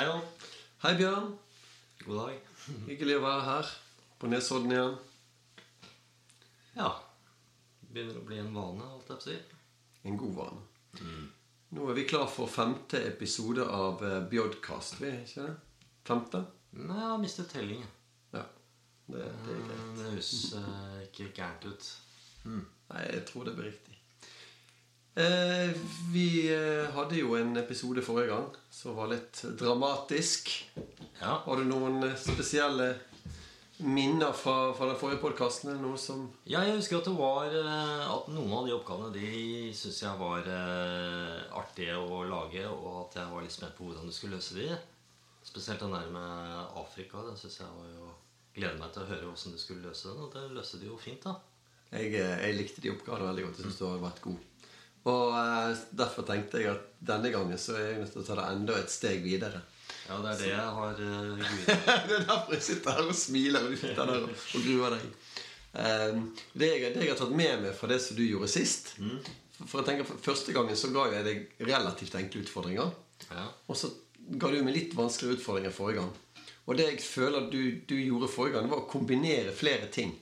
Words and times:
Hei, 0.00 0.06
Jan. 0.06 0.20
Hei, 0.82 0.94
Bjørn. 0.96 1.26
God 2.06 2.16
dag. 2.16 2.36
Hyggelig 2.86 3.18
å 3.18 3.20
være 3.20 3.40
her 3.44 3.72
på 4.16 4.30
Nesodden 4.32 4.72
igjen. 4.72 4.94
Ja. 6.78 6.86
Begynner 7.82 8.16
å 8.16 8.22
bli 8.24 8.38
en 8.40 8.48
vane, 8.54 8.86
holdt 8.94 9.10
jeg 9.12 9.18
på 9.18 9.18
å 9.18 9.26
si. 9.26 9.34
En 10.08 10.16
god 10.22 10.32
vane. 10.38 11.04
Nå 11.76 11.90
er 11.92 11.98
vi 12.00 12.06
klar 12.08 12.24
for 12.32 12.48
femte 12.48 13.02
episode 13.10 13.66
av 13.68 14.00
eh, 14.08 14.16
Bjodcast. 14.32 14.96
Vi, 15.02 15.10
er 15.10 15.20
ikke 15.26 15.44
det? 15.50 15.84
Femte? 16.08 16.40
Nei, 16.78 16.96
jeg 16.96 17.10
har 17.10 17.20
mistet 17.26 17.52
tellingen. 17.52 17.92
Ja. 18.32 18.46
Det, 19.04 19.20
det 19.20 19.58
er. 19.58 19.68
Mm, 19.68 19.94
Det 20.00 20.08
høres 20.14 20.32
eh, 20.62 20.98
ikke 21.10 21.28
gærent 21.42 21.68
ut. 21.74 21.92
Nei, 22.48 23.04
jeg 23.04 23.26
tror 23.28 23.50
det 23.50 23.58
blir 23.60 23.68
riktig. 23.74 23.99
Eh, 25.14 25.70
vi 26.12 26.52
eh, 26.54 26.90
hadde 26.94 27.18
jo 27.18 27.34
en 27.34 27.56
episode 27.58 28.02
forrige 28.06 28.30
gang 28.30 28.44
som 28.70 28.94
var 28.94 29.10
litt 29.10 29.42
dramatisk. 29.58 30.52
Ja. 31.18 31.40
Har 31.42 31.58
du 31.58 31.66
noen 31.66 32.04
eh, 32.06 32.14
spesielle 32.14 32.92
minner 33.82 34.30
fra, 34.36 34.70
fra 34.76 34.86
den 34.86 35.00
forrige 35.00 35.18
podkasten? 35.24 35.82
Ja, 36.46 36.62
jeg 36.62 36.76
husker 36.78 37.00
at 37.00 37.08
det 37.08 37.16
var 37.16 37.50
eh, 37.50 38.06
At 38.06 38.30
noen 38.30 38.54
av 38.54 38.68
de 38.68 38.74
oppgavene 38.76 39.10
De 39.16 39.72
synes 39.74 39.98
jeg 40.04 40.20
var 40.20 40.46
eh, 40.46 41.42
artige 41.58 41.98
å 41.98 42.22
lage, 42.30 42.62
og 42.70 43.06
at 43.08 43.18
jeg 43.18 43.32
var 43.34 43.44
litt 43.44 43.56
spent 43.56 43.74
på 43.78 43.88
hvordan 43.88 44.06
du 44.06 44.14
skulle 44.14 44.38
løse 44.38 44.60
de. 44.60 44.70
Spesielt 45.42 45.82
den 45.82 45.96
der 45.96 46.06
med 46.14 46.78
Afrika. 46.78 47.24
Det 47.26 47.34
synes 47.40 47.58
jeg 47.64 47.78
var 47.80 47.94
jo 47.96 48.12
Gleder 48.54 48.78
meg 48.80 48.90
til 48.90 49.04
å 49.04 49.06
høre 49.06 49.26
hvordan 49.28 49.54
du 49.54 49.60
skulle 49.62 49.88
løse 49.88 50.10
den. 50.10 50.22
Og 50.22 50.32
det 50.34 50.46
løste 50.54 50.78
du 50.78 50.88
jo 50.88 50.96
fint, 50.98 51.22
da. 51.22 51.36
Jeg, 51.90 52.14
jeg 52.18 52.56
likte 52.58 52.82
de 52.82 52.90
oppgavene 52.94 53.28
veldig 53.30 53.44
godt. 53.48 53.60
Jeg 53.60 53.66
synes 53.68 53.78
du 53.78 53.84
har 53.86 54.00
vært 54.02 54.22
god. 54.24 54.49
Og 55.08 55.36
eh, 55.38 55.82
Derfor 55.96 56.26
tenkte 56.28 56.60
jeg 56.60 56.74
at 56.74 56.88
denne 57.00 57.32
gangen 57.32 57.58
så 57.58 57.76
er 57.78 57.86
jeg 57.86 58.00
nødt 58.02 58.12
til 58.14 58.22
å 58.22 58.26
ta 58.26 58.38
det 58.40 58.48
enda 58.52 58.78
et 58.80 58.92
steg 58.92 59.22
videre. 59.24 59.62
Ja, 60.10 60.18
det 60.20 60.32
er 60.32 60.40
det 60.40 60.48
jeg 60.50 60.72
har 60.76 61.00
uh, 61.00 61.42
det 62.08 62.16
er 62.16 62.24
derfor 62.26 62.54
jeg 62.56 62.64
sitter 62.66 62.96
her 62.98 63.10
og 63.12 63.16
smiler 63.16 63.68
og 63.68 63.84
der 63.84 64.12
og, 64.16 64.32
og 64.32 64.64
gruer 64.66 64.96
deg. 64.96 65.04
Eh, 65.70 66.18
det, 66.52 66.66
jeg, 66.66 66.92
det 66.96 67.04
jeg 67.04 67.12
har 67.12 67.20
tatt 67.20 67.36
med 67.36 67.62
meg 67.62 67.76
fra 67.78 67.90
det 67.92 68.00
som 68.02 68.18
du 68.18 68.24
gjorde 68.26 68.50
sist 68.50 68.96
for, 68.96 69.68
for 69.68 69.80
jeg 69.80 69.86
tenker 69.86 70.22
Første 70.24 70.54
gangen 70.56 70.78
så 70.78 70.90
ga 70.90 71.06
jeg 71.12 71.26
deg 71.28 71.68
relativt 71.68 72.16
enkle 72.18 72.42
utfordringer. 72.42 72.90
Ja. 73.30 73.46
Og 73.70 73.78
så 73.78 73.92
ga 74.40 74.50
du 74.50 74.58
meg 74.66 74.76
litt 74.76 74.98
vanskeligere 74.98 75.38
utfordringer 75.38 75.74
forrige 75.74 76.02
gang. 76.02 76.12
Og 76.66 76.78
det 76.78 76.86
jeg 76.86 77.02
føler 77.04 77.46
du, 77.52 77.60
du 77.86 77.96
gjorde 77.98 78.30
forrige 78.30 78.58
gang, 78.58 78.70
var 78.70 78.84
å 78.84 78.90
kombinere 78.90 79.54
flere 79.56 79.88
ting. 79.92 80.12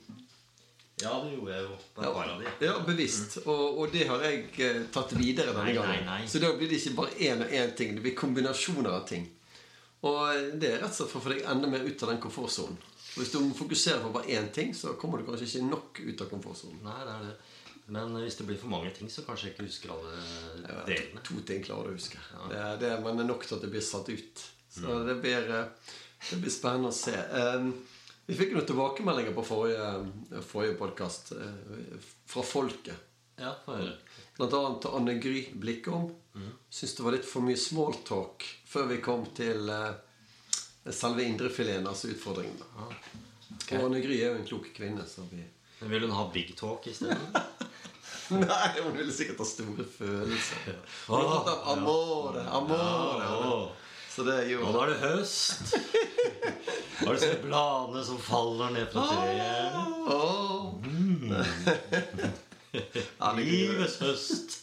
Ja, 1.01 1.13
det 1.23 1.33
gjorde 1.35 1.53
jeg 1.55 1.63
jo 1.65 1.75
på 1.95 2.03
ja, 2.03 2.11
par 2.13 2.29
av 2.33 2.41
de. 2.43 2.53
Ja, 2.65 2.75
bevisst. 2.87 3.37
Og, 3.45 3.79
og 3.83 3.91
det 3.93 4.05
har 4.09 4.23
jeg 4.27 4.45
eh, 4.65 4.79
tatt 4.93 5.13
videre 5.17 5.53
denne 5.53 5.65
Nei, 5.69 5.75
gangen. 5.77 6.05
nei, 6.05 6.21
nei. 6.23 6.27
Så 6.31 6.41
da 6.43 6.51
blir 6.57 6.69
det 6.71 6.79
ikke 6.81 6.95
bare 6.99 7.15
én 7.29 7.43
og 7.45 7.53
én 7.61 7.75
ting. 7.79 7.95
Det 7.95 8.03
blir 8.05 8.15
kombinasjoner 8.19 8.89
av 8.97 9.05
ting. 9.09 9.27
Og 10.07 10.19
eh, 10.33 10.49
det 10.59 10.73
er 10.73 10.81
rett 10.83 10.91
og 10.91 10.97
slett 10.99 11.13
for 11.13 11.19
å 11.21 11.25
få 11.27 11.33
deg 11.35 11.45
enda 11.51 11.67
mer 11.71 11.85
ut 11.87 12.03
av 12.05 12.13
den 12.13 12.21
komfortsonen. 12.23 12.77
Hvis 13.17 13.31
du 13.33 13.39
fokuserer 13.57 14.03
på 14.05 14.11
bare 14.13 14.29
én 14.37 14.51
ting, 14.55 14.73
så 14.77 14.93
kommer 14.99 15.19
du 15.19 15.25
kanskje 15.27 15.47
ikke 15.49 15.65
nok 15.71 15.99
ut 16.05 16.21
av 16.23 16.29
komfortsonen. 16.31 16.81
Nei, 16.85 16.99
det 17.07 17.15
er 17.15 17.23
det. 17.29 17.37
Men 17.89 18.11
hvis 18.21 18.35
det 18.37 18.45
blir 18.45 18.59
for 18.61 18.69
mange 18.69 18.91
ting, 18.93 19.09
så 19.09 19.23
kanskje 19.25 19.47
jeg 19.49 19.55
ikke 19.55 19.65
husker 19.65 19.91
alle 19.95 20.11
Ja, 20.67 20.83
delene. 20.85 21.23
To 21.25 21.39
ting 21.47 21.63
klarer 21.65 21.89
du 21.89 21.95
å 21.95 21.97
huske. 21.97 22.19
Det, 22.51 22.59
er, 22.61 22.75
det 22.83 22.91
men 23.01 23.17
det 23.17 23.23
er 23.25 23.29
nok 23.31 23.47
til 23.49 23.57
at 23.57 23.63
det 23.65 23.71
blir 23.73 23.81
satt 23.87 24.11
ut. 24.13 24.43
Så 24.69 24.85
Mm. 24.85 25.07
det, 25.07 25.15
blir, 25.23 25.47
eh, 25.49 25.95
det 26.29 26.37
blir 26.43 26.53
spennende 26.53 26.91
å 26.91 26.95
se. 26.95 27.15
Um, 27.33 27.71
vi 28.29 28.35
fikk 28.37 28.51
noen 28.53 28.65
tilbakemeldinger 28.69 29.33
på 29.33 29.43
forrige, 29.47 30.41
forrige 30.45 30.75
podkast 30.77 31.31
fra 32.29 32.43
folket. 32.45 33.07
Ja. 33.39 33.55
Blant 34.37 34.53
annet 34.53 34.85
Anne 34.85 35.13
Gry 35.13 35.47
Blikkom. 35.53 36.11
Mm. 36.35 36.51
Syns 36.69 36.95
det 36.95 37.03
var 37.03 37.15
litt 37.15 37.25
for 37.25 37.41
mye 37.41 37.57
smalltalk 37.57 38.45
før 38.69 38.85
vi 38.91 38.99
kom 39.01 39.25
til 39.33 39.71
uh, 39.73 39.97
selve 40.93 41.25
indrefileten, 41.25 41.87
altså 41.89 42.11
utfordringene. 42.13 42.67
Ah, 42.77 42.93
okay. 43.55 43.79
Og 43.79 43.87
Anne 43.87 44.03
Gry 44.05 44.19
er 44.19 44.29
jo 44.29 44.43
en 44.43 44.47
klok 44.51 44.69
kvinne, 44.77 45.07
så 45.09 45.25
vi 45.31 45.41
Men 45.79 45.93
vil 45.95 46.05
hun 46.05 46.13
ha 46.13 46.27
big 46.33 46.53
talk 46.59 46.85
isteden? 46.91 47.33
Nei, 48.43 48.71
hun 48.83 48.93
ville 48.93 49.13
sikkert 49.15 49.41
ha 49.41 49.49
store 49.49 49.89
følelser. 49.89 50.75
Hun 51.07 51.25
har 51.25 51.45
tatt 51.47 51.69
amore, 51.73 52.43
amore. 52.45 53.71
Så 54.13 54.25
det 54.27 54.43
jo 54.51 54.61
nå 54.67 54.83
er 54.83 54.93
det 54.93 54.99
høst. 55.01 55.73
Har 57.05 57.13
du 57.13 57.19
sett 57.19 57.41
bladene 57.43 58.03
som 58.05 58.17
faller 58.19 58.69
ned 58.75 58.87
fra 58.91 59.05
treet? 59.07 59.73
Åh. 60.07 60.13
oh. 60.13 60.75
Mm. 60.85 61.33
Livets 63.39 63.97
høst. 64.03 64.57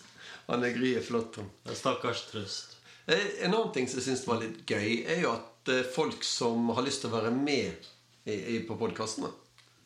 Anne 0.53 0.71
Gry 0.77 0.93
er 0.99 1.03
flott, 1.03 1.39
Stakkars 1.75 2.25
trøst. 2.31 2.77
Eh, 3.11 3.45
En 3.47 3.55
annen 3.55 3.73
ting 3.75 3.89
som 3.91 3.99
jeg 4.01 4.07
syns 4.11 4.27
var 4.29 4.39
litt 4.43 4.63
gøy, 4.71 5.03
er 5.11 5.23
jo 5.25 5.33
at 5.35 5.73
eh, 5.73 5.83
folk 5.95 6.23
som 6.27 6.69
har 6.77 6.87
lyst 6.87 7.03
til 7.03 7.11
å 7.11 7.17
være 7.19 7.33
med 7.35 7.89
i, 8.27 8.35
i, 8.35 8.61
på 8.67 8.77
podkastene 8.79 9.31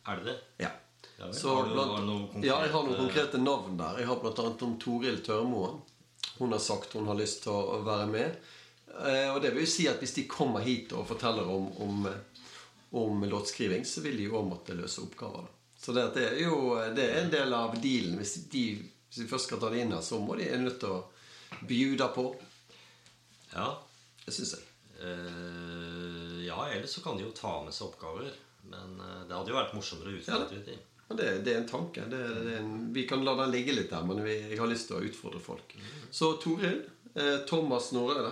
Er 0.09 0.21
det 0.21 0.27
det? 0.31 0.37
Ja. 0.67 0.71
Ja. 1.21 1.31
Så 1.37 1.55
Har 1.55 1.67
du- 1.69 1.75
blant, 1.77 1.91
har 1.97 2.05
konkrete- 2.33 2.49
ja, 2.49 2.61
jeg 2.65 2.73
har 2.73 2.85
noen 2.87 2.97
konkrete 3.03 3.39
navn 3.41 3.77
der. 3.77 3.99
Jeg 4.01 4.09
har 4.09 4.17
annet 4.45 4.63
om 4.65 4.77
Toril 4.81 5.19
Tørmoen. 5.25 5.81
Hun 6.39 6.53
har 6.57 6.63
sagt 6.65 6.95
hun 6.97 7.07
har 7.11 7.19
lyst 7.19 7.43
til 7.45 7.53
å 7.53 7.81
være 7.85 8.07
med. 8.09 8.39
Eh, 9.05 9.29
og 9.35 9.41
det 9.45 9.53
vil 9.55 9.65
jo 9.67 9.71
si 9.71 9.85
at 9.89 10.01
hvis 10.01 10.15
de 10.17 10.25
kommer 10.29 10.65
hit 10.65 10.93
og 10.97 11.05
forteller 11.09 11.45
om, 11.49 11.69
om, 11.85 12.07
om 12.91 13.25
låtskriving, 13.31 13.85
så 13.87 14.01
vil 14.05 14.17
de 14.19 14.29
jo 14.29 14.39
òg 14.41 14.49
måtte 14.51 14.75
løse 14.75 15.03
oppgaver. 15.05 15.47
Så 15.81 15.93
det, 15.97 16.09
er 16.19 16.41
jo 16.43 16.75
det 16.97 17.05
er 17.07 17.21
en 17.25 17.31
del 17.33 17.55
av 17.57 17.77
dealen. 17.81 18.19
Hvis, 18.21 18.35
de, 18.53 18.65
hvis 19.09 19.23
de 19.23 19.29
først 19.31 19.49
skal 19.49 19.61
ta 19.63 19.71
det 19.73 19.81
inn 19.85 19.95
her, 19.95 20.03
så 20.05 20.19
må 20.21 20.35
de 20.37 20.49
er 20.51 20.61
nødt 20.61 20.81
til 20.83 20.97
å 20.99 21.65
bjuda 21.71 22.11
på. 22.15 22.27
Ja. 23.55 23.71
Det 24.27 24.35
syns 24.37 24.53
jeg. 24.59 24.67
Uh, 25.01 26.45
ja, 26.45 26.59
ellers 26.75 26.91
så 26.99 27.01
kan 27.05 27.17
de 27.17 27.25
jo 27.25 27.33
ta 27.37 27.55
med 27.65 27.75
seg 27.75 27.89
oppgaver. 27.89 28.31
Men 28.71 28.99
eh, 29.01 29.23
det 29.27 29.33
hadde 29.35 29.51
jo 29.51 29.57
vært 29.57 29.73
morsommere 29.75 30.11
å 30.11 30.13
Ja, 30.19 30.21
utfordre 30.21 30.59
det. 30.61 30.75
dem. 30.75 31.17
Det, 31.17 31.29
det 31.47 31.53
er 31.55 31.59
en 31.63 31.69
tanke. 31.71 32.05
Det, 32.13 32.19
det 32.45 32.53
er 32.53 32.59
en, 32.61 32.75
vi 32.95 33.07
kan 33.09 33.25
la 33.25 33.33
den 33.41 33.51
ligge 33.55 33.73
litt 33.75 33.89
der, 33.91 34.05
men 34.07 34.21
vi, 34.23 34.35
jeg 34.53 34.61
har 34.61 34.69
lyst 34.71 34.91
til 34.91 34.99
å 34.99 35.07
utfordre 35.09 35.41
folk. 35.43 35.73
Så 36.15 36.35
Toril. 36.43 36.83
Eh, 37.15 37.39
Thomas 37.49 37.89
Snorre, 37.91 38.29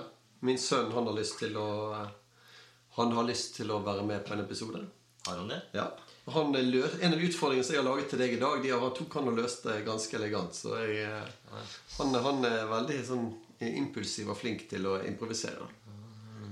min 0.46 0.60
sønn, 0.62 0.92
han 0.94 1.08
har 1.08 1.16
lyst 1.16 1.40
til 1.40 1.56
å 1.58 1.66
eh, 1.96 2.12
Han 2.98 3.14
har 3.14 3.26
lyst 3.28 3.56
til 3.56 3.70
å 3.70 3.80
være 3.86 4.04
med 4.06 4.24
på 4.26 4.34
en 4.34 4.42
episode. 4.42 4.84
Har 5.28 5.40
han 5.40 5.50
det? 5.52 5.60
Ja. 5.76 5.90
Han 6.34 6.52
løs, 6.52 6.98
en 7.00 7.12
av 7.14 7.18
de 7.18 7.28
utfordringene 7.28 7.64
som 7.64 7.76
jeg 7.76 7.80
har 7.80 7.88
laget 7.88 8.10
til 8.12 8.20
deg 8.20 8.34
i 8.36 8.40
dag, 8.40 8.58
de 8.62 8.72
har, 8.74 8.88
tok 8.96 9.14
han 9.16 9.30
og 9.30 9.38
løste 9.38 9.70
det 9.70 9.84
ganske 9.86 10.18
elegant. 10.18 10.56
Så 10.56 10.74
jeg, 10.82 11.04
eh, 11.06 11.76
han, 11.98 12.16
han 12.26 12.48
er 12.48 12.66
veldig 12.68 12.98
sånn 13.06 13.28
impulsiv 13.64 14.32
og 14.32 14.38
flink 14.38 14.66
til 14.70 14.88
å 14.90 14.98
improvisere. 15.08 15.68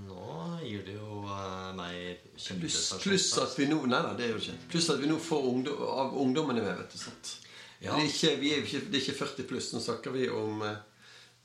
Nå 0.07 0.31
gir 0.63 0.87
det 0.87 0.97
jo 0.97 1.21
uh, 1.27 1.75
meg 1.77 2.23
Pluss, 2.37 2.79
pluss 3.03 3.27
at 3.41 3.55
vi 3.57 3.67
nå 3.71 3.79
Nei, 3.89 4.01
da, 4.05 4.13
det 4.19 4.27
er 4.27 4.33
jo 4.35 4.41
ikke 4.41 4.57
Pluss 4.73 4.89
at 4.93 4.99
vi 5.01 5.09
nå 5.09 5.17
får 5.23 5.47
ungdom, 5.51 5.83
av 5.89 6.17
ungdommene 6.21 6.65
med, 6.65 6.73
vet 6.81 6.95
du. 6.95 6.99
Sant? 7.01 7.37
Ja. 7.79 7.93
Det, 7.93 8.07
er 8.07 8.11
ikke, 8.11 8.33
vi 8.41 8.53
er, 8.55 8.65
ikke, 8.65 8.83
det 8.87 9.01
er 9.01 9.05
ikke 9.05 9.19
40 9.21 9.49
pluss. 9.51 9.71
Nå 9.75 9.83
snakker 9.85 10.15
vi 10.15 10.29
om 10.33 10.63
eh, 10.65 10.79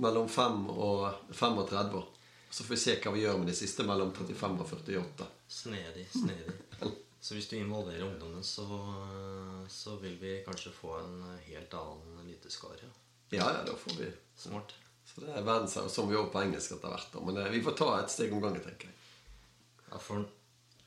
mellom 0.02 0.30
5 0.32 0.64
og 0.72 1.34
35 1.36 1.98
år. 2.00 2.11
Så 2.52 2.64
får 2.64 2.76
vi 2.76 2.82
se 2.82 2.98
hva 3.00 3.14
vi 3.16 3.24
gjør 3.24 3.40
med 3.40 3.48
de 3.48 3.56
siste 3.56 3.86
mellom 3.88 4.12
35 4.16 4.60
og 4.60 4.74
48. 4.76 5.28
Snedig, 5.62 6.06
snedig. 6.12 6.58
Så 7.22 7.36
hvis 7.38 7.48
du 7.48 7.56
involverer 7.56 8.02
ungdommen, 8.02 8.44
så, 8.44 8.66
så 9.70 9.94
vil 10.02 10.16
vi 10.18 10.40
kanskje 10.42 10.72
få 10.74 10.96
en 11.04 11.20
helt 11.46 11.74
annen 11.78 12.24
lyteskare. 12.26 12.90
Ja, 13.30 13.46
ja, 13.46 13.60
da 13.68 13.76
får 13.78 14.00
vi 14.00 14.08
Smart. 14.42 14.74
Så 15.06 15.22
det 15.22 15.30
er 15.30 15.46
verdensherre, 15.46 15.90
som 15.94 16.10
vi 16.10 16.16
gjør 16.16 16.32
på 16.34 16.42
engelsk 16.42 16.74
etter 16.74 16.90
hvert. 16.90 17.18
Men 17.28 17.38
eh, 17.44 17.52
vi 17.54 17.62
får 17.62 17.76
ta 17.78 17.90
et 18.00 18.14
steg 18.14 18.34
om 18.34 18.42
gangen, 18.42 18.64
tenker 18.66 18.90
jeg. 18.90 18.98
Ja, 19.92 20.00
for 20.02 20.26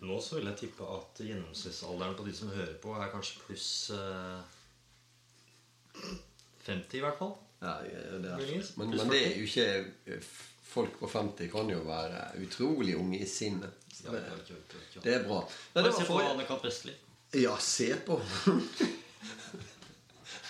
nå 0.04 0.18
så 0.24 0.40
vil 0.40 0.50
jeg 0.50 0.58
tippe 0.64 0.88
at 0.90 1.22
gjennomsnittsalderen 1.22 2.16
på 2.18 2.26
de 2.26 2.34
som 2.36 2.50
hører 2.50 2.74
på, 2.82 2.96
er 2.98 3.12
kanskje 3.12 3.42
pluss 3.44 3.68
eh, 3.94 4.40
50 6.66 6.98
i 6.98 7.04
hvert 7.04 7.20
fall. 7.20 7.36
Ja, 7.62 7.78
det 7.84 8.32
er, 8.34 8.42
men, 8.80 8.90
men 8.90 9.12
det 9.12 9.22
er 9.22 9.38
jo 9.38 9.46
ikke 9.46 9.68
eh, 10.10 10.34
Folk 10.74 10.96
på 11.00 11.06
50 11.12 11.50
kan 11.52 11.68
jo 11.70 11.80
være 11.86 12.24
utrolig 12.42 12.96
unge 12.98 13.18
i 13.22 13.26
sinnet. 13.30 13.70
Ja, 14.04 14.10
det, 15.04 15.12
er 15.14 15.22
bra. 15.28 15.40
Nei, 15.76 15.84
se 15.94 16.06
på 16.08 16.16
Anne-Kat. 16.18 16.64
Vestli. 16.66 16.94
Ja, 17.38 17.54
se 17.62 17.92
på. 18.06 18.16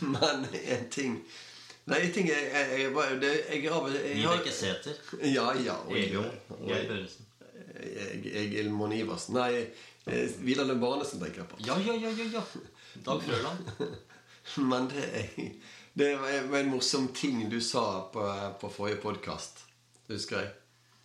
Men 0.00 0.46
en 0.64 0.88
ting 0.90 1.18
Nei, 1.84 1.98
en 2.06 2.12
ting 2.16 2.28
jeg, 2.30 2.44
jeg, 2.48 2.78
jeg, 2.80 2.92
bare- 2.96 3.18
det, 3.20 3.30
jeg, 3.52 3.66
av- 3.68 3.90
jeg, 3.92 4.14
Vibeke 4.16 4.52
Sæther. 4.56 4.96
Ja, 5.28 5.50
ja. 5.60 5.74
Geir 5.92 6.86
Børresen. 6.88 7.26
Jeg- 7.76 8.30
Egil 8.40 8.70
Monn 8.72 8.94
Iversen. 8.96 9.36
Nei, 9.36 9.66
eh, 10.06 10.30
Vidar 10.40 10.64
Lund 10.64 10.80
Barnesen 10.80 11.20
tenker 11.20 11.42
jeg 11.42 11.50
på. 11.50 11.60
Ja, 11.66 11.76
ja, 11.84 11.92
ja, 12.00 12.08
ja, 12.16 12.24
ja. 12.38 12.42
Dag 13.04 13.20
Frøland. 13.26 13.68
Men 14.70 14.88
det, 14.88 15.04
er- 15.20 15.52
det 15.92 16.08
var 16.48 16.58
en 16.62 16.72
morsom 16.72 17.10
ting 17.12 17.44
du 17.52 17.60
sa 17.60 17.84
på, 18.14 18.24
på 18.62 18.72
forrige 18.72 19.02
podkast. 19.04 19.60
Husker 20.08 20.40
jeg. 20.42 20.50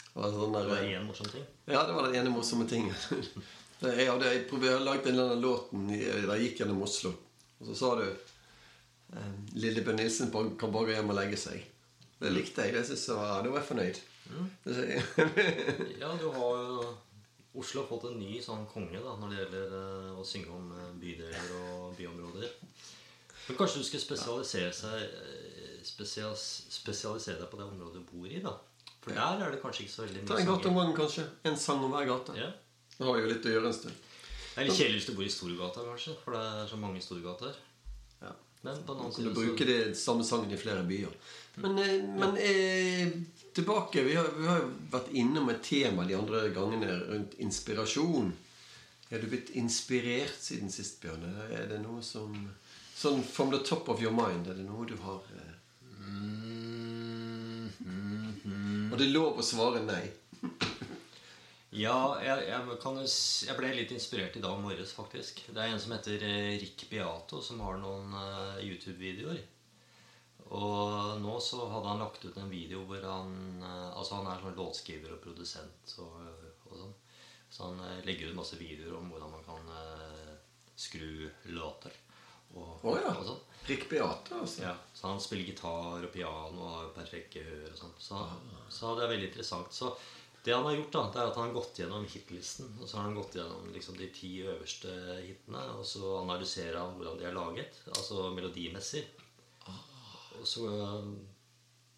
Det 0.09 0.15
var 0.23 0.31
sånn 0.33 0.51
Det 0.53 0.63
var 0.67 0.75
der, 0.75 0.87
én 0.99 1.05
morsom 1.07 1.29
ting. 1.31 1.45
ja, 1.69 1.83
det 1.87 1.93
var 1.95 2.07
den 2.09 2.15
ene 2.19 2.29
morsomme 2.33 2.65
tingen. 2.67 2.95
Jeg 3.81 4.09
hadde 4.09 4.27
jeg 4.27 4.41
prøvde, 4.49 4.73
lagd 4.83 5.05
en 5.07 5.13
eller 5.13 5.29
annen 5.29 5.41
låten 5.45 5.85
i- 5.95 6.25
da 6.27 6.35
jeg 6.35 6.49
gikk 6.49 6.57
gjennom 6.65 6.81
Oslo. 6.83 7.13
Og 7.61 7.67
så 7.69 7.75
sa 7.79 7.91
du 7.95 8.09
Lille 9.55 9.81
Bø 9.85 9.93
Nilsen 9.95 10.33
kan 10.33 10.71
bare 10.73 10.89
gå 10.89 10.97
hjem 10.97 11.09
og 11.13 11.15
legge 11.15 11.37
seg. 11.39 11.61
Det 12.19 12.31
likte 12.35 12.65
jeg. 12.65 12.73
Det 12.75 12.81
synes 12.89 13.05
jeg 13.07 13.15
var, 13.15 13.39
Da 13.45 13.49
var 13.53 13.61
jeg 13.61 13.69
fornøyd. 13.69 14.01
Mm. 14.35 14.49
Ja, 16.01 16.11
du 16.19 16.27
har 16.35 16.59
jo 16.59 16.83
Oslo 17.55 17.81
har 17.81 17.87
fått 17.89 18.03
en 18.11 18.19
ny 18.19 18.41
sånn 18.43 18.67
konge 18.69 18.99
da 19.01 19.15
når 19.17 19.31
det 19.31 19.39
gjelder 19.39 19.71
eh, 19.79 20.11
å 20.19 20.25
synge 20.27 20.51
om 20.53 20.67
eh, 20.75 20.91
bydeler 21.01 21.55
og 21.63 21.95
byområder. 21.97 22.51
Men 23.47 23.57
kanskje 23.57 23.79
du 23.81 23.87
skulle 23.87 24.03
spesialisere 24.03 24.75
seg 24.75 25.01
eh, 25.07 25.79
spesialisere 25.87 27.39
deg 27.39 27.47
på 27.49 27.57
det 27.63 27.65
området 27.71 28.03
du 28.03 28.11
bor 28.11 28.27
i, 28.29 28.43
da? 28.43 28.53
For 29.09 29.17
der 29.17 29.45
er 29.45 29.55
det 29.55 29.61
kanskje 29.63 29.85
ikke 29.85 29.93
så 29.93 30.03
veldig 30.05 30.25
Ta 30.27 30.35
mye 30.35 30.43
en 30.43 30.51
gate 30.51 30.69
om 30.69 30.77
gangen, 30.79 30.95
kanskje. 30.97 31.25
En 31.49 31.57
sang 31.57 31.81
om 31.85 31.95
hver 31.95 32.05
gate. 32.09 32.35
Ja. 32.37 32.51
Det 32.97 33.07
har 33.07 33.17
jo 33.21 33.31
litt 33.31 33.47
å 33.47 33.55
gjøre 33.55 33.71
en 33.71 33.75
stund. 33.77 34.05
Det 34.49 34.61
er 34.61 34.67
litt 34.67 34.77
kjedelig 34.77 34.99
hvis 34.99 35.09
du 35.09 35.15
bor 35.17 35.25
i 35.25 35.33
Storgata, 35.33 35.83
kanskje, 35.87 36.15
for 36.23 36.35
det 36.35 36.43
er 36.59 36.69
så 36.69 36.79
mange 36.79 37.01
storgater. 37.03 37.57
Ja. 38.21 38.33
Men 38.67 38.81
på 38.85 38.95
den 38.95 39.05
annen 39.05 39.15
side 39.15 39.31
du 39.31 39.37
bruker 39.37 39.65
så... 39.65 39.71
det 39.71 39.99
samme 39.99 40.27
sangen 40.27 40.53
i 40.53 40.59
flere 40.59 40.85
byer. 40.87 41.13
Men, 41.63 41.79
eh, 41.83 41.95
men 42.21 42.37
eh, 42.43 43.13
tilbake 43.55 44.03
vi 44.05 44.17
har, 44.19 44.29
vi 44.35 44.47
har 44.47 44.61
jo 44.61 44.69
vært 44.91 45.13
innom 45.19 45.49
et 45.53 45.63
tema 45.65 46.05
de 46.07 46.17
andre 46.19 46.45
gangene 46.55 46.99
rundt 47.07 47.37
inspirasjon. 47.41 48.33
Er 49.09 49.23
du 49.23 49.29
blitt 49.31 49.53
inspirert 49.57 50.37
siden 50.43 50.69
sist, 50.71 50.99
Bjørn? 51.01 51.23
Er 51.49 51.65
det 51.71 51.81
noe 51.83 52.03
som 52.05 52.35
Sånn 52.99 53.21
from 53.23 53.47
the 53.47 53.61
top 53.63 53.87
of 53.87 54.01
your 54.03 54.11
mind, 54.11 54.49
er 54.51 54.57
det 54.57 54.65
noe 54.67 54.83
du 54.83 54.97
har 54.99 55.23
eh, 55.31 55.53
Mm, 55.99 56.15
mm, 56.15 56.35
mm. 56.35 56.38
Og 58.89 58.97
det 58.97 59.05
er 59.05 59.13
lov 59.13 59.37
å 59.37 59.45
svare 59.45 59.83
nei. 59.85 60.03
Ja, 61.69 62.17
jeg, 62.17 62.47
jeg, 62.49 62.77
kan 62.81 62.95
jeg 62.97 63.55
ble 63.59 63.67
litt 63.77 63.91
inspirert 63.93 64.33
i 64.39 64.41
dag 64.41 64.55
morges, 64.57 64.89
faktisk. 64.97 65.43
Det 65.53 65.61
er 65.61 65.69
en 65.69 65.81
som 65.81 65.93
heter 65.93 66.23
eh, 66.25 66.55
Rick 66.57 66.87
Beato, 66.89 67.43
som 67.45 67.61
har 67.61 67.77
noen 67.77 68.09
uh, 68.09 68.57
YouTube-videoer. 68.65 69.37
Og 70.57 71.21
nå 71.21 71.35
så 71.45 71.61
hadde 71.69 71.91
han 71.91 72.01
lagt 72.01 72.25
ut 72.25 72.39
en 72.41 72.49
video 72.49 72.81
hvor 72.89 73.05
han 73.05 73.61
uh, 73.61 73.91
Altså 73.93 74.17
han 74.17 74.31
er 74.31 74.41
sånn 74.41 74.57
låtskriver 74.57 75.13
og 75.13 75.21
produsent 75.21 75.93
og, 76.01 76.17
og 76.65 76.73
sånn. 76.73 76.97
Så 77.53 77.69
han 77.69 78.01
legger 78.07 78.31
ut 78.31 78.39
masse 78.41 78.57
videoer 78.57 78.97
om 78.97 79.13
hvordan 79.13 79.37
man 79.37 79.45
kan 79.45 79.69
uh, 79.69 80.33
skru 80.73 81.29
låter. 81.53 81.93
Og, 82.55 82.85
oh, 82.85 82.97
ja. 82.97 83.13
og 83.13 83.25
sånn. 83.27 83.45
Rick 83.69 83.89
Beate, 83.89 84.37
altså. 84.41 84.63
Ja, 84.63 84.73
så 84.93 85.11
han 85.11 85.19
spiller 85.21 85.45
gitar 85.45 86.01
og 86.01 86.13
piano 86.13 86.63
og 86.63 86.71
har 86.73 86.87
perfekt 86.95 87.35
gehør 87.37 87.67
og 87.69 87.77
sånn. 87.77 87.93
Så, 88.01 88.23
så 88.73 88.95
det 88.97 89.05
er 89.05 89.13
veldig 89.13 89.29
interessant. 89.29 89.75
Så 89.75 89.91
det 90.43 90.55
han 90.55 90.65
har 90.65 90.77
gjort, 90.77 90.91
da, 90.95 91.01
det 91.13 91.21
er 91.21 91.29
at 91.29 91.37
han 91.37 91.49
har 91.49 91.57
gått 91.59 91.81
gjennom 91.81 92.05
hitlisten. 92.09 92.69
Og 92.79 92.89
så 92.89 92.97
har 92.97 93.09
han 93.09 93.17
gått 93.17 93.35
gjennom 93.37 93.71
liksom, 93.75 93.97
de 93.99 94.07
ti 94.15 94.31
øverste 94.47 94.93
hitene, 95.21 95.63
og 95.75 95.85
så 95.85 96.15
analyserer 96.23 96.79
han 96.79 96.95
hvordan 96.97 97.19
de 97.19 97.27
er 97.29 97.35
laget. 97.35 97.81
Altså 97.93 98.29
melodimessig. 98.33 99.03
Og 100.39 100.47
så 100.47 100.65
øh, 100.71 101.09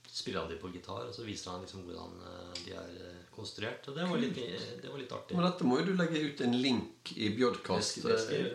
spiller 0.10 0.42
han 0.42 0.50
de 0.50 0.58
på 0.60 0.72
gitar, 0.74 1.06
og 1.06 1.14
så 1.16 1.24
viser 1.24 1.54
han 1.54 1.62
liksom 1.62 1.86
hvordan 1.86 2.16
øh, 2.32 2.56
de 2.66 2.74
er 2.74 2.96
øh, 3.06 3.20
konstruert. 3.36 3.86
Og 3.88 3.96
det 3.96 4.10
var 4.10 4.24
litt, 4.24 4.40
det 4.82 4.90
var 4.90 5.00
litt 5.00 5.14
artig. 5.16 5.38
Men 5.38 5.48
dette 5.48 5.68
må 5.70 5.78
jo 5.80 5.92
du 5.92 5.94
legge 6.00 6.24
ut 6.26 6.42
en 6.42 6.58
link 6.58 7.14
i 7.16 7.30
Bjodkast. 7.38 8.02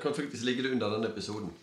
Kan 0.03 0.19
faktisk 0.19 0.45
ligge 0.49 0.67
det 0.67 0.75
under 0.75 0.99
denne 0.99 1.15
episoden. 1.15 1.55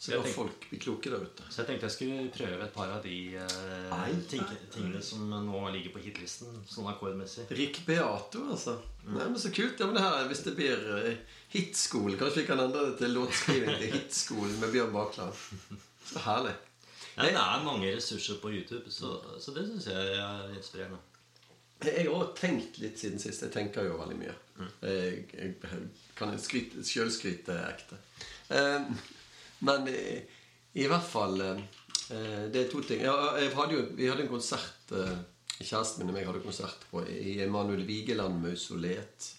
Så 0.00 0.16
kan 0.16 0.32
folk 0.32 0.62
bli 0.70 0.78
kloke 0.80 1.10
der 1.12 1.20
ute. 1.20 1.44
Så 1.52 1.60
jeg 1.60 1.66
tenkte 1.68 1.84
jeg 1.84 1.92
skulle 1.92 2.28
prøve 2.32 2.64
et 2.64 2.72
par 2.72 2.88
av 2.94 3.02
de 3.04 3.16
eh, 3.36 4.14
tingene 4.32 5.02
som 5.04 5.26
nå 5.28 5.60
ligger 5.74 5.92
på 5.92 6.00
hitlisten, 6.00 6.54
sånn 6.64 6.88
akkordmessig. 6.88 7.44
Rick 7.58 7.82
Beato, 7.84 8.46
altså. 8.54 8.78
Nei, 9.04 9.26
men 9.26 9.36
Så 9.42 9.52
kult. 9.52 9.76
Ja, 9.76 9.90
men 9.90 9.98
det 9.98 10.06
her, 10.06 10.24
Hvis 10.30 10.40
det 10.46 10.54
blir 10.56 10.86
eh, 10.96 11.36
hitskolen 11.52 12.16
Kanskje 12.20 12.42
vi 12.42 12.46
kan 12.48 12.64
endre 12.64 12.86
det 12.88 12.96
til 13.02 13.12
låtskriving 13.16 13.76
til 13.76 13.94
hitskolen 13.98 14.56
med 14.62 14.72
Bjørn 14.72 14.96
Bakland. 14.96 15.44
Så 16.08 16.24
herlig. 16.24 16.56
Ja, 17.18 17.28
det 17.28 17.36
er 17.36 17.68
mange 17.68 17.92
ressurser 17.92 18.40
på 18.40 18.54
YouTube, 18.56 18.88
så, 18.88 19.18
så 19.36 19.52
det 19.52 19.66
syns 19.68 19.92
jeg 19.92 20.16
er 20.16 20.56
inspirerende. 20.56 21.04
Jeg 21.84 22.08
har 22.08 22.32
tenkt 22.40 22.80
litt 22.80 22.96
siden 23.00 23.20
sist. 23.20 23.44
Jeg 23.44 23.52
tenker 23.52 23.84
jo 23.84 24.00
veldig 24.00 24.16
mye. 24.16 24.32
Jeg, 24.80 25.24
jeg 25.36 25.54
kan 26.16 26.32
skryte, 26.40 26.84
sjølskryte 26.88 27.56
ekte. 27.68 28.00
Eh, 28.56 28.88
men 29.66 29.88
i, 29.92 30.20
i 30.80 30.86
hvert 30.88 31.04
fall 31.04 31.40
eh, 31.44 31.60
Det 32.10 32.62
er 32.62 32.70
to 32.70 32.80
ting. 32.86 33.04
Ja, 33.04 33.14
jeg 33.38 33.52
hadde 33.54 33.76
jo, 33.76 33.82
vi 33.98 34.08
hadde 34.10 34.24
en 34.24 34.32
konsert 34.32 34.94
eh, 34.96 35.18
Kjæresten 35.60 36.02
min 36.02 36.14
og 36.14 36.16
meg 36.16 36.28
hadde 36.28 36.40
konsert 36.44 36.86
på 36.88 37.02
i 37.04 37.36
Emanuel 37.44 37.84
Vigeland 37.84 38.40
mausoleet 38.40 39.34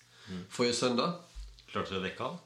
forrige 0.49 0.73
søndag. 0.77 1.19
Klarte 1.71 1.95
du 1.95 1.99
å 1.99 2.03
vekke 2.03 2.27
han? 2.27 2.39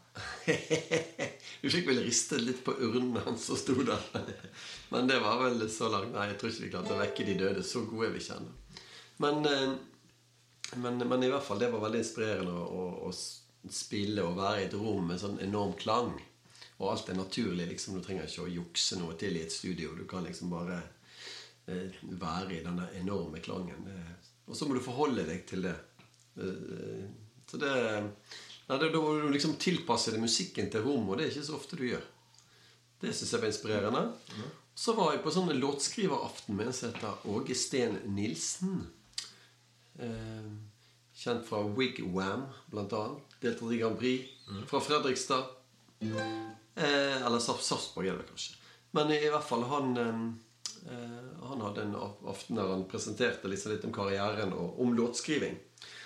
vi 1.62 1.72
fikk 1.74 1.90
vel 1.90 2.04
ristet 2.06 2.44
litt 2.44 2.62
på 2.64 2.76
urnen 2.78 3.18
hans 3.26 3.48
som 3.50 3.60
sto 3.60 3.76
der. 3.82 4.04
Men 4.94 5.10
det 5.10 5.20
var 5.24 5.42
vel 5.44 5.66
så 5.72 5.90
langt 5.92 6.14
Nei, 6.16 6.30
jeg 6.32 6.40
tror 6.40 6.54
ikke 6.54 6.66
vi 6.66 6.72
klarte 6.76 6.96
å 6.96 7.02
vekke 7.02 7.28
de 7.28 7.38
døde. 7.42 7.66
Så 7.66 7.84
gode 7.90 8.14
vi 8.16 8.24
ennå. 8.36 8.54
Men, 9.24 9.42
eh, 9.50 9.74
men, 10.82 11.00
men 11.08 11.24
i 11.24 11.32
hvert 11.32 11.46
fall, 11.46 11.60
det 11.62 11.72
var 11.72 11.84
veldig 11.86 12.02
inspirerende 12.02 12.52
å, 12.52 12.66
å, 12.66 13.10
å 13.10 13.72
spille 13.72 14.26
og 14.26 14.38
være 14.40 14.64
i 14.64 14.66
et 14.66 14.76
rom 14.76 15.06
med 15.08 15.22
sånn 15.22 15.38
enorm 15.44 15.76
klang. 15.80 16.12
Og 16.80 16.92
alt 16.92 17.10
er 17.10 17.18
naturlig. 17.20 17.68
liksom 17.70 17.96
Du 17.96 18.04
trenger 18.04 18.28
ikke 18.28 18.46
å 18.46 18.52
jukse 18.52 19.00
noe 19.00 19.16
til 19.20 19.38
i 19.38 19.44
et 19.46 19.54
studio. 19.54 19.96
Du 19.96 20.06
kan 20.10 20.26
liksom 20.26 20.52
bare 20.52 20.82
eh, 21.68 22.02
være 22.04 22.58
i 22.58 22.64
denne 22.66 22.90
enorme 23.00 23.40
klangen. 23.40 23.88
Og 24.46 24.58
så 24.58 24.68
må 24.68 24.76
du 24.76 24.84
forholde 24.84 25.26
deg 25.28 25.46
til 25.48 25.64
det. 25.66 25.76
Eh, 26.38 27.08
så 27.48 27.62
det 27.62 27.72
Nei, 28.66 28.78
Da 28.82 28.90
må 28.98 29.12
du 29.22 29.28
liksom 29.30 29.60
tilpasse 29.62 30.10
deg 30.10 30.24
musikken 30.24 30.72
til 30.74 30.82
rommet, 30.82 31.12
og 31.12 31.20
det 31.20 31.28
er 31.28 31.34
ikke 31.36 31.46
så 31.46 31.58
ofte 31.60 31.78
du 31.78 31.84
gjør. 31.86 32.06
Det 32.98 33.12
syns 33.14 33.34
jeg 33.36 33.44
var 33.44 33.52
inspirerende. 33.52 34.02
Så 34.76 34.96
var 34.98 35.12
jeg 35.14 35.22
på 35.22 35.34
sånn 35.36 35.54
låtskriveraften 35.60 36.58
med 36.58 36.72
en 36.72 36.74
som 36.74 36.90
heter 36.90 37.28
Åge 37.30 37.54
Steen 37.56 38.00
Nilsen. 38.16 38.88
Eh, 40.02 40.50
kjent 41.14 41.46
fra 41.46 41.62
Wigwam, 41.78 42.48
blant 42.74 42.98
annet. 42.98 43.38
Deltatt 43.46 43.78
i 43.78 43.80
Grand 43.84 44.02
Prix. 44.02 44.34
Fra 44.66 44.82
Fredrikstad. 44.82 45.54
Eh, 46.76 47.26
eller 47.26 47.40
Sarpsborg, 47.40 48.08
er 48.08 48.20
det 48.20 48.28
kanskje. 48.30 48.58
Men 48.96 49.12
i, 49.12 49.20
i 49.26 49.32
hvert 49.32 49.48
fall, 49.48 49.64
han 49.72 49.98
eh, 49.98 50.24
Han 51.46 51.62
hadde 51.62 51.82
en 51.82 51.96
aften 52.28 52.60
der 52.60 52.72
han 52.72 52.88
presenterte 52.90 53.50
liksom 53.52 53.74
litt 53.74 53.86
om 53.88 53.94
karrieren 53.96 54.54
og 54.54 54.80
om 54.82 54.94
låtskriving. 54.98 55.58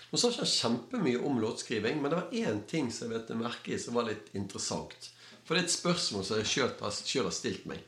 Nå 0.09 0.17
sa 0.17 0.31
ikke 0.31 0.45
han 0.45 0.51
kjempemye 0.53 1.21
om 1.25 1.37
låtskriving, 1.41 2.01
men 2.01 2.11
det 2.11 2.19
var 2.19 2.33
én 2.33 2.63
ting 2.67 2.89
som 2.93 3.09
jeg 3.09 3.19
vet 3.19 3.31
jeg 3.33 3.39
merke 3.39 3.73
i 3.75 3.79
som 3.81 3.97
var 3.97 4.07
litt 4.09 4.31
interessant. 4.37 5.09
For 5.45 5.53
det 5.55 5.63
er 5.63 5.67
et 5.67 5.73
spørsmål 5.73 6.25
som 6.25 6.41
jeg 6.41 6.49
sjøl 6.49 6.73
har, 6.81 7.31
stilt 7.33 7.65
meg. 7.69 7.85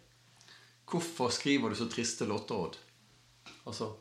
Hvorfor 0.91 1.31
skriver 1.33 1.71
du 1.71 1.77
så 1.79 1.87
triste 1.89 2.25
låter, 2.29 2.57
Odd? 2.57 2.77
Altså, 3.69 3.91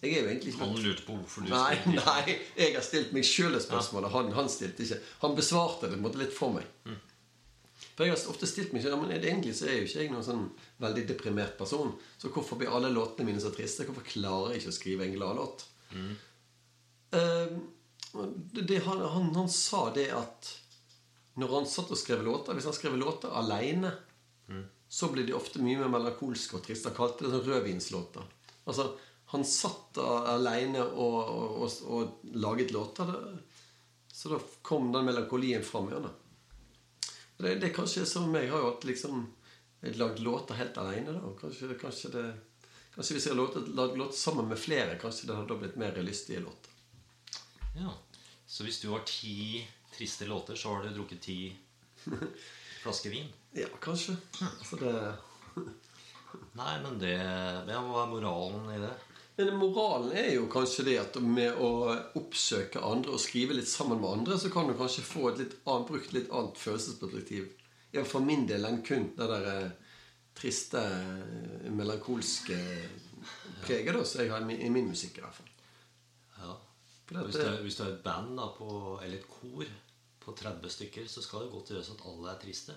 jeg 0.00 0.16
er 0.16 0.22
jo 0.22 0.30
egentlig 0.30 0.54
ikke 0.54 0.64
Han 0.64 0.82
lurte 0.84 1.04
på 1.04 1.16
hvorfor 1.18 1.44
du 1.44 1.50
Nei, 1.52 1.76
nei, 1.92 2.36
jeg 2.56 2.74
har 2.74 2.84
stilt 2.84 3.12
meg 3.16 3.26
sjøl 3.28 3.52
det 3.56 3.62
spørsmålet. 3.66 4.12
Han, 4.14 4.32
han 4.38 4.48
stilte 4.52 4.84
ikke. 4.86 5.00
Han 5.24 5.36
besvarte 5.36 5.86
det 5.86 5.94
på 5.94 6.00
en 6.00 6.06
måte 6.08 6.20
litt 6.22 6.36
for 6.36 6.56
meg. 6.56 6.68
For 8.00 8.08
jeg 8.08 8.14
har 8.14 8.30
ofte 8.32 8.48
stilt 8.48 8.70
meg 8.72 8.86
ja, 8.88 8.96
men 8.96 9.10
Egentlig 9.12 9.52
så 9.58 9.66
er 9.66 9.74
jeg 9.74 9.80
jo 9.82 9.88
ikke 9.90 10.04
jeg 10.06 10.12
noen 10.14 10.24
sånn 10.24 10.44
veldig 10.80 11.02
deprimert 11.10 11.58
person. 11.58 11.90
Så 12.16 12.30
hvorfor 12.32 12.56
blir 12.56 12.72
alle 12.72 12.88
låtene 12.88 13.28
mine 13.28 13.42
så 13.44 13.50
triste? 13.52 13.84
Hvorfor 13.84 14.06
klarer 14.08 14.54
jeg 14.54 14.62
ikke 14.62 14.72
å 14.72 14.76
skrive 14.78 15.04
en 15.04 15.16
gladlåt? 15.18 15.66
låt? 15.92 16.06
og 18.16 18.32
det, 18.54 18.64
det, 18.70 18.78
han, 18.86 19.02
han, 19.04 19.28
han 19.36 19.50
sa 19.52 19.82
det 19.92 20.06
at 20.16 20.48
når 21.42 21.52
han 21.58 21.68
satt 21.68 21.92
og 21.92 22.00
skrev 22.00 22.22
låter 22.24 22.56
Hvis 22.56 22.70
han 22.70 22.76
skrev 22.78 22.96
låter 22.96 23.36
aleine, 23.36 23.92
så 24.88 25.10
ble 25.12 25.26
de 25.28 25.36
ofte 25.36 25.60
mye 25.60 25.82
mer 25.82 25.92
melankolske 25.92 26.56
og 26.56 26.64
triste. 26.64 26.88
Han 26.88 26.96
kalte 26.96 27.26
det 27.26 27.34
sånn 27.34 27.44
rødvinslåter. 27.50 28.32
Altså, 28.64 28.88
han 29.34 29.44
satt 29.46 30.00
aleine 30.00 30.88
og, 30.88 31.20
og, 31.20 31.60
og, 31.60 31.84
og 31.84 32.32
laget 32.32 32.72
låter. 32.72 33.12
Så 34.08 34.32
da 34.32 34.40
kom 34.66 34.88
den 34.96 35.06
melankolien 35.06 35.68
fram 35.68 35.92
igjen. 35.92 36.08
da. 36.08 36.16
Det, 37.40 37.54
det 37.60 37.70
er 37.70 37.74
kanskje 37.74 38.06
som. 38.08 38.28
Jeg 38.36 38.50
har 38.52 38.62
jo 38.62 38.70
alltid 38.72 38.92
liksom 38.92 39.24
lagd 39.80 40.18
låter 40.18 40.54
helt 40.54 40.78
aleine. 40.78 41.16
Kanskje, 41.40 41.74
kanskje, 41.80 42.12
det, 42.14 42.24
kanskje 42.94 43.16
hvis 43.16 43.28
jeg 43.30 43.38
hadde 43.38 43.64
lagd 43.76 43.98
låter 43.98 44.18
sammen 44.18 44.48
med 44.48 44.60
flere, 44.60 44.98
kanskje 45.00 45.30
det 45.30 45.38
hadde 45.38 45.52
da 45.54 45.58
blitt 45.62 45.80
mer 45.80 45.96
lystige 46.04 46.42
låter. 46.44 46.76
Ja. 47.78 47.94
Så 48.46 48.66
hvis 48.66 48.80
du 48.82 48.90
har 48.90 49.04
ti 49.06 49.62
triste 49.94 50.26
låter, 50.26 50.56
så 50.56 50.74
har 50.74 50.84
du 50.84 50.94
drukket 50.94 51.20
ti 51.22 51.38
flasker 52.82 53.10
vin? 53.10 53.28
Ja, 53.52 53.68
kanskje. 53.80 54.16
Så 54.64 54.76
det 54.80 54.94
Nei, 56.54 56.74
men 56.82 56.98
det, 56.98 57.16
det 57.66 57.78
Hva 57.86 58.04
er 58.04 58.10
moralen 58.10 58.68
i 58.74 58.78
det? 58.82 58.92
Men 59.36 59.56
moralen 59.56 60.12
er 60.16 60.32
jo 60.34 60.46
kanskje 60.52 60.84
det 60.84 60.96
at 61.00 61.16
med 61.22 61.56
å 61.64 61.68
oppsøke 62.18 62.80
andre 62.84 63.14
og 63.16 63.20
skrive 63.22 63.54
litt 63.56 63.68
sammen 63.70 64.00
med 64.02 64.10
andre, 64.10 64.36
så 64.38 64.50
kan 64.52 64.68
du 64.68 64.74
kanskje 64.76 65.04
få 65.06 65.30
et 65.30 65.38
litt 65.44 65.54
annet, 65.64 65.86
brukt 65.88 66.12
litt 66.12 66.28
annet 66.34 66.58
følelsesperspektiv. 66.60 67.46
Ja, 67.94 68.04
for 68.04 68.20
min 68.20 68.44
del 68.46 68.66
enn 68.68 68.82
kun 68.86 69.08
det 69.16 69.28
der 69.30 69.46
eh, 69.54 69.70
triste, 70.36 70.82
eh, 70.82 71.70
melankolske 71.72 72.58
preget 73.64 73.94
da, 73.96 74.04
som 74.04 74.20
jeg 74.22 74.30
har 74.32 74.44
i 74.44 74.68
min, 74.70 74.88
musikk, 74.90 75.18
i 75.18 75.24
hvert 75.24 75.38
fall. 75.40 75.48
Ja. 76.40 76.56
Hvis, 77.10 77.34
du, 77.34 77.42
er- 77.42 77.62
hvis 77.64 77.76
du 77.80 77.82
er 77.86 77.94
et 77.94 78.04
band 78.04 78.36
da, 78.38 78.50
på, 78.58 78.68
eller 79.02 79.16
et 79.18 79.26
kor 79.30 79.64
på 80.20 80.34
30 80.38 80.70
stykker, 80.76 81.08
så 81.10 81.24
skal 81.24 81.46
det 81.46 81.52
godt 81.54 81.72
gjøres 81.72 81.90
at 81.96 82.04
alle 82.06 82.30
er 82.34 82.38
triste. 82.44 82.76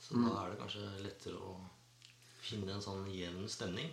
Så 0.00 0.14
Mm. 0.14 0.28
da 0.28 0.44
er 0.44 0.50
det 0.54 0.60
kanskje 0.62 0.86
lettere 1.02 1.40
å 1.42 1.56
finne 2.46 2.72
en 2.76 2.82
sånn 2.84 3.04
jevn 3.10 3.48
stemning. 3.50 3.90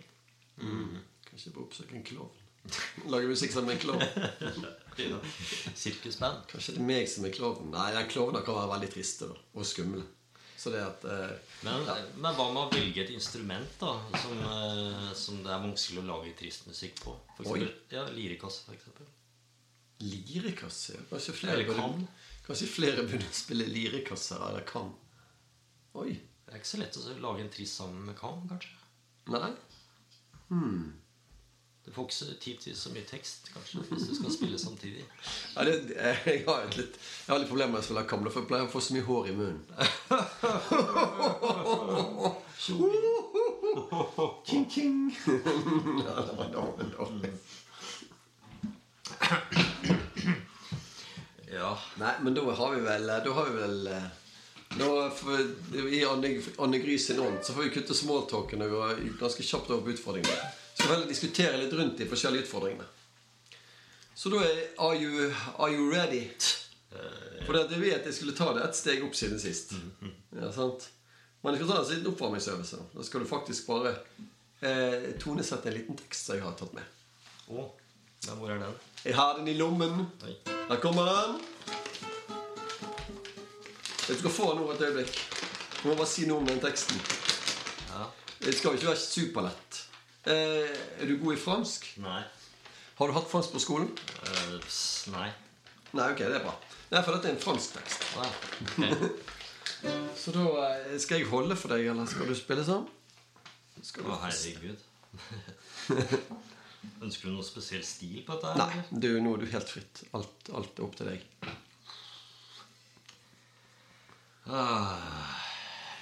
Kanskje 1.30 1.52
på 1.54 1.62
oppsøke 1.66 1.96
en 1.98 2.04
klovn. 2.06 2.40
Lage 3.12 3.28
musikk 3.28 3.52
sammen 3.52 3.72
med 3.72 3.76
en 3.78 3.84
klovn. 3.86 4.70
Ja. 4.94 5.16
Sirkusband. 5.74 6.44
Kanskje 6.46 6.76
det 6.76 6.78
er 6.78 6.86
meg 6.86 7.08
som 7.10 7.24
er 7.26 7.32
klovnen. 7.34 7.72
Nei, 7.74 7.88
den 7.96 8.06
klovner 8.12 8.44
kan 8.46 8.54
være 8.54 8.68
veldig 8.76 8.90
triste 8.92 9.26
da, 9.26 9.34
og 9.58 9.66
skumle. 9.66 10.04
Så 10.54 10.70
det 10.70 10.84
at 10.86 11.02
eh, 11.10 11.32
Men, 11.66 11.82
men 12.22 12.36
hva 12.38 12.44
med 12.54 12.60
å 12.60 12.68
velge 12.70 13.02
et 13.02 13.10
instrument 13.10 13.74
da 13.80 13.90
som, 14.22 14.38
eh, 14.38 15.08
som 15.18 15.40
det 15.42 15.50
er 15.50 15.64
vanskelig 15.64 15.98
å 16.04 16.06
lage 16.12 16.30
trist 16.38 16.68
musikk 16.70 17.02
på? 17.02 17.16
For 17.40 17.50
Oi. 17.50 17.58
eksempel, 17.58 17.74
ja, 17.98 18.04
Lirekasse, 18.14 18.70
eksempel. 18.76 19.10
Lirekasse 20.06 21.02
Kanskje 21.10 21.34
flere 21.40 21.66
burde- 21.66 22.06
Kanskje 22.46 22.70
flere 22.70 23.02
burde 23.08 23.28
spille 23.34 23.66
lirekasser, 23.66 24.38
eller 24.46 24.62
kan. 24.68 24.94
Oi. 25.98 26.12
Det 26.44 26.54
er 26.54 26.62
ikke 26.62 26.70
så 26.70 26.80
lett 26.84 27.00
å 27.02 27.18
lage 27.26 27.42
en 27.48 27.50
trist 27.50 27.80
sammen 27.82 28.06
med 28.12 28.16
Kam, 28.20 28.46
kanskje. 28.46 28.78
Nei? 29.34 29.50
Du 31.84 31.92
får 31.92 32.04
ikke 32.04 32.14
så 32.16 32.24
tid 32.40 32.60
til 32.62 32.76
så 32.76 32.90
mye 32.94 33.04
tekst, 33.04 33.50
kanskje, 33.52 33.82
hvis 33.90 34.06
du 34.08 34.14
skal 34.16 34.32
spille 34.32 34.58
samtidig. 34.58 35.04
Ja, 35.56 35.64
det, 35.68 35.74
jeg, 36.26 36.44
har 36.46 36.64
et 36.64 36.76
litt, 36.80 36.96
jeg 37.26 37.32
har 37.32 37.42
litt 37.42 37.50
problemer 37.50 37.72
med 37.76 37.82
å 37.82 37.84
spille 37.84 38.06
kamler, 38.08 38.32
for 38.32 38.40
jeg 38.40 38.48
pleier 38.48 38.64
å 38.64 38.72
få 38.72 38.80
så 38.80 38.96
mye 38.96 39.04
hår 39.04 39.28
i 39.28 39.36
munnen. 39.36 39.60
King, 44.46 44.64
king. 44.70 44.96
Ja, 45.26 46.14
det 46.24 46.34
var 46.38 46.48
dårlig, 46.54 46.88
dårlig. 46.96 47.32
Ja. 51.52 51.78
Nei, 52.00 52.12
men 52.22 52.34
da 52.34 52.42
har 52.50 52.74
vi 52.74 52.80
vel 52.82 53.06
Da 53.06 53.32
har 53.36 53.44
vi 53.50 53.60
vel 53.60 53.88
nå, 54.74 54.88
da 55.06 55.84
I 55.86 56.00
Anne, 56.08 56.32
Anne 56.58 56.78
Gry 56.82 56.98
sin 56.98 57.20
ånd 57.22 57.44
så 57.46 57.54
får 57.54 57.68
vi 57.68 57.74
kutte 57.76 57.94
smalltalken 57.94 58.64
og 58.64 58.72
gå 58.72 58.86
ganske 59.20 59.46
kjapt 59.46 59.70
over 59.70 59.84
på 59.84 59.94
utfordringene. 59.94 60.63
Skal 60.74 60.90
vel 60.90 61.08
diskutere 61.08 61.58
litt 61.60 61.72
rundt 61.72 61.98
de 61.98 62.06
forskjellige 62.10 62.48
utfordringene. 62.48 62.86
Så 64.14 64.30
da 64.30 64.42
er 64.46 64.60
Are 64.78 64.98
you, 64.98 65.30
are 65.58 65.72
you 65.72 65.90
ready? 65.90 66.28
For 67.46 67.52
det, 67.52 67.68
du 67.68 67.80
vet 67.80 68.06
jeg 68.06 68.14
skulle 68.14 68.34
ta 68.36 68.52
det 68.56 68.62
ett 68.64 68.76
steg 68.78 69.02
opp 69.04 69.16
siden 69.18 69.40
sist. 69.42 69.74
Ja, 70.34 70.50
sant? 70.54 70.88
Men 71.42 71.54
jeg 71.54 71.60
skal 71.60 71.70
ta 71.70 71.80
en 71.82 71.90
liten 71.90 72.10
oppvarmingsøvelse. 72.12 72.78
Da 72.94 73.04
skal 73.04 73.24
du 73.24 73.28
faktisk 73.28 73.66
bare 73.68 73.94
eh, 74.64 75.10
tonesette 75.20 75.68
en 75.68 75.76
liten 75.76 75.98
tekst 75.98 76.30
som 76.30 76.38
jeg 76.38 76.44
har 76.46 76.54
tatt 76.58 76.72
med. 76.76 76.86
Å, 77.52 77.66
ja, 78.24 78.36
hvor 78.38 78.54
er 78.54 78.62
den? 78.62 78.78
Jeg 79.04 79.18
har 79.18 79.36
den 79.36 79.50
i 79.52 79.56
lommen. 79.58 80.06
Oi. 80.24 80.36
Her 80.70 80.80
kommer 80.80 81.10
den. 81.10 81.36
Jeg 84.08 84.20
skal 84.20 84.32
få 84.32 84.50
nå 84.56 84.70
et 84.72 84.86
øyeblikk. 84.88 85.20
Du 85.82 85.90
må 85.90 85.98
bare 85.98 86.08
si 86.08 86.24
noe 86.28 86.40
om 86.40 86.48
den 86.48 86.62
teksten. 86.64 86.96
Ja. 87.90 88.08
Det 88.40 88.56
skal 88.56 88.72
jo 88.72 88.80
ikke 88.80 88.92
være 88.94 89.04
superlett. 89.04 89.83
Eh, 90.24 90.70
er 91.00 91.06
du 91.10 91.18
god 91.20 91.34
i 91.36 91.40
fransk? 91.40 91.86
Nei. 92.00 92.22
Har 92.98 93.10
du 93.10 93.16
hatt 93.16 93.28
fransk 93.28 93.52
på 93.52 93.60
skolen? 93.60 93.90
Uh, 94.24 94.56
nei. 95.12 95.28
Nei, 95.94 96.06
ok, 96.14 96.22
det 96.24 96.38
er 96.38 96.44
bra. 96.46 96.54
Nei, 96.92 97.02
for 97.02 97.16
dette 97.16 97.28
er 97.28 97.34
en 97.36 97.42
fransk 97.42 97.76
tekst. 97.76 98.06
Ah, 98.22 98.30
okay. 98.64 98.94
Så 100.22 100.32
da 100.32 100.44
eh, 100.70 100.94
skal 101.02 101.20
jeg 101.20 101.28
holde 101.28 101.56
for 101.60 101.74
deg, 101.74 101.84
eller 101.92 102.08
skal 102.08 102.30
du 102.30 102.34
spille 102.38 102.64
sånn? 102.64 102.86
Skal 103.84 104.06
du 104.06 104.12
Å, 104.14 104.20
herregud. 104.22 104.80
Ønsker 107.04 107.28
du 107.28 107.34
noe 107.34 107.44
spesiell 107.44 107.84
stil 107.84 108.22
på 108.24 108.38
dette? 108.40 108.54
Nei, 108.60 108.84
du, 108.90 109.10
nå 109.20 109.36
er 109.36 109.44
du 109.44 109.52
helt 109.52 109.72
fritt. 109.76 110.04
Alt, 110.16 110.48
alt 110.56 110.78
er 110.80 110.86
opp 110.86 110.96
til 111.00 111.12
deg. 111.12 111.20
Ah, 114.48 115.36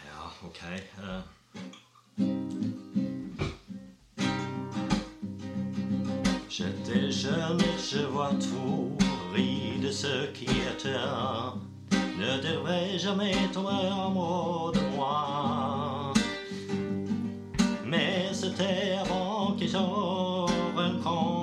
ja, 0.06 0.30
ok. 0.46 0.62
eh. 0.70 2.62
J'étais 6.54 7.11
jeune 7.11 7.62
je 7.78 8.00
vois 8.00 8.32
tout 8.35 8.92
ris 9.32 9.80
de 9.80 9.90
ce 9.90 10.26
qui 10.32 10.44
était. 10.44 10.92
Ne 12.18 12.42
devrais 12.42 12.99
jamais 12.99 13.32
tomber 13.54 13.88
amoureux 13.90 14.73
de 14.75 14.80
moi. 14.94 16.12
Mais 17.87 18.28
c'était 18.35 18.99
avant 19.00 19.56
que 19.59 19.66
je 19.66 19.78
rencontre. 19.78 21.41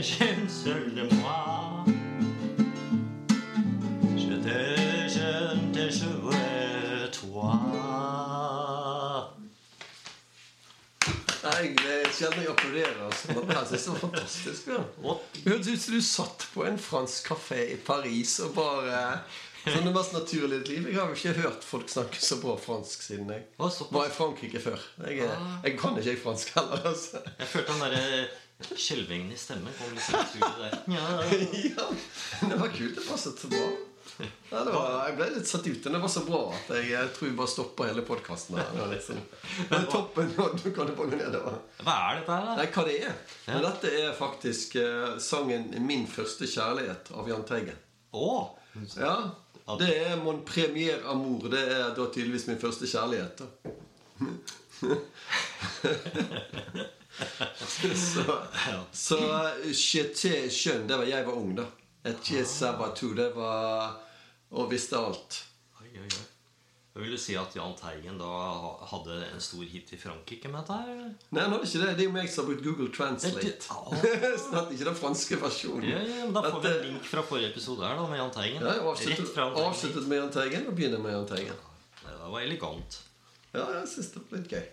Vraie 0.00 0.02
jeune 0.02 0.48
seule 0.48 0.94
de 0.94 1.02
moi. 1.16 1.84
Je 4.16 4.36
te 4.36 5.08
jeune 5.18 5.72
tes 5.72 5.90
cheveux, 5.90 7.10
toi. 7.12 7.56
Nei, 11.42 11.70
jeg 11.72 12.10
kjenner 12.16 12.42
jeg 12.44 12.50
applauderer. 12.52 12.98
Altså. 13.06 13.28
Det 13.34 13.56
her 13.56 13.64
synes 13.66 13.84
jeg 13.86 13.92
var 13.94 14.00
fantastisk. 14.00 14.66
Ja. 14.68 15.14
Det 15.34 15.52
hørtes 15.52 15.68
ut 15.74 15.80
som 15.84 15.94
du 15.94 16.02
satt 16.04 16.46
på 16.54 16.64
en 16.68 16.78
fransk 16.80 17.30
kafé 17.32 17.62
i 17.74 17.78
Paris 17.86 18.38
og 18.44 18.54
bare 18.58 19.04
Sånn 19.60 19.84
det 19.84 19.90
mest 19.92 20.14
naturlige 20.16 20.64
liv. 20.70 20.86
Jeg 20.88 20.96
har 20.96 21.10
jo 21.10 21.16
ikke 21.18 21.34
hørt 21.42 21.64
folk 21.68 21.90
snakke 21.92 22.16
så 22.24 22.38
bra 22.40 22.54
fransk 22.56 23.02
siden 23.04 23.28
jeg 23.28 23.42
var 23.92 24.06
i 24.08 24.12
Frankrike 24.14 24.56
før. 24.64 24.80
Jeg, 25.04 25.18
er- 25.26 25.42
jeg 25.66 25.74
kan 25.76 25.98
ikke 26.00 26.14
jeg 26.14 26.22
fransk 26.22 26.54
heller, 26.56 26.80
altså. 26.88 27.20
Jeg 27.42 27.46
følte 27.50 27.74
den 27.74 27.82
derre 27.84 28.22
skjelvingen 28.76 29.32
i 29.32 29.36
stemmen 29.40 29.72
kom 29.78 29.94
liksom 29.94 30.14
ut 30.20 30.32
der. 30.60 30.74
Ja. 30.96 31.06
Ja, 31.76 31.86
det 32.48 32.56
var 32.60 32.68
kult. 32.74 32.94
Det 32.98 33.04
passet 33.08 33.38
så 33.38 33.48
bra. 33.52 33.68
Ja, 34.50 34.58
det 34.66 34.72
var, 34.74 35.06
jeg 35.08 35.14
ble 35.16 35.26
litt 35.32 35.48
satt 35.48 35.64
ut. 35.66 35.82
Det 35.84 35.98
var 36.02 36.08
så 36.12 36.20
bra 36.26 36.40
at 36.52 36.68
jeg, 36.76 36.84
jeg 36.92 37.08
tror 37.16 37.28
vi 37.30 37.36
bare 37.38 37.48
stopper 37.52 37.84
hele 37.88 38.02
podkasten 38.04 38.58
sånn- 38.60 39.20
er 39.70 39.84
toppen, 39.88 40.28
du 40.34 40.70
kan 40.76 40.90
bare 40.96 41.08
gå 41.12 41.16
nedover. 41.16 41.54
Hva 41.86 41.94
er 42.10 42.14
dette 42.20 42.32
her, 42.36 42.44
da? 42.50 42.54
Nei, 42.58 42.66
hva 42.74 42.82
det 42.88 42.96
er? 43.06 43.14
Men 43.46 43.62
dette 43.64 43.88
er 44.02 44.10
faktisk 44.18 44.68
eh, 44.82 45.10
sangen 45.24 45.64
'Min 45.86 46.04
første 46.10 46.44
kjærlighet' 46.50 47.12
av 47.16 47.28
Jahn 47.32 47.44
Teigen. 47.48 47.78
Åh 48.12 48.44
Ja, 48.98 49.14
det 49.78 49.90
er 50.04 50.16
mon 50.20 50.44
premier 50.44 51.00
amour. 51.08 51.48
Det 51.50 51.62
er 51.78 51.88
da 51.96 52.04
tydeligvis 52.12 52.46
min 52.50 52.58
første 52.60 52.86
kjærlighet. 52.90 53.40
da. 53.40 53.46
så 57.96 58.24
så 58.92 59.18
jeune, 59.66 60.88
det 60.88 60.96
var 60.98 61.04
jeg 61.08 61.26
var 61.26 61.32
ung, 61.36 61.54
da. 61.58 61.64
Et 62.04 62.32
Sabatu, 62.48 63.12
det 63.14 63.30
var 63.36 63.96
Og 64.50 64.70
visste 64.72 64.96
alt. 64.98 65.44
Oi, 65.80 65.88
oi, 65.94 66.06
oi. 66.06 66.26
Jeg 66.90 67.04
vil 67.04 67.12
du 67.14 67.18
si 67.22 67.36
at 67.38 67.52
Jahn 67.54 67.76
Teigen 67.78 68.16
da 68.18 68.28
hadde 68.90 69.20
en 69.30 69.40
stor 69.40 69.62
hit 69.62 69.92
i 69.94 69.98
Frankrike 70.00 70.48
med 70.50 70.58
dette 70.66 70.78
her? 70.80 71.04
Nei, 71.30 71.44
han 71.44 71.52
hadde 71.54 71.68
ikke 71.68 71.82
det. 71.84 71.92
Det 71.96 72.02
er 72.02 72.08
jo 72.08 72.14
meg 72.16 72.26
som 72.32 72.42
har 72.44 72.48
brukt 72.50 72.64
Google 72.66 72.88
Translate. 72.96 73.44
Det- 73.46 73.68
Au. 73.70 73.94
Ikke 74.74 74.88
den 74.88 74.98
franske 74.98 75.38
versjonen. 75.40 75.86
Ja, 75.86 76.00
ja, 76.02 76.24
men 76.26 76.34
Da 76.34 76.42
får 76.50 76.64
vi 76.64 76.72
en 76.72 76.82
link 76.88 77.06
fra 77.06 77.22
forrige 77.28 77.52
episode 77.52 77.86
her 77.86 77.94
da 78.00 78.08
med 78.10 78.18
Jahn 78.18 78.34
Teigen. 78.34 78.58
Ja, 78.66 78.72
jeg 78.74 78.82
avsluttet, 78.90 79.38
avsluttet 79.38 80.08
med 80.10 80.18
Jahn 80.18 80.32
Teigen 80.34 80.66
og 80.66 80.74
begynner 80.80 80.98
med 81.06 81.14
Jahn 81.14 81.28
Teigen. 81.30 81.62
Ja, 82.02 82.10
Det 82.16 82.32
var 82.34 82.40
elegant. 82.48 82.98
Ja, 83.54 83.64
jeg 83.78 83.88
synes 83.94 84.10
det 84.16 84.24
var 84.26 84.38
litt 84.42 84.50
gøy. 84.56 84.66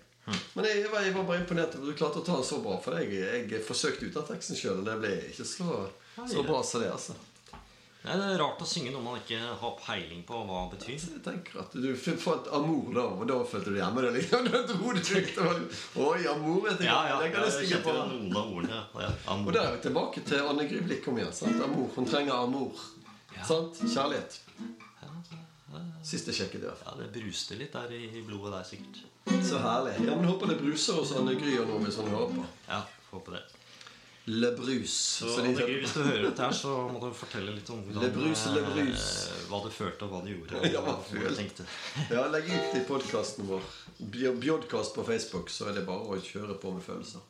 Men 0.53 0.65
jeg 0.67 0.89
var, 0.91 1.01
jeg 1.05 1.13
var 1.15 1.23
bare 1.23 1.39
imponert 1.39 1.75
over 1.77 1.87
at 1.87 1.93
du 1.95 1.99
klarte 2.01 2.19
å 2.19 2.25
ta 2.27 2.35
det 2.41 2.47
så 2.49 2.59
bra. 2.63 2.75
For 2.83 2.97
jeg, 2.99 3.47
jeg 3.47 3.63
forsøkte 3.63 4.09
ut 4.09 4.17
av 4.19 4.27
teksten 4.27 4.57
sjøl, 4.59 4.81
og 4.81 4.85
det 4.89 4.95
ble 4.99 5.13
ikke 5.31 5.45
så, 5.47 5.79
så 6.27 6.43
bra 6.43 6.61
som 6.67 6.83
det. 6.83 6.91
altså 6.91 7.15
Nei, 8.07 8.15
Det 8.15 8.27
er 8.31 8.37
rart 8.39 8.61
å 8.63 8.67
synge 8.67 8.91
noe 8.93 9.03
man 9.03 9.17
ikke 9.19 9.39
har 9.61 9.73
peiling 9.81 10.21
på 10.27 10.37
hva 10.47 10.59
det 10.67 10.77
betyr. 10.77 10.99
Så 11.01 11.13
jeg 11.15 11.23
tenker 11.25 11.59
at 11.63 11.73
Du 11.75 11.87
fant 11.97 12.47
amor, 12.55 12.91
da, 12.95 13.05
og 13.17 13.23
da 13.27 13.39
følte 13.49 13.73
du 13.73 13.79
hjemme. 13.79 14.03
Da 14.05 14.11
liksom. 14.15 14.47
Da 14.53 14.61
dro 14.69 14.93
du 14.95 15.01
var 15.41 15.59
Oi, 16.05 16.21
amor 16.31 16.61
vet 16.67 16.83
jeg 16.83 16.87
Ja, 16.91 16.99
ja, 17.09 17.17
jeg 17.25 17.33
kan 17.33 17.47
jeg 17.47 17.71
jeg 17.71 17.83
på. 17.87 17.95
noen 18.13 18.37
av 18.37 18.53
ordene. 18.59 18.83
Ja, 19.01 19.11
Og 19.39 19.51
der 19.55 19.63
er 19.63 19.75
vi 19.75 19.83
tilbake 19.89 20.23
til 20.27 20.43
Anne 20.53 20.67
Gry 20.69 20.83
Blikkom 20.87 21.19
igjen. 21.19 21.33
sant? 21.35 21.59
Amor, 21.63 21.89
Hun 21.95 22.07
trenger 22.07 22.37
amour. 22.45 22.85
Sant? 23.47 23.81
Kjærlighet. 23.83 24.39
Siste 26.07 26.31
jeg 26.31 26.37
sjekket, 26.37 26.61
i 26.61 26.67
hvert 26.69 26.79
fall. 26.79 27.01
ja, 27.01 27.07
det 27.07 27.11
bruste 27.17 27.57
litt 27.59 27.73
der 27.75 27.91
i 27.91 28.21
blodet 28.23 28.53
der, 28.53 28.63
sikkert. 28.67 29.01
Så 29.47 29.57
herlig. 29.63 29.93
Ja, 30.07 30.15
men 30.15 30.25
Håper 30.25 30.47
det 30.53 30.57
bruser 30.61 30.93
hos 31.01 31.11
Anne 31.17 31.33
Gry 31.39 31.57
og 31.61 31.67
nå 31.69 31.77
hvis 31.85 31.97
han 32.01 32.09
hører 32.11 32.33
på. 32.35 32.45
Ja, 32.67 32.81
håper 33.11 33.37
det. 33.37 33.43
Le 34.27 34.49
Brus. 34.57 34.91
Så 35.21 35.29
Så 35.31 35.41
de- 35.45 35.53
Sigurd, 35.55 35.69
hvis 35.79 35.93
du 35.95 36.01
hører 36.03 36.23
dette 36.29 36.43
her, 36.43 36.51
så 36.51 36.71
må 36.91 36.99
du 36.99 37.13
fortelle 37.15 37.53
litt 37.55 37.69
om 37.71 37.79
hvordan, 37.85 38.03
Le 38.03 38.09
Brus, 38.11 38.41
Le 38.51 38.63
eh, 38.83 39.45
hva 39.47 39.61
du 39.63 39.69
følte, 39.71 40.03
og 40.03 40.11
hva 40.11 40.19
du 40.25 40.33
gjorde. 40.33 40.71
Ja, 40.73 40.81
hva 40.83 40.97
og 40.97 41.05
du 41.13 41.35
tenkte. 41.37 41.63
Ja, 42.11 42.25
legg 42.33 42.49
ut 42.51 42.75
i 42.75 42.83
podkasten 42.89 43.47
vår. 43.47 43.61
Bj- 44.01 44.35
Bjodkast 44.43 44.95
på 44.99 45.05
Facebook, 45.07 45.47
så 45.49 45.69
er 45.69 45.73
det 45.79 45.85
bare 45.87 46.03
å 46.11 46.19
kjøre 46.19 46.57
på 46.59 46.73
med 46.75 46.83
følelser. 46.83 47.23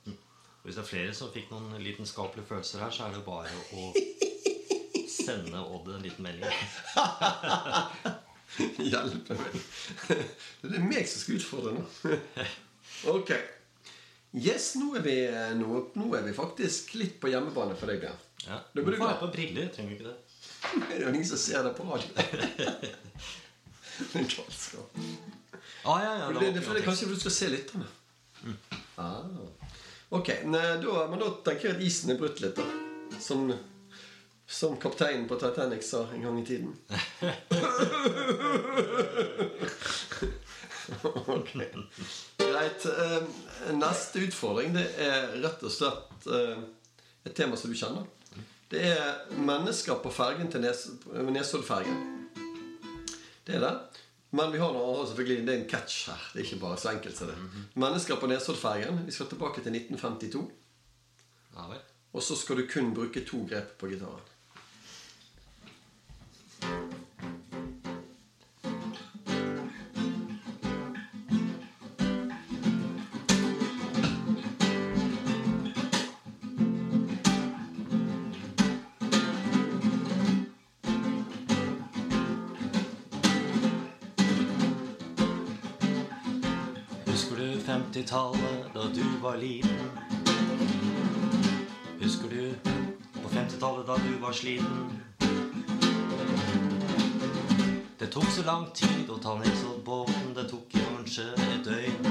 Hvis 0.65 0.75
det 0.75 0.81
er 0.83 0.89
flere 0.89 1.13
som 1.13 1.29
fikk 1.31 1.51
noen 1.53 1.77
lidenskapelige 1.85 2.47
følelser 2.49 2.79
her, 2.81 2.89
så 2.91 3.05
er 3.05 3.13
det 3.13 3.23
bare 3.25 3.53
å 3.77 3.93
sende 5.21 5.61
Odd 5.61 5.93
en 5.93 6.01
liten 6.01 6.25
melding. 6.25 6.49
Hjelpe 8.91 9.37
meg. 9.37 9.59
Det 10.63 10.73
er 10.73 10.85
meg 10.85 11.09
som 11.09 11.23
skal 11.23 11.39
utfordre 11.41 11.75
nå. 11.77 11.85
Ok. 13.13 13.29
Yes, 14.37 14.71
nå 14.79 14.95
er, 14.97 15.03
vi, 15.05 15.17
nå, 15.59 15.81
nå 15.97 16.07
er 16.17 16.23
vi 16.25 16.33
faktisk 16.35 16.95
litt 16.97 17.19
på 17.21 17.29
hjemmebane 17.29 17.75
for 17.77 17.89
deg, 17.91 18.01
Bjørn. 18.01 18.23
Ja. 18.47 18.57
Du 18.73 18.81
burde 18.81 18.97
får 18.97 19.11
ha 19.11 19.19
på 19.21 19.29
briller. 19.33 19.69
Trenger 19.73 19.91
du 19.91 19.97
ikke 19.97 20.09
det? 20.09 20.17
Det 20.87 20.95
er 20.97 21.03
jo 21.05 21.11
ingen 21.13 21.27
som 21.29 21.41
ser 21.41 21.67
det 21.67 21.73
på 21.77 21.85
radio. 21.85 22.09
Galskap. 24.33 24.97
Ah, 25.83 26.03
ja, 26.03 26.17
ja, 26.19 26.27
det 26.39 26.51
det, 26.51 26.65
det, 26.73 26.83
kanskje 26.85 27.07
du 27.09 27.15
skal 27.19 27.31
se 27.31 27.49
lytterne. 27.53 27.85
Ah. 28.95 29.23
Ok, 30.09 30.29
nei, 30.45 30.77
da, 30.83 31.07
men 31.09 31.19
da 31.19 31.31
tenker 31.45 31.69
jeg 31.69 31.77
at 31.77 31.83
isen 31.83 32.13
er 32.13 32.19
brutt 32.19 32.41
litt, 32.43 32.59
da. 32.59 33.19
Som, 33.23 33.49
som 34.47 34.77
kapteinen 34.79 35.27
på 35.27 35.35
Titanic 35.39 35.83
sa 35.87 36.05
en 36.13 36.23
gang 36.27 36.39
i 36.41 36.45
tiden. 36.47 36.75
Ok. 41.37 41.51
Greit. 42.37 42.85
eh, 42.85 43.23
neste 43.75 44.19
utfordring 44.27 44.75
det 44.77 44.85
er 45.03 45.33
rett 45.43 45.63
og 45.65 45.73
slett 45.73 46.27
eh, 46.31 46.57
et 47.27 47.35
tema 47.35 47.57
som 47.59 47.71
du 47.71 47.77
kjenner. 47.77 48.05
Det 48.67 48.83
er 48.91 49.37
mennesker 49.39 49.99
på 50.03 50.11
fergen 50.11 50.49
til 50.51 50.63
Nes 50.63 50.87
Nesoddfergen. 51.31 51.99
Det 53.47 53.55
er 53.55 53.63
det. 53.63 53.73
Men 54.35 54.51
vi 54.51 54.59
har 54.59 54.73
noe, 54.75 55.05
selvfølgelig, 55.07 55.45
det 55.47 55.53
er 55.53 55.59
en 55.61 55.69
catch 55.71 56.09
her. 56.11 56.23
Det 56.33 56.41
er 56.41 56.47
ikke 56.49 56.63
bare 56.65 56.79
så 56.81 56.91
enkelt 56.91 57.15
som 57.15 57.29
det. 57.31 57.37
Mennesker 57.79 58.19
på 58.19 58.27
Nesoddfergen. 58.27 59.05
Vi 59.07 59.15
skal 59.15 59.29
tilbake 59.31 59.63
til 59.63 59.71
1952. 59.71 60.41
Ja. 61.55 61.77
Og 62.13 62.23
så 62.23 62.35
skal 62.35 62.59
du 62.59 62.67
kun 62.67 62.91
bruke 62.95 63.23
to 63.25 63.45
grep 63.47 63.77
på 63.79 63.87
gitaren. 63.91 64.25
50-tallet 87.97 88.73
da 88.73 88.81
du 88.93 89.03
var 89.21 89.37
liten? 89.37 89.89
Husker 91.99 92.29
du 92.29 92.53
på 93.23 93.29
50-tallet 93.29 93.87
da 93.87 93.95
du 93.97 94.19
var 94.21 94.31
sliten? 94.31 95.01
Det 97.97 98.07
tok 98.07 98.29
så 98.35 98.43
lang 98.45 98.67
tid 98.73 99.09
å 99.09 99.17
ta 99.17 99.33
Nesoddbåten. 99.39 100.33
Det 100.37 100.45
tok 100.51 100.69
kanskje 100.77 101.25
et 101.41 101.65
døgn. 101.65 102.05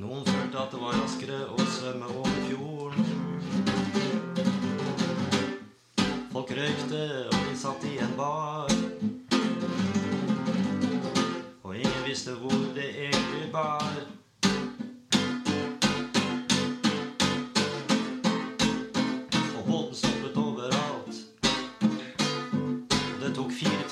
Noen 0.00 0.24
følte 0.24 0.58
at 0.64 0.72
det 0.72 0.80
var 0.80 0.96
raskere 0.96 1.42
å 1.44 1.60
svømme 1.76 2.08
over 2.14 2.40
fjorden. 2.48 3.04
Folk 6.32 6.56
røykte, 6.56 7.04
og 7.28 7.40
de 7.50 7.54
satt 7.66 7.84
i 7.84 7.98
en 8.00 8.16
bar. 8.16 8.49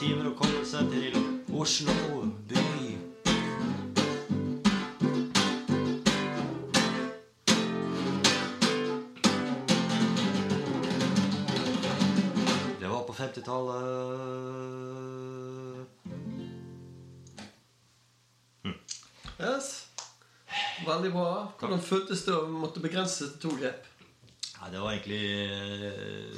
Timer 0.08 0.30
å 0.30 0.36
komme 0.38 0.62
seg 0.64 0.86
til 0.88 1.16
Oslo 1.52 1.92
by. 2.48 2.94
Det 12.78 12.88
var 12.88 13.04
på 13.04 13.16
50-tallet. 13.18 13.84
Yes. 19.36 19.68
Veldig 20.86 21.10
bra. 21.12 21.52
Hvordan 21.60 21.84
føltes 21.84 22.24
det 22.24 22.32
å 22.32 22.46
måtte 22.48 22.80
begrense 22.80 23.28
til 23.34 23.40
to 23.44 23.52
grep? 23.60 23.84
Nei, 24.54 24.70
det 24.72 24.80
var 24.80 24.90
egentlig 24.94 25.20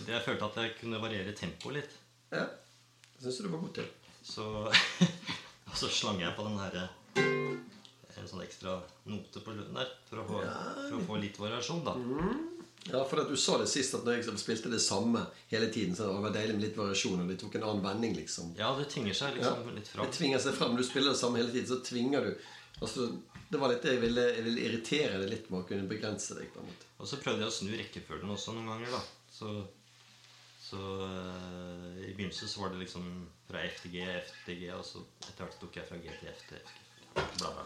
det 0.08 0.16
Jeg 0.16 0.26
følte 0.26 0.50
at 0.50 0.58
jeg 0.64 0.74
kunne 0.80 1.04
variere 1.04 1.38
tempoet 1.38 1.78
litt. 1.78 1.94
Ja. 2.34 2.48
Det 3.20 3.26
syns 3.28 3.40
jeg 3.42 3.50
du 3.50 3.52
var 3.52 3.60
god 3.60 3.74
til. 3.76 3.88
Så, 4.24 4.44
og 5.70 5.74
så 5.76 5.88
slang 5.92 6.20
jeg 6.22 6.32
på 6.36 6.44
den 6.46 6.56
her 6.60 6.76
En 8.20 8.28
sånn 8.28 8.42
ekstra 8.44 8.78
note 9.08 9.40
på 9.44 9.52
lønnen 9.52 9.76
der 9.76 9.92
for 10.08 10.20
å 10.20 10.24
få, 10.28 10.40
for 10.80 10.96
å 10.98 11.04
få 11.08 11.18
litt 11.20 11.38
variasjon, 11.40 11.84
da. 11.84 11.94
Ja, 12.88 13.02
for 13.04 13.20
at 13.20 13.28
Du 13.28 13.36
sa 13.36 13.58
det 13.60 13.68
sist 13.68 13.94
at 13.96 14.06
når 14.06 14.18
jeg 14.18 14.40
spilte 14.40 14.72
det 14.72 14.80
samme 14.80 15.26
hele 15.50 15.68
tiden, 15.72 15.96
så 15.96 16.08
det 16.08 16.22
var 16.24 16.34
deilig 16.34 16.56
med 16.56 16.64
litt 16.64 16.78
variasjon, 16.78 17.20
og 17.22 17.32
de 17.32 17.36
tok 17.40 17.58
en 17.58 17.66
annen 17.68 17.84
vending, 17.84 18.16
liksom. 18.16 18.54
Ja, 18.58 18.70
det 18.78 18.88
tvinger 18.92 19.16
seg 19.16 19.36
liksom 19.36 19.68
litt 19.76 19.88
fram. 19.88 20.06
Det 20.06 20.16
tvinger 20.16 20.44
seg 20.44 20.56
fram. 20.56 20.76
Du 20.76 20.84
spiller 20.86 21.12
det 21.12 21.20
samme 21.20 21.40
hele 21.42 21.52
tiden, 21.52 21.68
så 21.68 21.80
tvinger 21.84 22.28
du 22.28 22.30
altså, 22.80 23.10
Det 23.50 23.58
var 23.58 23.72
litt 23.72 23.82
det 23.84 23.96
jeg 23.96 24.04
ville, 24.04 24.24
jeg 24.36 24.46
ville 24.46 24.64
irritere 24.68 25.20
deg 25.20 25.32
litt 25.32 25.50
med 25.50 25.60
å 25.60 25.68
kunne 25.68 25.88
begrense 25.90 26.36
deg. 26.38 26.48
på 26.54 26.62
en 26.62 26.70
måte 26.70 26.88
Og 26.98 27.08
så 27.10 27.20
prøvde 27.20 27.44
jeg 27.44 27.52
å 27.52 27.56
snu 27.58 27.72
rekkefølgen 27.76 28.32
også 28.36 28.56
noen 28.56 28.72
ganger, 28.72 28.96
da. 28.96 29.02
Så, 29.30 29.54
så 30.70 30.78
uh, 30.78 31.96
i 32.06 32.12
begynnelsen 32.14 32.48
så 32.48 32.60
var 32.62 32.70
det 32.74 32.80
liksom 32.84 33.06
fra 33.48 33.62
F 33.66 33.80
til 33.82 33.96
G, 33.96 34.04
F 34.20 34.30
til 34.46 34.60
G, 34.60 34.68
og 34.76 34.84
så 34.86 35.02
etter 35.26 35.42
hvert 35.44 35.56
tok 35.60 35.76
jeg 35.80 35.88
fra 35.88 35.98
G 35.98 36.12
til 36.20 36.30
F 36.30 36.44
til 36.48 36.60
F. 36.60 36.72
Bla, 37.16 37.50
bla. 37.56 37.64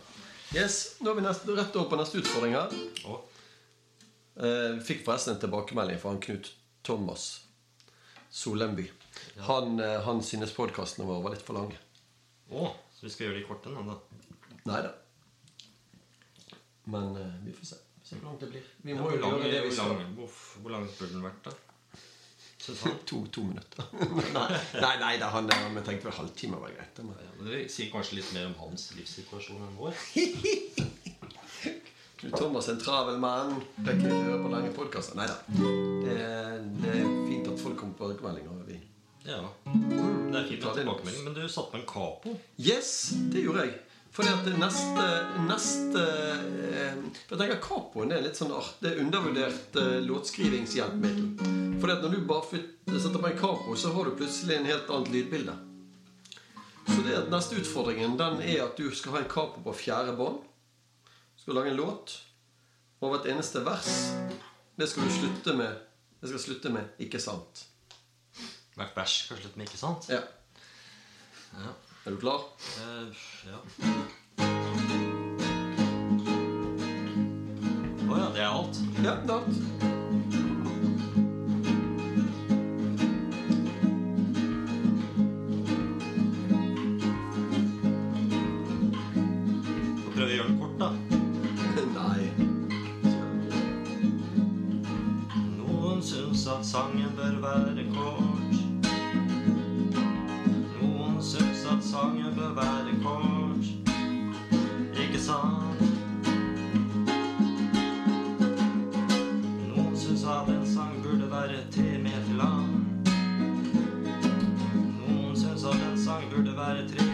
Yes, 0.56 0.78
Nå 1.04 1.10
er 1.12 1.18
vi 1.18 1.24
nest, 1.26 1.44
rett 1.52 1.76
over 1.76 1.90
på 1.90 1.98
neste 2.00 2.20
utfordring 2.22 2.54
her. 2.56 2.72
Oh. 3.10 3.20
Uh, 4.38 4.80
fikk 4.86 5.04
forresten 5.06 5.34
en 5.36 5.42
tilbakemelding 5.42 6.00
fra 6.02 6.14
han 6.14 6.22
Knut 6.24 6.48
Thomas 6.86 7.26
Solemby. 8.34 8.86
Han, 9.46 9.76
uh, 9.82 10.00
han 10.06 10.22
synes 10.26 10.54
podkastene 10.56 11.06
våre 11.08 11.22
var 11.26 11.36
litt 11.36 11.44
for 11.46 11.58
lange. 11.60 11.76
Å, 12.54 12.70
så 12.96 13.06
vi 13.06 13.12
skal 13.12 13.28
gjøre 13.28 13.40
de 13.42 13.46
korte 13.50 13.74
nå, 13.74 13.84
da. 13.90 13.98
Nei 14.70 14.80
da. 14.88 14.94
Men 16.92 17.12
vi 17.44 17.52
får 17.56 17.68
se. 17.74 17.78
Se 18.04 18.18
hvor 18.18 18.26
langt 18.30 18.42
det 18.44 18.50
blir. 18.52 18.64
Vi 18.84 18.92
Ja, 18.92 18.98
må 19.00 19.06
hvor, 19.08 19.14
jo 19.16 19.28
gjøre 19.40 19.52
det 19.52 19.62
vi 19.64 19.70
skal. 19.72 20.02
hvor 20.60 20.72
lang 20.74 20.84
burde 20.90 21.12
den 21.14 21.22
vært, 21.24 21.46
da? 21.46 21.54
Han? 22.64 22.98
To, 23.04 23.26
to 23.32 23.42
minutter. 23.44 23.84
nei, 24.36 24.46
nei, 24.80 24.94
nei 25.02 25.14
da, 25.20 25.28
han, 25.34 25.50
vi 25.74 25.82
tenkte 25.84 26.08
vel 26.08 26.16
halvtime 26.16 26.60
var 26.62 26.72
greit. 26.72 27.00
Men... 27.04 27.18
Ja, 27.20 27.32
men 27.38 27.50
det 27.50 27.64
sier 27.72 27.90
kanskje 27.92 28.20
litt 28.20 28.30
mer 28.36 28.48
om 28.48 28.56
hans 28.62 28.88
livssituasjon 28.96 29.66
enn 29.66 29.76
vår. 29.76 29.92
Knut 32.24 32.38
Thomas 32.40 32.70
er 32.70 32.78
en 32.78 32.80
travel 32.80 33.18
mann. 33.20 33.58
Kan 33.82 34.00
ikke 34.00 34.16
høre 34.16 34.40
på 34.40 34.52
lange 34.54 34.72
podkaster. 34.72 35.18
Nei 35.18 35.28
da. 35.28 35.36
Det, 35.52 36.18
det 36.80 36.92
er 36.94 37.08
fint 37.28 37.50
at 37.52 37.60
folk 37.60 37.76
kommer 37.80 37.98
på 37.98 38.12
tilbakemeldinger. 38.14 38.64
Vi. 38.70 38.78
Ja. 39.28 39.42
Det 39.64 40.38
er 40.40 40.46
fint 40.48 40.64
med 40.64 40.78
tilbakemelding, 40.78 41.24
men 41.26 41.36
du 41.36 41.42
satte 41.48 41.74
på 41.74 41.82
en 41.82 41.88
capo. 41.88 42.36
Yes, 42.56 42.94
det 43.32 43.44
gjorde 43.44 43.66
jeg. 43.66 43.76
Fordi 44.14 44.30
at 44.30 44.46
neste, 44.62 45.04
neste 45.48 46.02
eh, 46.70 46.98
For 47.26 47.34
jeg 47.34 47.40
tenker 47.40 47.62
Capoen 47.64 48.12
er 48.14 48.22
litt 48.22 48.38
sånn 48.38 48.52
art, 48.54 48.76
det 48.78 48.92
er 48.92 49.00
undervurdert 49.02 49.78
eh, 49.80 49.96
låtskrivingshjelpemiddel. 50.06 51.80
Fordi 51.82 51.96
at 51.96 52.04
når 52.04 52.14
du 52.14 52.26
bare 52.28 52.60
setter 53.00 53.18
på 53.18 53.30
en 53.30 53.40
capo, 53.40 53.74
så 53.76 53.90
har 53.94 54.06
du 54.06 54.14
plutselig 54.16 54.56
en 54.56 54.68
helt 54.70 54.92
annet 54.94 55.10
lydbilde. 55.10 55.56
Så 56.86 57.00
det 57.02 57.16
at 57.18 57.32
neste 57.32 57.58
utfordringen 57.58 58.14
den 58.20 58.38
er 58.44 58.62
at 58.68 58.78
du 58.78 58.86
skal 58.94 59.16
ha 59.16 59.22
en 59.24 59.30
capo 59.32 59.64
på 59.64 59.74
fjerde 59.82 60.14
bånd. 60.16 60.44
Skal 61.40 61.58
lage 61.58 61.72
en 61.72 61.80
låt. 61.80 62.14
Og 63.02 63.10
hvert 63.10 63.26
eneste 63.28 63.64
vers 63.66 63.90
det 64.78 64.88
skal 64.90 65.04
du 65.04 65.12
slutte 65.12 65.52
med 65.58 65.82
Det 66.20 66.30
skal 66.30 66.40
slutte 66.40 66.70
med 66.72 66.84
'ikke 66.98 67.20
sant'. 67.20 67.66
Hvert 68.78 68.96
vers 68.96 69.24
skal 69.24 69.36
slutte 69.36 69.58
med 69.58 69.66
ikke 69.66 69.78
sant? 69.78 70.08
Ja. 70.08 70.22
Ja. 71.52 71.72
Er 72.06 72.10
du 72.10 72.16
klar? 72.16 72.40
Uh, 72.78 73.08
ja. 73.48 73.58
Å 78.04 78.12
oh, 78.12 78.18
ja, 78.18 78.28
det 78.34 78.42
er 78.44 78.48
alt? 78.48 78.76
Ja, 79.00 79.14
det 79.24 79.30
er 79.30 79.38
alt. 79.38 79.84
sangen 96.74 97.12
bør 97.16 97.40
være 97.40 97.84
kort. 97.94 98.33
sangen 101.94 102.34
bør 102.36 102.54
være 102.54 102.92
kort. 103.02 103.66
Ikke 105.02 105.18
sant? 105.18 105.82
Noen 109.68 109.94
syns 109.96 110.24
at 110.34 110.50
en 110.56 110.66
sang 110.74 110.96
burde 111.04 111.30
være 111.30 111.60
tre 111.76 111.98
meter 112.06 112.34
lang. 112.40 112.72
Noen 115.06 115.36
syns 115.38 115.68
at 115.70 115.86
en 115.90 115.98
sang 116.06 116.26
burde 116.34 116.56
være 116.58 116.88
tre 116.90 117.13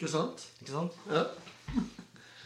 Ikke 0.00 0.08
sant? 0.08 0.46
Ikke 0.62 0.72
sant? 0.72 0.94
Ja. 1.12 1.26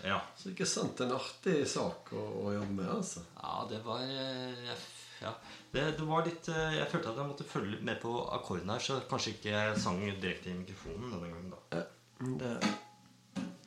Ja. 0.05 0.19
Så 0.37 0.51
ikke 0.51 0.67
sant, 0.69 0.99
en 1.01 1.15
artig 1.17 1.63
sak 1.65 2.11
å, 2.13 2.23
å 2.45 2.51
jobbe 2.53 2.75
med, 2.77 2.89
altså. 2.93 3.23
Ja, 3.39 3.63
det 3.71 3.79
var 3.87 4.03
eh, 4.05 4.59
jeg, 4.67 4.75
ja. 5.23 5.31
det, 5.73 5.85
det 5.97 6.09
var 6.11 6.27
litt 6.27 6.51
eh, 6.53 6.75
Jeg 6.77 6.91
følte 6.93 7.15
at 7.15 7.23
jeg 7.23 7.31
måtte 7.31 7.47
følge 7.49 7.71
litt 7.73 7.87
med 7.89 7.97
på 8.03 8.13
akkorden 8.37 8.75
her, 8.75 8.85
så 8.85 8.99
kanskje 9.09 9.33
ikke 9.33 9.55
jeg 9.55 9.79
sang 9.81 10.03
direkte 10.05 10.53
i 10.53 10.59
mikrofonen 10.59 11.15
denne 11.15 11.31
gangen, 11.31 11.55
da. 11.55 11.81
Ja, 11.81 12.29
det, 12.43 12.75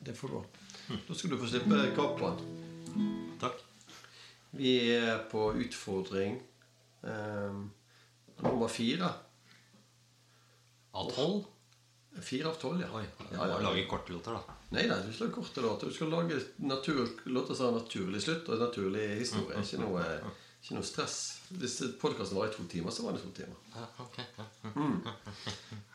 det 0.06 0.14
får 0.20 0.36
gå. 0.36 0.44
Da 1.08 1.18
skal 1.18 1.34
du 1.34 1.40
få 1.42 1.50
slippe 1.50 1.82
kappen. 1.98 2.38
Takk. 3.42 3.58
Vi 4.62 4.78
er 4.94 5.26
på 5.34 5.48
utfordring 5.58 6.38
eh, 7.02 7.62
nummer 8.46 8.70
fire. 8.78 9.10
Av 10.94 11.10
tolv? 11.18 11.48
Fire 12.22 12.48
av 12.48 12.54
tolv, 12.60 12.80
ja. 12.82 13.02
Ja, 13.32 13.46
ja. 13.48 13.58
Lage 13.62 13.86
korte 13.90 14.12
låter, 14.12 14.32
da. 14.36 14.56
Nei, 14.70 14.86
nei, 14.90 14.98
du 15.06 15.12
skal 15.12 15.26
lage 15.28 15.34
korte 15.38 15.60
låter. 15.64 15.86
Du 15.86 15.94
skal 15.96 16.10
lage 16.12 16.40
natur, 16.56 17.08
låter 17.24 17.54
som 17.54 17.66
har 17.70 17.80
naturlig 17.80 18.22
slutt 18.24 18.48
og 18.48 18.60
naturlig 18.62 19.06
historie. 19.20 19.60
Ikke 19.62 19.80
noe, 19.82 20.04
ikke 20.62 20.76
noe 20.78 20.86
stress. 20.88 21.18
Hvis 21.60 21.78
podkasten 22.02 22.36
var 22.40 22.50
i 22.50 22.54
to 22.56 22.66
timer, 22.70 22.90
så 22.92 23.06
var 23.06 23.16
det 23.16 23.22
to 23.24 23.32
timer. 23.36 23.56
Mm. 24.74 25.00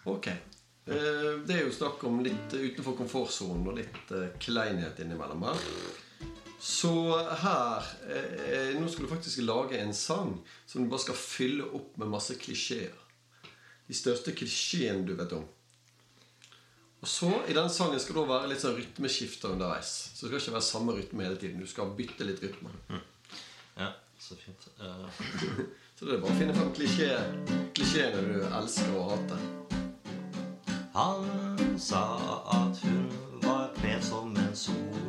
Ok. 0.06 0.28
Eh, 0.28 1.40
Det 1.48 1.56
er 1.56 1.62
jo 1.68 1.72
snakk 1.76 2.02
om 2.10 2.20
litt 2.26 2.54
utenfor 2.54 2.98
komfortsonen 2.98 3.68
og 3.72 3.78
litt 3.78 4.12
eh, 4.12 4.32
kleinhet 4.44 5.00
innimellom 5.00 5.46
her. 5.48 5.62
Så 6.64 6.90
her 7.44 7.88
eh, 8.08 8.74
Nå 8.80 8.88
skal 8.88 9.06
du 9.06 9.12
faktisk 9.12 9.42
lage 9.44 9.80
en 9.84 9.94
sang 9.94 10.38
som 10.66 10.84
du 10.84 10.90
bare 10.92 11.04
skal 11.04 11.16
fylle 11.20 11.66
opp 11.76 11.98
med 12.00 12.12
masse 12.12 12.36
klisjeer. 12.40 12.94
De 13.88 13.96
største 13.96 14.32
klisjeene 14.36 15.04
du 15.08 15.14
vet 15.20 15.34
om. 15.36 15.44
Og 17.04 17.08
så 17.08 17.30
I 17.48 17.54
den 17.54 17.70
sangen 17.70 18.00
skal 18.00 18.16
det 18.16 18.30
være 18.30 18.48
litt 18.48 18.62
sånn 18.64 18.78
rytmeskifter 18.78 19.52
underveis. 19.58 19.90
Så 20.16 20.24
det 20.24 20.30
skal 20.30 20.40
ikke 20.40 20.54
være 20.56 20.68
samme 20.70 20.94
rytme 20.96 21.26
hele 21.26 21.40
tiden. 21.42 21.60
Du 21.60 21.68
skal 21.68 21.90
bytte 21.98 22.24
litt 22.24 22.40
rytme. 22.40 22.72
ja, 23.76 23.90
så 24.20 24.38
fint. 24.40 24.68
uh... 24.80 25.08
Så 26.00 26.08
det 26.08 26.16
er 26.16 26.22
bare 26.24 26.34
å 26.34 26.38
finne 26.40 26.64
klisjé, 26.74 27.10
klisjeene 27.78 28.24
du 28.26 28.40
elsker 28.58 28.96
og 28.98 29.12
hater. 29.12 29.44
Han 30.96 31.78
sa 31.80 32.02
at 32.56 32.82
hun 32.84 33.06
var 33.44 33.70
pen 33.78 34.02
som 34.04 34.34
en 34.36 34.56
sol. 34.58 35.04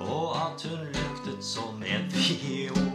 Og 0.00 0.38
at 0.40 0.66
hun 0.66 0.86
luktet 0.94 1.44
som 1.44 1.82
en 1.82 2.10
fiol. 2.16 2.89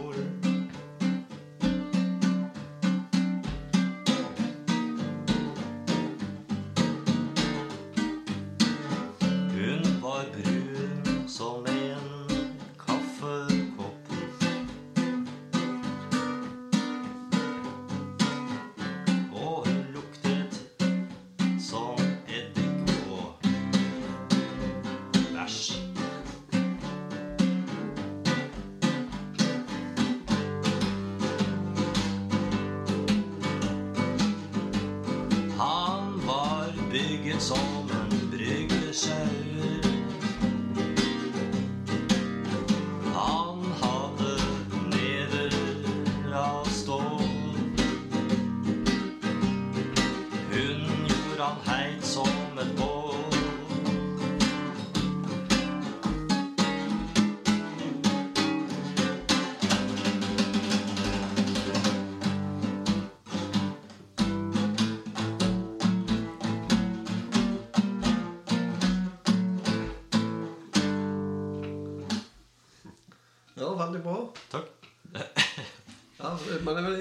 Bygget 37.36 37.42
som 37.42 37.75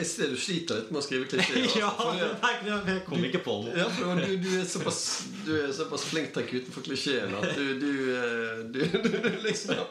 jeg 0.05 0.11
ser 0.11 0.33
du 0.33 0.37
sliter 0.39 0.79
litt 0.79 0.91
med 0.93 1.01
å 1.01 1.05
skrive 1.05 1.27
klisjeer. 1.29 1.65
Ja, 1.81 1.89
For 1.97 2.15
nei, 2.15 2.51
jeg 2.69 3.01
kom 3.07 3.25
ikke 3.27 3.41
på 3.45 3.55
noe. 3.65 3.73
Ja, 3.75 3.87
for 3.91 4.21
du, 4.21 4.35
du, 4.41 4.49
er 4.59 4.67
såpass, 4.69 5.01
du 5.45 5.51
er 5.57 5.73
såpass 5.75 6.05
flink 6.09 6.31
til 6.35 6.43
å 6.43 6.49
kutte 6.49 6.75
for 6.75 6.85
klisjeen 6.85 7.33
at 7.39 7.47
du, 7.57 7.65
du, 7.81 7.91
eh, 8.13 8.61
du, 8.69 8.81
du, 8.85 9.29
liksom 9.45 9.81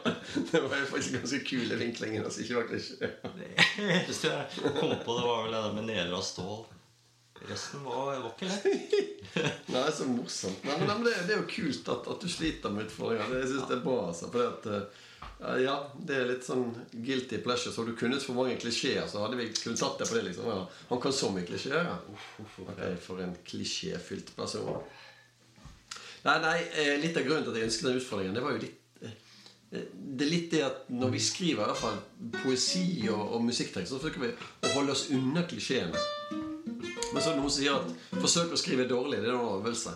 Det 0.51 0.61
var 0.63 0.77
jo 0.79 0.87
faktisk 0.93 1.19
ganske 1.19 1.41
kule 1.47 1.79
vinklingen 1.81 2.25
altså 2.25 2.45
ikke 2.45 2.61
var 2.61 2.71
klisjé. 2.71 3.11
Jeg 3.75 4.73
kom 4.79 4.95
på, 5.03 5.17
det 5.19 5.27
var 5.27 5.45
vel 5.45 5.53
det 5.53 5.61
der 5.67 5.75
med 5.75 5.87
neler 5.91 6.15
av 6.17 6.25
stål. 6.25 6.63
Resten 7.45 7.83
var, 7.83 8.15
var 8.23 8.31
ikke 8.31 8.47
lett. 8.49 8.95
Nei, 9.73 9.89
så 9.93 10.07
morsomt. 10.09 10.63
Nei, 10.65 10.77
men, 10.81 11.03
det, 11.05 11.17
det 11.27 11.35
er 11.35 11.43
jo 11.43 11.49
kult 11.51 11.91
at, 11.91 12.07
at 12.15 12.23
du 12.23 12.31
sliter 12.31 12.73
med 12.73 12.87
utfordringer. 12.87 13.27
Det, 13.29 13.43
jeg 13.43 13.51
synes 13.51 13.67
det 13.69 13.77
er 13.77 13.83
bra. 13.83 13.97
altså, 14.07 14.31
for 14.31 14.41
det 14.41 14.47
at, 14.79 15.03
eh, 15.41 15.57
ja, 15.63 15.75
det 16.07 16.19
er 16.19 16.29
litt 16.29 16.45
sånn 16.47 16.67
guilty 16.93 17.41
pleasure. 17.43 17.73
Så 17.73 17.81
hadde 17.81 17.95
du 17.95 17.99
kunnet 17.99 18.23
for 18.23 18.37
mange 18.37 18.57
klisjeer, 18.61 19.05
så 19.11 19.23
hadde 19.25 19.39
vi 19.39 19.49
kunnet 19.53 19.81
satt 19.81 19.99
det 20.01 20.09
på 20.09 20.17
det. 20.17 20.23
liksom. 20.29 20.47
Ja, 20.51 20.61
han 20.91 21.03
kan 21.03 21.15
så 21.15 21.31
mye 21.35 21.47
klisjeer. 21.47 21.91
Ja. 21.91 21.97
Okay, 22.65 22.95
For 23.03 23.21
en 23.23 23.35
klisjéfylt 23.47 24.35
person. 24.37 24.79
Nei, 26.25 26.39
nei, 26.41 26.57
eh, 26.73 26.95
Litt 27.01 27.17
av 27.19 27.27
grunnen 27.27 27.45
til 27.45 27.53
at 27.53 27.59
jeg 27.59 27.69
ønsket 27.69 27.87
den 27.89 27.99
utfordringen, 28.01 28.33
det 28.37 28.41
var 28.45 28.55
jo 28.55 28.63
litt 28.63 29.03
eh, 29.05 29.19
det 29.93 30.25
er 30.25 30.31
litt 30.31 30.49
det 30.53 30.63
at 30.65 30.89
når 30.93 31.11
vi 31.13 31.19
skriver 31.21 31.65
i 31.65 31.67
hvert 31.67 31.81
fall 31.81 31.99
poesi 32.39 32.85
og, 33.11 33.21
og 33.35 33.43
musikktekst, 33.45 33.91
så 33.91 33.99
forsøker 33.99 34.23
vi 34.23 34.31
å 34.33 34.73
holde 34.77 34.95
oss 34.95 35.09
unna 35.13 35.43
klisjeene. 35.45 36.01
Men 37.11 37.21
så 37.21 37.29
er 37.29 37.35
det 37.35 37.41
noen 37.41 37.51
som 37.51 37.59
sier 37.59 37.77
at 37.77 38.19
forsøk 38.23 38.55
å 38.55 38.59
skrive 38.59 38.87
dårlig, 38.89 39.21
det 39.21 39.29
er 39.29 39.37
en 39.37 39.59
øvelse. 39.59 39.93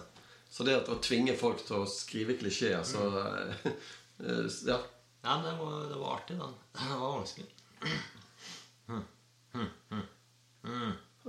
Så 0.49 0.65
det 0.65 0.77
at 0.79 0.89
å 0.89 0.99
tvinge 1.03 1.35
folk 1.37 1.61
til 1.65 1.81
å 1.81 1.89
skrive 1.89 2.35
klisjeer, 2.39 2.81
så 2.87 3.07
eh, 3.23 4.77
Ja. 5.21 5.37
Det 5.43 5.55
var, 5.59 5.79
det 5.89 5.99
var 5.99 6.15
artig, 6.15 6.37
da. 6.39 6.49
Det 6.79 6.99
var 6.99 7.17
vanskelig. 7.19 7.49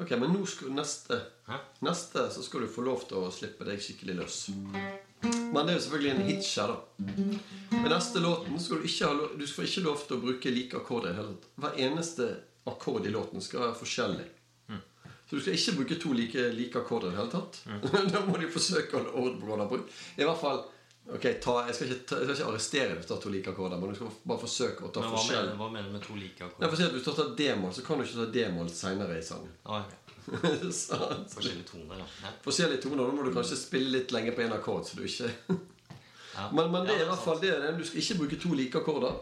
Ok, 0.00 0.10
men 0.10 0.32
nå 0.32 0.46
skal 0.48 0.72
neste 0.72 1.16
Hæ? 1.46 1.58
Neste 1.84 2.22
så 2.32 2.42
skal 2.42 2.62
du 2.64 2.70
få 2.72 2.84
lov 2.86 3.02
til 3.08 3.18
å 3.20 3.30
slippe 3.34 3.66
deg 3.68 3.82
skikkelig 3.82 4.14
løs. 4.20 4.36
Men 4.50 5.66
det 5.66 5.72
er 5.72 5.76
jo 5.76 5.82
selvfølgelig 5.86 6.12
en 6.12 6.28
hitch 6.28 6.52
her, 6.62 6.72
da. 6.72 7.06
Med 7.74 7.90
neste 7.92 8.22
låten 8.22 8.60
skal 8.62 8.80
du 8.80 8.86
ikke 8.88 9.10
ha 9.10 9.30
du 9.36 9.46
skal 9.50 9.66
ikke 9.66 9.84
lov 9.84 10.04
til 10.06 10.16
å 10.16 10.22
bruke 10.22 10.54
like 10.54 10.78
akkorder 10.78 11.12
i 11.12 11.18
hele 11.18 11.34
tatt. 11.34 11.50
Hver 11.64 11.80
eneste 11.86 12.28
akkord 12.70 13.08
i 13.08 13.12
låten 13.12 13.44
skal 13.44 13.66
være 13.66 13.80
forskjellig. 13.80 14.28
Så 15.30 15.38
du 15.38 15.42
skal 15.44 15.54
ikke 15.54 15.76
bruke 15.78 15.96
to 16.02 16.12
like, 16.16 16.44
like 16.56 16.78
akkorder 16.80 17.10
i 17.10 17.14
det 17.14 17.20
hele 17.20 17.30
tatt. 17.30 17.60
da 18.14 18.22
må 18.26 18.38
du 18.40 18.48
forsøke 18.50 18.96
å 18.96 19.02
holde 19.02 19.12
orden 19.14 19.36
på 19.42 19.50
hva 19.50 19.58
de 19.60 19.66
brukt. 19.70 19.92
I 20.18 20.26
hvert 20.26 20.40
fall 20.40 20.64
Ok, 21.10 21.24
ta, 21.42 21.54
jeg, 21.66 21.74
skal 21.74 21.86
ikke, 21.90 21.96
jeg 22.20 22.26
skal 22.28 22.34
ikke 22.36 22.48
arrestere 22.52 22.94
hvis 22.94 23.06
du 23.06 23.12
tar 23.14 23.20
to 23.24 23.30
like 23.32 23.50
akkorder, 23.50 23.80
men 23.80 23.90
du 23.90 23.96
skal 23.98 24.12
bare 24.30 24.38
forsøke 24.44 24.84
å 24.86 24.90
ta 24.94 25.00
Men 25.00 25.10
hva 25.10 25.16
forskjell. 25.18 25.40
mener, 25.46 25.56
hva 25.58 25.68
mener 25.72 25.88
du 25.88 25.94
med 25.96 26.04
to 26.04 26.14
like 26.14 26.38
Nei, 26.38 26.50
akkorder? 26.50 26.68
for 26.68 26.76
å 26.76 26.80
si 26.80 26.84
at 26.86 26.92
Hvis 26.94 27.06
du 27.08 27.10
tar 27.16 27.32
d-moll, 27.40 27.72
så 27.74 27.82
kan 27.86 27.98
du 27.98 28.04
ikke 28.04 28.20
ta 28.20 28.26
d-moll 28.36 28.70
seinere 28.70 29.16
i 29.18 29.24
sangen. 29.26 29.50
Ah. 29.64 29.82
Forskjellige 30.30 31.66
toner, 31.66 31.98
ja. 31.98 32.30
forskjellige 32.44 32.82
toner. 32.84 33.00
Da 33.08 33.14
må 33.16 33.24
du 33.26 33.32
kanskje 33.34 33.56
spille 33.58 33.90
litt 33.96 34.12
lenge 34.14 34.34
på 34.36 34.44
en 34.44 34.52
akkord. 34.54 34.84
Så 34.86 34.96
du 35.00 35.02
ikke 35.08 35.30
Ja. 36.36 36.44
men, 36.54 36.68
men 36.70 36.84
det 36.86 36.94
er 36.94 37.02
i 37.02 37.08
hvert 37.08 37.24
fall 37.24 37.40
det. 37.42 37.50
det 37.58 37.72
Du 37.80 37.82
skal 37.84 37.98
ikke 38.04 38.18
bruke 38.20 38.36
to 38.44 38.52
like 38.54 38.78
akkorder. 38.78 39.16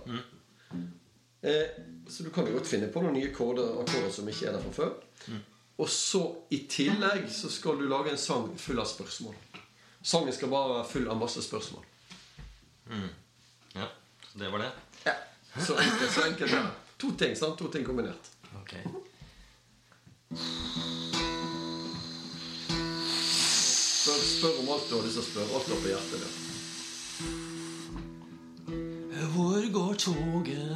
Eh, 1.41 1.79
så 2.11 2.27
du 2.27 2.29
kan 2.35 2.45
jo 2.47 2.53
godt 2.59 2.69
finne 2.69 2.91
på 2.93 3.01
noen 3.01 3.15
nye 3.17 3.31
akkorder, 3.31 3.79
akkorder 3.81 4.13
som 4.13 4.29
ikke 4.29 4.51
er 4.51 4.59
der 4.59 4.67
fra 4.67 4.75
før. 4.77 5.39
Og 5.79 5.89
så 5.89 6.21
i 6.53 6.59
tillegg 6.69 7.25
så 7.33 7.49
skal 7.55 7.79
du 7.81 7.87
lage 7.89 8.13
en 8.13 8.21
sang 8.21 8.51
full 8.61 8.83
av 8.83 8.91
spørsmål. 8.91 9.35
Sangen 10.09 10.33
skal 10.33 10.49
bare 10.49 10.69
være 10.73 10.85
full 10.89 11.09
av 11.13 11.19
masse 11.21 11.43
spørsmål. 11.45 11.85
ja. 13.75 13.89
Så 14.33 14.39
det 14.41 14.49
var 14.53 14.59
det? 14.65 14.71
Ja. 15.05 15.13
Så 15.67 15.75
enkelt, 15.77 16.13
så 16.15 16.23
enkelt 16.31 16.53
ja. 16.53 16.63
To 16.99 17.11
ting, 17.19 17.37
sant? 17.37 17.59
To 17.59 17.69
ting 17.73 17.85
kombinert. 17.85 18.31
Ok. 18.63 18.73
Spør, 23.99 24.21
spør 24.33 24.55
om 24.63 24.69
alt 24.75 24.89
du 24.89 24.95
har 24.97 25.05
lyst 25.05 25.19
til 25.19 25.23
å 25.23 25.27
spørre. 25.29 25.53
Alt 25.59 25.67
du 25.69 25.73
har 25.75 25.83
på 25.85 25.93
hjertet. 25.93 26.19
ditt. 26.25 26.37
Hvor 29.35 29.63
går 29.77 29.95
toget 30.07 30.75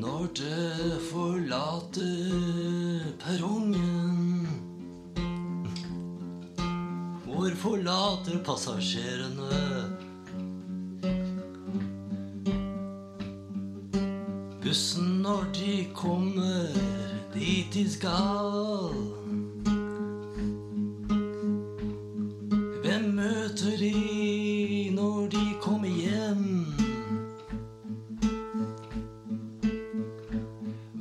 når 0.00 0.22
det 0.40 1.00
forlater 1.10 3.04
perrongen? 3.20 4.13
Hvor 7.44 7.54
forlater 7.54 8.38
passasjerene 8.44 9.56
bussen 14.62 15.04
når 15.22 15.44
de 15.52 15.74
kommer 15.94 16.72
dit 17.34 17.74
de 17.74 17.84
skal? 17.92 18.96
Hvem 22.80 23.04
møter 23.20 23.76
de 23.82 23.92
når 24.96 25.28
de 25.36 25.44
kommer 25.60 25.88
hjem? 25.88 26.48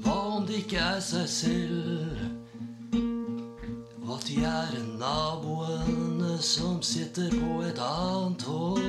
Hva 0.04 0.20
om 0.36 0.44
det 0.52 0.66
ikke 0.66 0.84
er 0.92 1.00
seg 1.00 1.30
selv? 1.40 2.20
At 4.14 4.28
de 4.28 4.44
er 4.44 4.76
naboene 5.00 5.93
som 6.44 6.82
sitter 6.82 7.30
på 7.30 7.62
et 7.64 7.80
annet 7.80 8.42
hold. 8.44 8.84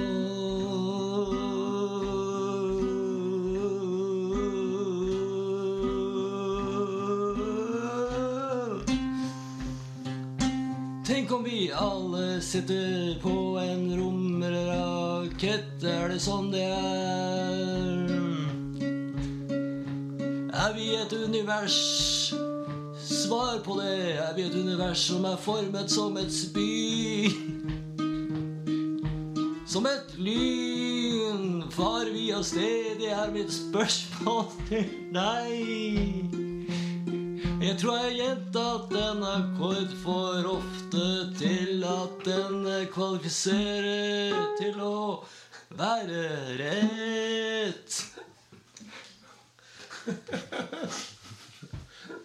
Tenk 11.06 11.32
om 11.32 11.44
vi 11.44 11.70
alle 11.70 12.40
sitter 12.42 13.20
på 13.22 13.58
en 13.62 13.86
romrakett. 14.00 15.78
Er 15.84 16.10
det 16.10 16.18
sånn 16.26 16.50
det 16.50 16.66
er? 16.74 18.10
Er 20.64 20.74
vi 20.74 20.90
et 20.98 21.14
univers? 21.22 21.78
Svar 23.24 23.58
på 23.64 23.80
det. 23.80 24.16
Er 24.20 24.34
vi 24.36 24.42
et 24.44 24.54
univers 24.54 25.00
som 25.08 25.24
er 25.24 25.38
formet 25.40 25.88
som 25.90 26.16
et 26.20 26.32
spy? 26.32 27.30
Som 29.64 29.86
et 29.88 30.12
lyn 30.20 31.62
far 31.72 32.10
vi 32.12 32.26
av 32.36 32.44
sted. 32.44 32.98
Det 33.00 33.08
er 33.16 33.32
mitt 33.32 33.48
spørsmål 33.54 34.44
til 34.68 34.84
deg. 35.14 36.36
Jeg 37.64 37.78
tror 37.80 37.96
jeg 37.96 38.04
har 38.04 38.18
gjentatt 38.18 38.92
en 39.06 39.24
akkord 39.30 39.96
for 40.02 40.50
ofte 40.52 41.08
til 41.40 41.80
at 41.88 42.28
den 42.28 42.68
kvalifiserer 42.92 44.52
til 44.60 44.84
å 44.84 45.24
være 45.80 46.28
rett. 46.60 48.04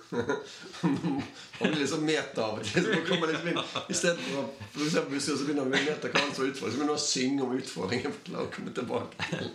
Han 0.09 1.71
blir 1.71 1.79
liksom 1.79 2.05
meta 2.05 2.45
av 2.45 2.59
og 2.59 2.65
til. 2.65 2.83
Så 2.83 2.93
man 2.95 3.05
kommer 3.07 3.27
liksom 3.33 3.49
inn 3.51 3.59
I 3.89 3.97
stedet 3.97 4.21
for 4.25 4.41
å 4.41 4.45
for 4.73 4.85
eksempel, 4.85 5.17
husker, 5.19 5.35
så 5.37 5.47
begynner 5.49 5.67
med 5.69 5.89
meta 5.89 6.11
hva 6.13 6.23
som 6.33 6.45
er 6.45 6.53
utfordringen, 6.53 6.59
så 6.59 6.77
begynner 6.77 6.93
han 6.93 7.01
å 7.01 7.07
synge 7.07 7.43
om 7.45 7.57
utfordringen. 7.59 8.13
for 8.15 8.21
å 8.21 8.29
klare 8.31 8.47
å 8.47 8.53
komme 8.55 8.73
tilbake 8.79 9.27
til. 9.29 9.51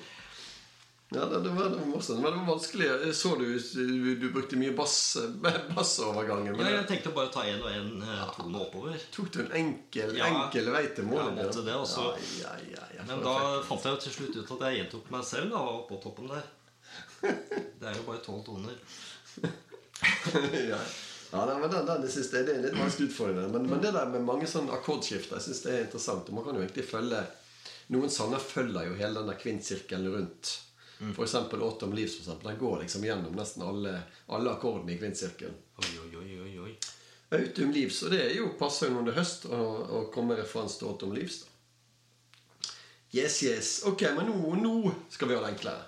Ja, 1.14 1.26
det, 1.30 1.40
det, 1.44 1.50
var, 1.54 1.68
det 1.70 1.78
var 1.78 1.86
morsomt. 1.86 2.20
Men 2.22 2.32
det 2.32 2.38
var 2.40 2.46
vanskelig. 2.48 2.86
Jeg 3.04 3.14
så 3.14 3.34
du, 3.38 3.44
du, 3.54 4.08
du 4.18 4.24
brukte 4.34 4.58
mye 4.58 4.72
bass, 4.74 4.94
bassoverganger. 5.76 6.56
Men 6.56 6.66
Ja, 6.66 6.72
jeg 6.80 6.88
tenkte 6.88 7.12
bare 7.14 7.30
å 7.30 7.34
ta 7.34 7.44
én 7.46 7.60
og 7.62 7.70
én 7.70 7.90
tone 8.34 8.62
oppover. 8.64 8.98
tok 9.14 9.30
du 9.34 9.40
en 9.44 9.52
enkel, 9.60 10.16
Ja. 10.18 10.30
enkel 10.32 10.70
vei 10.74 10.84
til 10.96 11.06
målet? 11.06 11.38
Ja, 11.38 11.46
måtte 11.46 11.64
det 11.68 11.76
også. 11.78 12.08
Ja, 12.40 12.56
ja, 12.72 12.88
ja, 12.96 13.06
Men 13.06 13.22
da 13.22 13.36
fant 13.68 13.84
jeg 13.86 13.94
jo 13.94 14.02
til 14.06 14.16
slutt 14.18 14.40
ut 14.40 14.54
at 14.56 14.66
jeg 14.68 14.80
gjentok 14.80 15.10
meg 15.14 15.24
selv 15.28 15.54
da, 15.54 15.62
på 15.90 16.00
toppen 16.02 16.32
der. 16.34 16.50
Det 17.78 17.86
er 17.90 17.94
jo 18.00 18.08
bare 18.08 18.22
tolv 18.24 18.42
toner. 18.46 18.74
ja. 20.72 20.80
Ja, 21.34 21.46
nei, 21.48 21.54
men 21.58 21.70
den, 21.70 21.86
den, 21.86 22.04
synes 22.10 22.28
det, 22.30 22.44
det 22.46 22.52
er 22.54 22.60
litt 22.62 22.76
vanskelig 22.78 23.08
utfordrende. 23.10 23.48
Men, 23.50 23.64
men 23.70 23.80
det 23.82 23.90
der 23.96 24.10
med 24.12 24.22
mange 24.22 24.46
sånne 24.46 24.76
akkordskifter 24.76 25.40
Jeg 25.40 25.48
synes 25.48 25.62
det 25.64 25.72
er 25.72 25.80
interessant. 25.86 26.28
Og 26.30 26.36
man 26.36 26.46
kan 26.46 26.54
jo 26.54 26.62
egentlig 26.62 26.86
følge 26.86 27.24
Noen 27.92 28.12
sanger 28.12 28.40
følger 28.40 28.86
jo 28.88 28.94
hele 28.96 29.18
den 29.18 29.32
der 29.32 29.40
kvintsirkelen 29.40 30.12
rundt. 30.14 30.52
For 31.16 31.24
eksempel 31.26 31.64
Autumn 31.66 31.96
Leaves. 31.96 32.14
For 32.16 32.24
eksempel, 32.24 32.52
den 32.52 32.60
går 32.60 32.84
liksom 32.84 33.04
gjennom 33.04 33.34
nesten 33.36 33.66
alle, 33.66 33.96
alle 34.32 34.54
akkordene 34.54 34.94
i 34.94 35.00
kvintsirkelen. 35.00 35.58
Oi, 35.82 35.90
oi, 36.04 36.22
oi, 36.22 36.54
oi. 36.68 36.70
Autumn 37.34 37.74
Leaves. 37.74 37.98
Og 38.06 38.14
det 38.14 38.22
er 38.28 38.32
jo 38.38 38.54
passer 38.60 38.88
jo 38.88 38.94
når 38.94 39.08
det 39.08 39.12
er 39.12 39.20
høst 39.20 39.44
å, 39.50 39.58
å 39.58 40.06
komme 40.14 40.32
med 40.32 40.44
referanse 40.44 40.80
til 40.80 40.92
Autumn 40.92 41.18
Leaves. 41.18 41.42
da 41.42 41.50
Yes, 43.14 43.42
yes. 43.42 43.74
Ok, 43.86 44.02
men 44.16 44.26
nå, 44.26 44.54
nå 44.58 44.94
skal 45.10 45.28
vi 45.30 45.36
ha 45.36 45.42
det 45.44 45.52
enklere. 45.52 45.84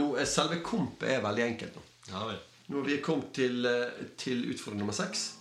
Nå 0.00 0.14
Selve 0.24 0.62
kompet 0.64 1.10
er 1.16 1.24
veldig 1.24 1.44
enkelt 1.44 1.74
nå. 1.76 1.82
Ja 2.12 2.22
vel. 2.30 2.38
Nå 2.72 2.80
er 2.80 2.86
vi 2.88 2.98
kommet 3.04 3.34
til, 3.36 3.66
eh, 3.68 4.06
til 4.16 4.46
utfordring 4.48 4.80
nummer 4.80 4.96
seks. 4.96 5.34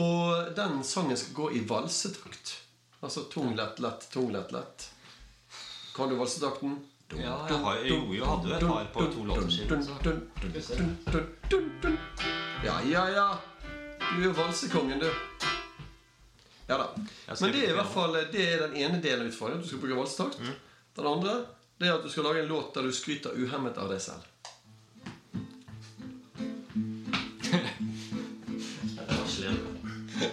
Og 0.00 0.54
den 0.56 0.82
sangen 0.84 1.16
skal 1.20 1.34
gå 1.36 1.50
i 1.58 1.60
valsetakt. 1.68 2.54
Altså 3.04 3.26
tung, 3.28 3.52
lett, 3.56 3.80
lett, 3.84 4.06
tung, 4.10 4.32
lett, 4.32 4.52
lett. 4.52 4.88
Kan 5.94 6.08
du 6.08 6.16
valsetakten? 6.16 6.78
Ja, 7.12 7.34
jeg 7.48 7.58
har, 7.60 7.82
jo, 7.84 7.98
jeg 8.14 8.24
hadde 8.24 8.48
jo 8.48 8.54
et 8.56 8.62
par 8.64 8.86
på 8.94 9.04
to 9.12 9.24
låter 9.28 9.50
siden. 9.52 9.84
Ja, 12.64 12.80
ja, 12.88 13.04
ja. 13.12 13.26
Du 14.00 14.22
er 14.22 14.24
jo 14.24 14.32
valsekongen, 14.32 14.98
du. 15.04 15.10
Ja 16.66 16.78
da. 16.80 16.88
Men 16.96 17.52
det 17.52 17.60
er 17.60 17.74
i 17.74 17.76
hvert 17.76 17.92
fall 17.92 18.14
Det 18.32 18.40
er 18.40 18.62
den 18.62 18.76
ene 18.80 19.00
delen 19.04 19.26
av 19.26 19.32
utfordringen. 19.32 19.62
Du 19.62 19.68
skal 19.68 19.82
bruke 19.84 20.00
valsetakt. 20.00 20.40
Den 20.96 21.06
andre 21.06 21.42
det 21.78 21.88
er 21.88 21.98
at 21.98 22.04
du 22.06 22.08
skal 22.08 22.24
lage 22.24 22.40
en 22.40 22.48
låt 22.48 22.74
der 22.74 22.86
du 22.86 22.92
skryter 22.94 23.34
uhemmet 23.36 23.78
av 23.82 23.90
deg 23.90 24.00
selv. 24.00 24.22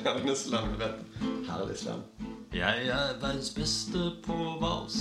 Vet 0.04 0.24
du. 0.26 1.26
Herlig 1.48 1.78
slem. 1.78 2.02
Jeg 2.54 2.88
er 2.88 3.14
verdens 3.22 3.50
beste 3.54 4.12
på 4.26 4.36
vals. 4.62 4.96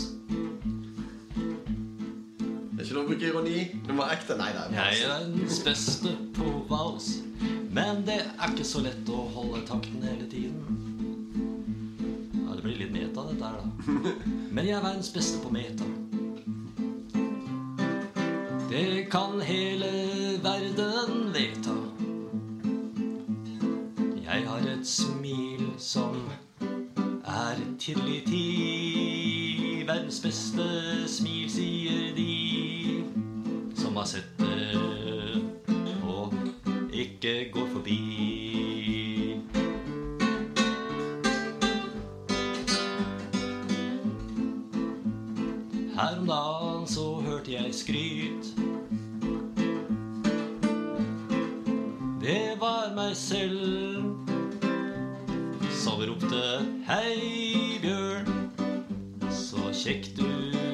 Det 2.70 2.78
er 2.78 2.84
ikke 2.84 2.94
lov 2.98 3.04
å 3.04 3.08
bruke 3.08 3.26
ironi. 3.30 3.62
Du 3.86 3.94
må 3.94 4.04
være 4.04 4.18
ekte. 4.18 4.36
Nei, 4.36 4.50
nei. 4.56 4.66
Jeg 4.76 5.00
er 5.06 5.14
verdens 5.14 5.58
beste 5.64 6.12
på 6.36 6.52
vals. 6.68 7.08
Men 7.72 8.04
det 8.04 8.18
er 8.26 8.52
ikke 8.52 8.68
så 8.68 8.84
lett 8.84 9.08
å 9.08 9.24
holde 9.34 9.64
takten 9.68 10.04
hele 10.04 10.28
tiden. 10.28 10.60
Ja, 12.36 12.58
det 12.58 12.62
blir 12.66 12.80
litt 12.82 12.92
meta, 12.92 13.24
dette 13.30 13.44
her, 13.44 13.56
da. 13.56 13.64
Men 14.54 14.68
jeg 14.68 14.76
er 14.76 14.84
verdens 14.84 15.12
beste 15.16 15.40
på 15.40 15.52
meta. 15.54 15.88
Det 18.70 19.08
kan 19.10 19.40
hele 19.48 19.94
verden 20.44 21.32
vedta. 21.34 21.79
Jeg 24.40 24.48
har 24.48 24.58
et 24.58 24.86
smil 24.86 25.66
som 25.76 26.14
er 27.28 27.58
tilliti. 27.78 29.84
Verdens 29.86 30.20
beste 30.24 30.64
smil, 31.12 31.50
sier 31.52 32.14
de 32.16 33.04
som 33.76 34.00
har 34.00 34.08
sett 34.08 34.40
det 34.40 35.36
og 36.08 36.32
ikke 36.88 37.52
går 37.52 37.59
ropte 56.30 56.66
'Hei, 56.86 57.78
Bjørn', 57.82 58.50
så 59.30 59.70
kjekk 59.72 60.16
du 60.16 60.26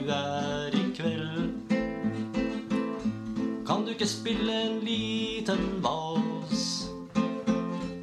er 0.09 0.75
i 0.75 0.85
kveld. 0.95 1.53
Kan 3.66 3.85
du 3.85 3.88
ikke 3.88 4.07
spille 4.07 4.53
en 4.62 4.81
liten 4.85 5.83
vals? 5.83 6.90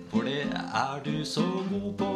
For 0.09 0.21
det 0.21 0.49
er 0.73 1.01
du 1.05 1.25
så 1.25 1.45
god 1.69 1.93
på. 1.97 2.13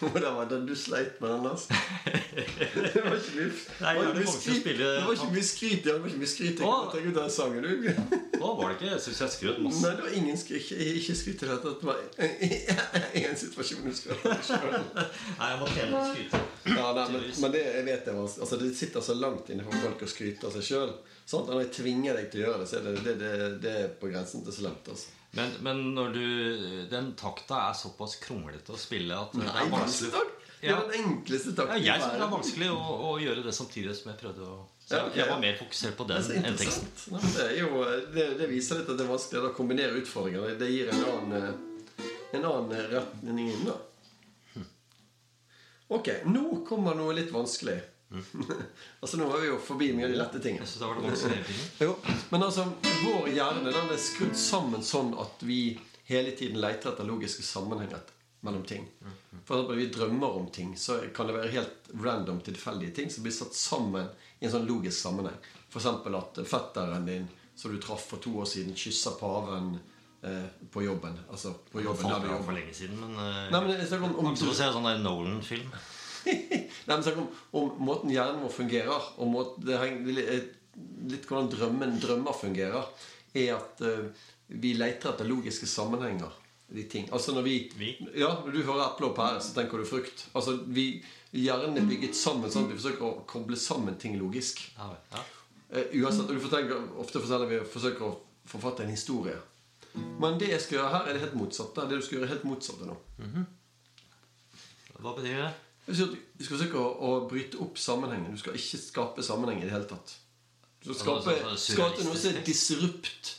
Hvordan 0.00 0.34
var 0.36 0.48
det 0.50 0.58
du 0.68 0.74
sleit 0.76 1.20
med 1.22 1.30
den, 1.30 1.46
altså? 1.46 1.74
Det 2.34 3.02
var 3.04 3.14
ikke 3.14 3.34
mye, 3.36 3.50
Nei, 3.80 3.92
mange 3.94 4.24
skryt. 4.26 4.64
Det 4.66 4.88
var 5.06 5.12
ikke 5.14 5.28
mye 5.34 5.44
skryt. 5.46 5.84
Det 5.84 5.92
var 5.94 6.08
ikke 6.08 6.20
mye 6.22 6.30
skryt. 6.32 6.48
Jeg 6.50 6.56
kunne 6.58 6.90
tenke 6.94 7.08
ut 7.12 7.18
den 7.20 7.30
sangen. 7.30 7.62
Du. 7.64 7.70
Å, 8.44 8.48
var 8.58 8.72
det 8.72 8.74
ikke? 8.76 8.88
Jeg 8.90 9.02
syns 9.04 9.20
jeg 9.24 9.32
skrøt 9.36 9.60
masse. 9.64 9.82
Nei, 9.84 9.92
det 10.00 10.06
var 10.08 10.16
ingen 10.20 10.40
skryt. 10.40 10.72
Ikke, 10.74 11.16
skryt 11.20 11.44
i 11.44 11.46
det 11.46 11.50
hele. 11.54 11.74
Det 11.78 11.88
var 11.88 12.02
én 13.22 13.38
situasjon 13.44 13.86
du 13.86 13.94
skrøt 13.96 14.26
av 14.34 14.42
sjøl. 14.50 14.76
Nei, 14.98 15.48
jeg 15.52 15.60
må 15.62 15.70
tjene 15.76 16.04
skryte. 16.10 16.42
Ja, 16.74 16.86
nei, 16.98 17.06
men, 17.14 17.26
men 17.44 17.54
det 17.54 17.64
jeg 17.68 17.86
vet 17.90 18.08
jeg 18.10 18.18
var- 18.18 18.38
altså, 18.46 18.60
det 18.64 18.70
sitter 18.78 19.04
så 19.08 19.16
langt 19.18 19.50
inne 19.54 19.66
for 19.68 19.84
folk 19.86 20.04
å 20.06 20.10
skryte 20.10 20.48
av 20.50 20.56
seg 20.58 20.68
sjøl. 20.72 20.94
Sånn, 21.24 21.46
når 21.48 21.62
jeg 21.64 21.72
tvinger 21.78 22.18
deg 22.18 22.30
til 22.32 22.42
å 22.42 22.48
gjøre 22.48 22.64
det, 22.64 22.68
så 22.68 22.80
er 22.80 22.88
det, 22.90 22.96
det, 23.06 23.14
det, 23.22 23.52
det 23.64 23.76
er 23.84 23.92
på 24.00 24.10
grensen 24.12 24.42
til 24.44 24.58
slemt. 24.58 24.90
Altså. 24.92 25.14
Men, 25.34 25.52
men 25.66 25.80
når 25.96 26.12
du 26.14 26.26
Den 26.90 27.12
takta 27.18 27.68
er 27.68 27.76
såpass 27.78 28.16
kronglete 28.22 28.74
å 28.74 28.78
spille 28.78 29.16
at 29.18 29.34
det 29.34 29.46
er 29.48 29.70
vanskelig 29.72 30.12
vanskelig. 30.14 30.40
Det 30.64 30.70
er 30.72 30.78
den 30.88 31.00
enkleste 31.04 31.52
takten. 31.52 31.82
Ja, 31.84 31.94
Jeg 31.94 32.02
syns 32.02 32.14
det 32.14 32.24
er 32.24 32.30
vanskelig 32.32 32.68
å, 32.72 32.84
å 33.10 33.16
gjøre 33.20 33.42
det 33.44 33.52
samtidig 33.52 33.96
som 33.98 34.12
jeg 34.12 34.20
prøvde 34.22 34.46
å 34.48 34.54
Så 34.86 34.96
jeg, 34.96 35.10
jeg 35.18 35.28
var 35.28 35.40
mer 35.42 35.58
fokusert 35.58 35.96
på 35.98 36.06
den 36.08 36.30
enn 36.40 36.56
teksten. 36.60 36.86
Nei, 37.12 37.22
det, 37.34 37.48
jo, 37.58 37.82
det, 38.14 38.28
det 38.40 38.48
viser 38.48 38.80
litt 38.80 38.88
at 38.88 38.96
det 39.00 39.04
er 39.04 39.10
vanskelig 39.12 39.50
å 39.50 39.52
kombinere 39.56 39.98
utfordringer. 40.00 40.54
Det 40.60 40.70
gir 40.72 40.92
en 40.92 41.04
annen, 41.10 41.50
eh, 41.50 42.06
en 42.38 42.46
annen 42.48 42.86
retning 42.94 43.50
inn. 43.50 43.66
da. 43.68 43.76
Ok, 45.92 46.08
nå 46.32 46.64
kommer 46.68 46.96
noe 46.96 47.12
litt 47.16 47.32
vanskelig. 47.34 47.76
altså 49.02 49.20
Nå 49.20 49.28
er 49.30 49.44
vi 49.44 49.50
jo 49.50 49.58
forbi 49.62 49.90
mye 49.96 50.08
av 50.08 50.14
de 50.14 50.20
lette 50.20 50.42
tingene. 50.44 50.66
Synes 50.66 50.82
det 50.82 50.88
var 50.90 51.00
det 51.00 51.08
vanskelig. 51.08 51.58
Jo, 51.86 51.94
men 52.30 52.46
altså, 52.48 52.66
vår 53.04 53.30
hjerne 53.34 53.74
den 53.74 53.94
er 53.94 54.02
skrudd 54.02 54.36
sammen 54.38 54.84
sånn 54.86 55.14
at 55.20 55.44
vi 55.46 55.60
hele 56.08 56.34
tiden 56.36 56.60
leter 56.60 56.92
etter 56.92 57.08
logiske 57.08 57.44
sammenhenger 57.46 58.02
mellom 58.44 58.64
ting. 58.68 58.84
For 59.44 59.56
eksempel 59.56 59.76
vi 59.80 59.86
drømmer 59.86 60.36
om 60.40 60.50
ting, 60.52 60.76
så 60.76 60.98
kan 61.16 61.28
det 61.28 61.38
være 61.38 61.52
helt 61.54 61.88
random 62.04 62.42
tilfeldige 62.44 62.92
ting 62.98 63.10
som 63.10 63.24
blir 63.24 63.32
satt 63.32 63.56
sammen 63.56 64.10
i 64.40 64.44
en 64.44 64.52
sånn 64.52 64.68
logisk 64.68 64.98
sammenheng. 65.00 65.38
Eksempel 65.74 66.14
at 66.18 66.38
fetteren 66.46 67.08
din 67.08 67.24
som 67.56 67.72
du 67.72 67.80
traff 67.80 68.04
for 68.10 68.22
to 68.22 68.36
år 68.42 68.44
siden, 68.50 68.74
kysser 68.76 69.16
paven 69.18 69.78
eh, 70.22 70.46
på 70.70 70.82
jobben. 70.82 71.18
Altså 71.30 71.54
på 71.70 71.82
jobben 71.82 72.02
falt 72.02 72.22
der 72.26 72.34
du 72.34 72.46
for 72.46 72.56
lenge 72.56 72.74
siden, 72.74 72.98
men 73.00 73.16
uh, 73.16 73.50
Nei, 73.50 73.60
men 73.60 73.86
snakker 73.86 74.08
om, 74.08 74.16
om 74.22 74.30
å 74.30 74.34
en 74.34 74.76
sånn 74.76 74.88
Nolan-film. 75.04 75.70
Nei, 76.26 76.94
men 76.94 77.02
snakk 77.04 77.18
om, 77.22 77.28
om 77.60 77.82
måten 77.84 78.12
hjernen 78.12 78.42
vår 78.44 78.52
fungerer, 78.54 79.10
og 79.18 79.30
måten, 79.30 79.64
det 79.66 79.80
henger 79.80 80.16
litt, 80.18 80.54
litt 81.10 81.28
hvordan 81.28 81.50
drømmen, 81.52 81.98
drømmer 82.02 82.36
fungerer, 82.36 82.88
er 83.34 83.52
at 83.56 83.84
uh, 83.84 84.08
vi 84.46 84.74
leter 84.78 85.12
etter 85.12 85.28
logiske 85.28 85.68
sammenhenger 85.70 86.32
i 86.74 86.86
ting. 86.90 87.08
Altså 87.12 87.34
når 87.34 87.46
vi, 87.46 87.54
Vi? 87.78 87.92
Ja, 88.18 88.32
når 88.44 88.52
du 88.52 88.62
hører 88.62 88.86
eple 88.88 89.10
og 89.10 89.16
pære, 89.16 89.40
så 89.42 89.54
tenker 89.56 89.78
du 89.78 89.88
frukt. 89.88 90.26
Altså 90.34 90.58
vi, 90.66 91.02
Hjernen 91.34 91.80
er 91.80 91.88
bygget 91.88 92.14
sammen 92.14 92.52
sånn 92.52 92.68
at 92.68 92.70
vi 92.70 92.78
forsøker 92.78 93.06
å 93.08 93.24
koble 93.26 93.58
sammen 93.58 93.96
ting 93.98 94.14
logisk. 94.20 94.62
Ja, 94.78 94.92
ja. 95.14 95.24
Uh, 95.74 95.98
uansett, 96.04 96.28
og 96.28 96.36
du 96.36 96.42
forteller, 96.42 96.86
Ofte 97.02 97.22
forteller 97.22 97.50
vi 97.50 97.58
forsøker 97.66 98.06
å 98.06 98.14
forfatte 98.48 98.84
en 98.84 98.94
historie. 98.94 99.36
Men 99.94 100.38
det 100.38 100.50
jeg 100.50 100.62
skal 100.62 100.78
gjøre 100.78 100.92
her, 100.94 101.08
er 101.08 101.16
det 101.16 101.22
helt 101.24 101.36
motsatte. 101.38 101.86
Det 101.90 101.98
du 101.98 102.04
skal 102.06 102.18
gjøre, 102.18 102.28
er 102.28 102.34
helt 102.34 102.46
motsatte 102.48 102.88
nå. 102.88 102.96
Hva 104.98 105.12
betyr 105.18 105.40
det? 105.42 105.52
Du 105.86 105.94
skal 105.94 106.56
forsøke 106.56 106.80
å, 106.80 106.90
å 107.04 107.10
bryte 107.28 107.60
opp 107.60 107.78
sammenhengen. 107.78 108.32
Du 108.32 108.40
skal 108.40 108.56
ikke 108.56 108.80
skape 108.80 109.24
sammenheng 109.26 109.60
i 109.60 109.66
det 109.66 109.74
hele 109.74 109.88
tatt. 109.88 110.16
Du 110.84 110.92
skal 110.92 111.20
skape, 111.22 111.34
Altså, 111.44 111.60
sånn 111.60 111.76
skape 111.78 112.06
noe 112.06 112.20
som 112.20 112.32
er 112.32 112.44
disrupt. 112.46 113.34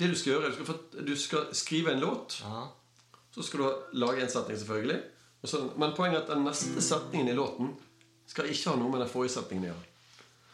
Det 0.00 0.08
du 0.08 0.16
skal 0.16 0.32
gjøre, 0.32 0.50
du 0.56 0.64
skal, 0.64 1.04
du 1.06 1.14
skal 1.20 1.50
skrive 1.56 1.92
en 1.92 2.00
låt. 2.00 2.40
Så 3.34 3.44
skal 3.46 3.62
du 3.62 3.98
lage 4.00 4.24
en 4.24 4.32
setning, 4.32 4.58
selvfølgelig. 4.58 4.98
Så, 5.44 5.60
men 5.80 5.92
poenget 5.96 6.18
er 6.18 6.24
at 6.24 6.32
den 6.34 6.44
neste 6.44 6.82
setningen 6.84 7.30
i 7.32 7.36
låten 7.36 7.74
skal 8.28 8.48
ikke 8.52 8.72
ha 8.72 8.80
noe 8.80 8.92
med 8.92 9.00
den 9.04 9.12
forrige 9.12 9.36
setningen 9.36 9.68
å 9.68 9.72
gjøre. 9.72 9.86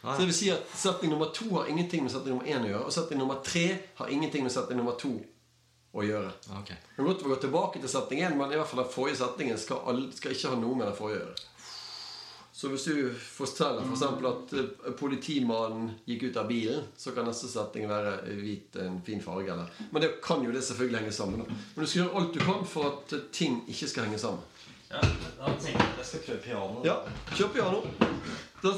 Så 0.03 0.13
det 0.21 0.27
vil 0.29 0.35
si 0.37 0.49
at 0.53 0.75
Setning 0.77 1.11
nummer 1.11 1.31
to 1.35 1.47
har 1.55 1.67
ingenting 1.71 2.03
med 2.05 2.13
setning 2.13 2.37
nummer 2.37 2.47
én 2.47 2.63
å 2.63 2.69
gjøre. 2.69 2.83
Og 2.87 2.93
setning 2.95 3.19
nummer 3.19 3.41
tre 3.43 3.65
har 3.97 4.11
ingenting 4.13 4.45
med 4.45 4.53
setning 4.53 4.79
nummer 4.79 4.95
to 4.99 5.15
å 5.93 6.03
gjøre. 6.03 6.31
Okay. 6.61 6.75
Det 6.95 7.01
er 7.03 7.07
godt 7.07 7.23
å 7.25 7.29
gå 7.31 7.37
tilbake 7.41 7.79
til 7.83 7.89
setning 7.89 8.19
én, 8.27 8.35
men 8.37 8.51
i 8.51 8.57
hvert 8.59 8.67
fall 8.69 8.83
den 8.83 8.91
forrige 8.93 9.21
setningen 9.21 9.57
skal, 9.61 9.79
all- 9.87 10.09
skal 10.13 10.31
ikke 10.35 10.51
ha 10.51 10.59
noe 10.59 10.75
med 10.75 10.87
den 10.91 10.97
forrige 10.97 11.21
å 11.21 11.25
gjøre. 11.25 11.45
Så 12.57 12.71
hvis 12.73 12.87
du 12.89 13.13
forteller 13.13 13.83
f.eks. 13.85 14.01
For 14.17 14.27
at 14.31 14.53
eh, 14.57 14.93
politimannen 14.97 15.91
gikk 16.09 16.23
ut 16.31 16.37
av 16.41 16.47
bilen, 16.49 16.87
så 16.97 17.11
kan 17.13 17.27
neste 17.29 17.45
setning 17.51 17.85
være 17.89 18.15
hvit, 18.39 18.75
en 18.81 18.95
fin 19.05 19.21
farge. 19.21 19.51
Eller. 19.53 19.69
Men 19.93 20.01
det 20.01 20.09
kan 20.25 20.41
jo 20.41 20.51
det 20.55 20.63
selvfølgelig 20.65 21.03
henge 21.03 21.13
sammen. 21.13 21.43
Da. 21.45 21.57
Men 21.75 21.85
du 21.85 21.89
skal 21.91 22.01
gjøre 22.01 22.17
alt 22.21 22.33
du 22.33 22.39
kan 22.41 22.65
for 22.65 22.89
at 22.89 23.13
eh, 23.13 23.27
ting 23.31 23.59
ikke 23.69 23.91
skal 23.91 24.07
henge 24.09 24.17
sammen. 24.23 24.41
Ja, 24.89 25.01
da 25.37 25.53
tenker 25.59 25.83
jeg 25.83 25.91
at 25.91 26.01
jeg 26.01 26.09
skal 26.09 26.25
prøve 26.25 26.41
piano. 26.47 26.81
Ja, 26.87 26.97
kjør 27.35 27.53
piano. 27.53 27.83
Det 28.63 28.73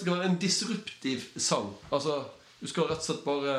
skal 0.00 0.12
være 0.14 0.28
en 0.30 0.38
disruptiv 0.40 1.24
sang. 1.36 1.72
Altså, 1.92 2.22
du 2.60 2.68
skal 2.70 2.88
rett 2.88 3.02
og 3.02 3.08
slett 3.10 3.24
bare 3.26 3.56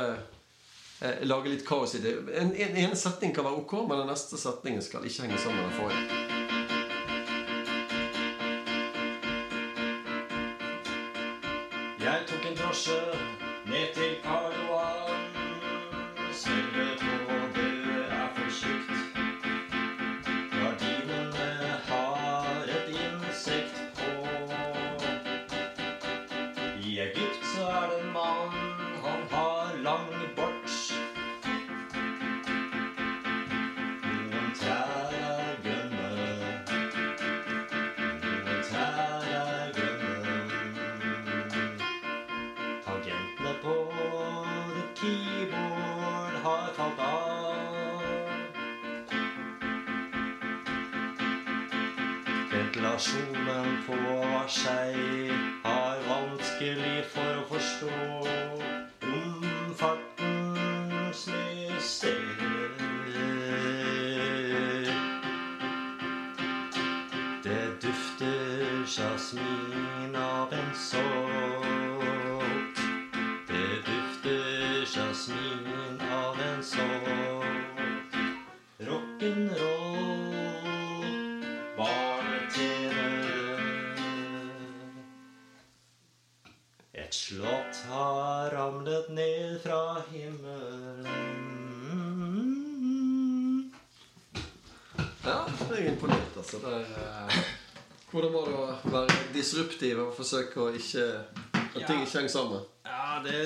eh, 1.01 1.23
lage 1.27 1.51
litt 1.53 1.65
kaos 1.67 1.95
i 1.95 2.03
det. 2.03 2.17
En, 2.41 2.53
en, 2.55 2.77
en 2.85 2.95
setning 2.97 3.35
kan 3.35 3.47
være 3.47 3.63
ok, 3.63 3.81
men 3.87 4.03
den 4.03 4.13
neste 4.13 4.39
setningen 4.41 4.85
skal 4.85 5.05
ikke 5.05 5.27
henge 5.27 5.41
sammen 5.41 5.61
med 5.61 5.69
den 5.69 5.79
forrige. 5.81 6.40
Rock'n'roll, 79.22 80.34
barne-TV. 81.78 82.96
Et 86.94 87.13
slott 87.13 87.84
har 87.90 88.50
ramlet 88.50 89.10
ned 89.10 89.60
fra 89.62 90.02
himmelen. 90.10 91.06
Ja, 95.22 95.38
jeg 95.69 95.86
er 95.86 95.92
imponert, 95.92 96.34
altså. 96.38 96.58
Det 96.58 96.74
er, 96.74 96.80
eh, 96.82 97.38
hvordan 98.12 98.34
var 98.34 98.50
det 98.50 98.58
å 98.58 98.67
være 98.90 99.22
disruptiv 99.38 100.02
og 100.02 100.15
forsøke 100.17 100.65
å 100.65 100.74
ikke 100.74 101.06
At 101.62 101.86
ting 101.86 102.02
ikke 102.02 102.17
henger 102.17 102.34
sammen? 102.40 102.65
Ja, 102.90 103.22
det, 103.22 103.46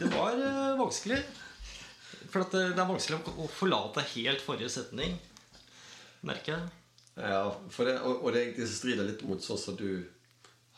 det 0.00 0.08
var 0.16 0.40
eh, 0.40 0.78
vanskelig. 0.80 1.20
For 2.32 2.46
at 2.46 2.54
det, 2.54 2.64
det 2.72 2.80
er 2.80 2.88
vanskelig 2.88 3.20
å, 3.28 3.48
forlate 3.52 4.04
helt 4.14 4.42
forrige 4.44 4.72
setning, 4.72 5.18
merker 6.24 6.56
jeg. 6.56 6.70
Ja, 7.20 7.44
for 7.68 7.88
det, 7.88 7.98
og, 8.00 8.22
og 8.24 8.32
det 8.32 8.46
egentlig 8.46 8.70
strider 8.72 9.04
litt 9.04 9.22
mot 9.28 9.42
sånn 9.44 9.60
som 9.60 9.76
du 9.76 10.00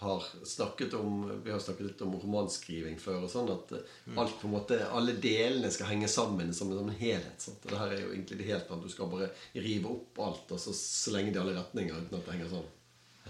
har 0.03 0.25
snakket 0.45 0.97
om 0.99 1.41
Vi 1.45 1.53
har 1.53 1.61
snakket 1.63 1.87
litt 1.87 2.03
om 2.03 2.17
romanskriving 2.19 2.99
før. 3.01 3.23
og 3.25 3.31
sånn 3.31 3.53
At 3.55 3.71
eh, 3.77 4.19
alt 4.19 4.35
på 4.41 4.49
en 4.49 4.57
måte 4.57 4.81
alle 4.91 5.15
delene 5.23 5.71
skal 5.73 5.93
henge 5.93 6.11
sammen 6.11 6.51
som 6.57 6.73
en, 6.73 6.81
som 6.81 6.91
en 6.91 6.99
helhet. 6.99 7.39
Sant? 7.41 7.63
Og 7.63 7.71
det 7.71 7.81
her 7.81 7.95
er 7.95 8.03
jo 8.03 8.13
egentlig 8.13 8.41
det 8.41 8.51
helt 8.51 8.71
annet. 8.71 8.91
Du 8.91 8.97
skal 8.97 9.13
bare 9.15 9.31
rive 9.55 9.95
opp 9.95 10.21
alt 10.27 10.55
og 10.57 10.61
så 10.61 10.75
slenge 10.77 11.33
det 11.33 11.39
i 11.39 11.45
alle 11.45 11.57
retninger 11.61 12.03
uten 12.03 12.19
at 12.19 12.27
det 12.27 12.37
henger 12.37 12.53
sammen. 12.57 12.73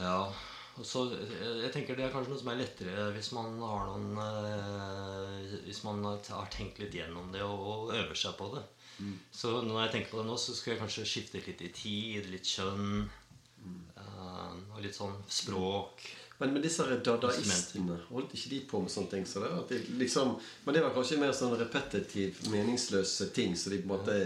Ja, 0.01 0.19
så 0.83 1.05
eh, 1.15 1.61
jeg 1.63 1.73
tenker 1.75 1.99
Det 1.99 2.07
er 2.07 2.15
kanskje 2.15 2.33
noe 2.33 2.41
som 2.41 2.51
er 2.51 2.59
lettere 2.59 3.11
hvis 3.15 3.31
man 3.37 3.61
har 3.63 3.85
noen 3.93 4.19
eh, 4.25 5.53
Hvis 5.69 5.85
man 5.87 6.03
har 6.03 6.51
tenkt 6.51 6.81
litt 6.83 6.97
gjennom 6.99 7.31
det 7.35 7.45
og, 7.47 7.93
øver 7.95 8.17
seg 8.19 8.35
på 8.39 8.51
det. 8.57 8.65
Så 9.35 9.61
når 9.63 9.85
jeg 9.85 9.93
tenker 9.93 10.15
på 10.15 10.21
det 10.23 10.27
nå, 10.29 10.37
så 10.39 10.55
skal 10.55 10.75
jeg 10.75 10.83
kanskje 10.83 11.07
skifte 11.09 11.43
litt 11.43 11.63
i 11.63 11.71
tid, 11.75 12.29
litt 12.31 12.47
kjønn. 12.47 13.09
mm. 13.65 14.61
og 14.75 14.83
litt 14.85 14.95
sånn 14.95 15.17
språk. 15.31 16.05
Men 16.39 16.53
med 16.55 16.65
disse 16.67 16.85
dadaistene, 17.07 17.97
holdt 18.11 18.35
ikke 18.35 18.51
de 18.51 18.61
på 18.71 18.81
med 18.83 18.93
sånne 18.93 19.11
ting? 19.13 19.27
Så 19.27 19.43
det, 19.43 19.51
at 19.55 19.71
de 19.71 19.99
liksom, 20.01 20.35
men 20.65 20.77
det 20.77 20.83
var 20.83 20.95
kanskje 20.95 21.21
mer 21.23 21.35
sånn 21.37 21.55
repetitiv, 21.59 22.41
meningsløse 22.53 23.31
ting, 23.35 23.55
så 23.59 23.71
de 23.71 23.79
på 23.83 23.87
en 23.87 23.95
måte 23.95 24.17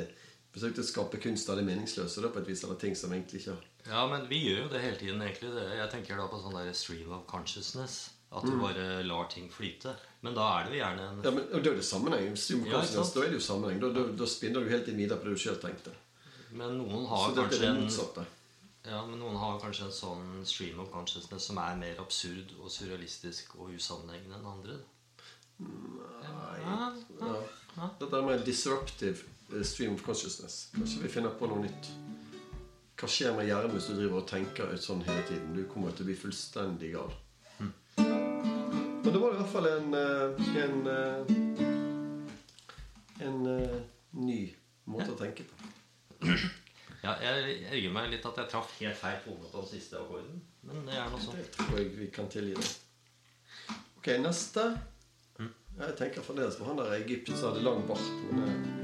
forsøkt 0.55 0.78
å 0.78 0.84
skape 0.84 1.20
kunst 1.22 1.49
av 1.51 1.57
det 1.57 1.64
meningsløse. 1.66 2.22
Da, 2.22 2.28
på 2.28 2.38
et 2.42 2.46
vis, 2.49 2.62
eller 2.64 2.74
ting 2.80 2.94
som 2.96 3.11
egentlig 3.12 3.42
ikke 3.42 3.57
Ja, 3.88 4.07
men 4.07 4.26
vi 4.28 4.40
gjør 4.49 4.62
jo 4.64 4.68
det 4.68 4.80
hele 4.82 4.96
tiden, 4.96 5.20
egentlig. 5.22 5.53
Det- 5.55 5.76
Jeg 5.76 5.90
tenker 5.90 6.16
da 6.16 6.26
på 6.28 6.40
sånn 6.42 6.53
der 6.55 6.72
stream 6.72 7.12
of 7.12 7.26
consciousness. 7.26 8.11
At 8.30 8.44
du 8.44 8.59
bare 8.61 9.03
lar 9.05 9.24
ting 9.32 9.49
flyte. 9.49 9.94
Men 10.20 10.34
da 10.34 10.61
er 10.61 10.64
det 10.64 10.72
jo 10.76 10.84
gjerne 10.84 11.01
en 11.11 11.22
Ja, 11.24 11.30
men 11.30 11.44
og 11.55 11.62
Da 11.64 11.70
er 11.70 11.76
det 11.76 11.84
sammenheng. 11.84 12.36
Stream 12.36 12.66
Ja, 12.66 12.72
da 12.82 13.03
er 13.22 13.30
det 13.30 13.32
jo 13.32 13.38
sammenheng. 13.40 13.80
Da, 13.80 13.88
da, 13.92 14.03
da 14.12 14.24
spinner 14.26 14.61
du 14.64 14.68
helt 14.68 14.86
inn 14.88 14.96
videre 14.99 15.16
på 15.18 15.24
det 15.24 15.36
du 15.38 15.49
sjøl 15.49 15.57
tenkte. 15.62 15.92
Men 16.53 16.76
noen 16.78 17.07
Så 17.07 17.09
har 17.09 17.30
er 17.30 17.34
kanskje 17.34 17.61
det 17.61 18.18
en. 18.18 18.26
Ja, 18.84 19.05
men 19.07 19.18
noen 19.20 19.36
har 19.36 19.59
kanskje 19.61 19.84
en 19.86 19.90
sånn 19.92 20.46
stream 20.46 20.78
of 20.80 20.90
consciousness 20.92 21.42
som 21.46 21.59
er 21.59 21.74
mer 21.76 21.96
absurd 21.96 22.53
og 22.62 22.68
surrealistisk 22.70 23.57
og 23.59 23.70
usammenhengende 23.74 24.36
enn 24.36 24.46
andre. 24.46 24.78
Ja, 25.61 26.92
Ja. 27.76 27.90
Dette 27.99 28.12
er 28.16 28.22
mer 28.22 28.38
disruptive 28.44 29.24
stream 29.62 29.94
of 29.94 30.03
consciousness. 30.03 30.68
Kanskje 30.74 31.03
vi 31.03 31.09
finner 31.12 31.30
på 31.38 31.49
noe 31.51 31.62
nytt. 31.64 31.90
Hva 32.99 33.09
skjer 33.11 33.34
med 33.36 33.46
hjernen 33.46 33.74
hvis 33.76 33.88
du 33.90 33.94
driver 33.94 34.20
og 34.20 34.28
tenker 34.28 34.72
ut 34.74 34.82
sånn 34.82 35.05
hele 35.07 35.24
tiden? 35.28 35.55
Du 35.55 35.62
kommer 35.70 35.94
til 35.94 36.05
å 36.05 36.09
bli 36.11 36.18
fullstendig 36.18 36.92
gal. 36.96 37.12
og 37.99 39.12
det 39.14 39.20
var 39.22 39.32
i 39.32 39.38
hvert 39.38 39.53
fall 39.53 39.68
en 39.70 39.94
en, 39.94 40.34
en, 40.62 40.86
eh, 40.94 41.20
en 43.28 43.46
eh, 43.55 43.76
ny 44.18 44.40
måte 44.90 45.14
å 45.14 45.20
tenke 45.20 45.46
på. 45.49 45.55
Ja, 46.99 47.12
jeg 47.22 47.61
ergrer 47.70 47.92
meg 47.94 48.09
litt 48.11 48.24
at 48.26 48.40
jeg 48.40 48.51
traff 48.51 48.72
helt 48.80 48.99
feil 48.99 49.20
tone 49.22 49.46
på 49.46 49.61
den 49.61 49.68
siste 49.70 50.01
akkorden. 50.01 50.40
Men 50.66 50.82
det 50.88 50.96
er 50.99 51.07
noe 51.12 51.20
sånt. 51.22 51.38
Det 51.38 51.53
tror 51.55 51.78
jeg 51.78 51.92
vi 51.94 52.09
kan 52.11 52.26
tilgi 52.32 52.57
det. 52.59 52.70
Ok, 54.01 54.11
neste. 54.18 54.64
Jeg 55.78 55.94
tenker 55.94 56.26
fremdeles 56.26 56.59
på 56.59 56.66
han 56.66 56.80
der 56.80 56.90
i 56.96 56.99
Egypt 57.05 57.30
som 57.30 57.53
hadde 57.53 57.62
lang 57.62 57.84
bart. 57.86 58.03
Men, 58.32 58.51
eh, 58.51 58.78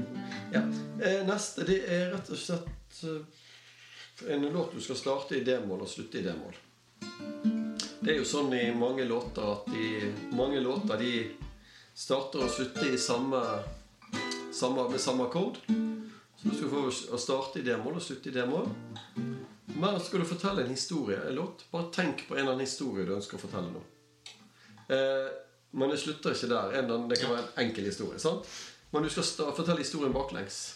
ja. 0.55 0.63
Eh, 1.01 1.21
Neste 1.27 1.65
det 1.67 1.81
er 1.91 2.09
rett 2.13 2.31
og 2.31 2.39
slett 2.39 3.01
eh, 3.03 4.31
en 4.31 4.45
låt 4.53 4.75
du 4.75 4.81
skal 4.81 4.99
starte 4.99 5.37
i 5.37 5.43
D-mål 5.43 5.83
og 5.83 5.91
slutte 5.91 6.21
i 6.21 6.23
D-mål. 6.25 6.55
Det 7.99 8.13
er 8.13 8.19
jo 8.19 8.27
sånn 8.27 8.53
i 8.53 8.69
mange 8.75 9.03
låter 9.07 9.47
at 9.49 9.67
de, 9.73 10.11
mange 10.37 10.61
låter 10.61 11.01
de 11.01 11.13
starter 11.95 12.45
og 12.45 12.51
slutter 12.53 12.93
i 12.93 12.99
samme, 13.01 13.41
samme, 14.53 14.87
med 14.91 15.01
samme 15.01 15.25
akkord. 15.27 15.59
Så 15.65 16.51
du 16.51 16.53
skal 16.55 16.71
få 16.71 17.17
starte 17.17 17.59
i 17.59 17.65
D-mål 17.65 17.97
og 17.99 18.05
slutte 18.05 18.29
i 18.29 18.35
D-mål. 18.35 18.69
Men 19.75 19.99
skal 19.99 20.21
du 20.23 20.29
fortelle 20.29 20.63
en 20.63 20.71
historie, 20.71 21.17
en 21.27 21.35
låt, 21.35 21.65
bare 21.71 21.89
tenk 21.91 22.27
på 22.27 22.37
en 22.37 22.45
eller 22.45 22.53
annen 22.55 22.67
historie 22.67 23.07
du 23.07 23.15
ønsker 23.17 23.39
å 23.39 23.41
fortelle 23.41 23.73
nå. 23.73 23.81
Eh, 24.95 25.33
men 25.75 25.91
det 25.91 25.99
slutter 25.99 26.35
ikke 26.35 26.51
der. 26.53 26.77
En, 26.79 27.09
det 27.09 27.19
kan 27.19 27.33
være 27.33 27.47
en 27.47 27.65
enkel 27.65 27.89
historie. 27.89 28.21
sant? 28.21 28.47
Men 28.91 29.03
du 29.03 29.09
skal 29.09 29.53
fortelle 29.55 29.81
historien 29.81 30.13
baklengs. 30.13 30.75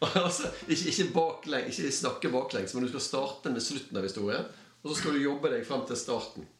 altså, 0.00 0.48
ikke, 0.68 0.88
ikke, 0.88 1.12
baklengs, 1.14 1.78
ikke 1.78 1.92
snakke 1.92 2.28
baklengs, 2.32 2.74
men 2.74 2.84
du 2.84 2.88
skal 2.88 3.00
starte 3.04 3.52
med 3.52 3.60
slutten 3.64 3.96
av 3.96 4.02
historien. 4.08 4.44
Og 4.82 4.90
så 4.90 4.96
skal 5.02 5.12
du 5.16 5.20
jobbe 5.22 5.50
deg 5.52 5.66
frem 5.68 5.82
til 5.88 5.96
starten. 6.00 6.42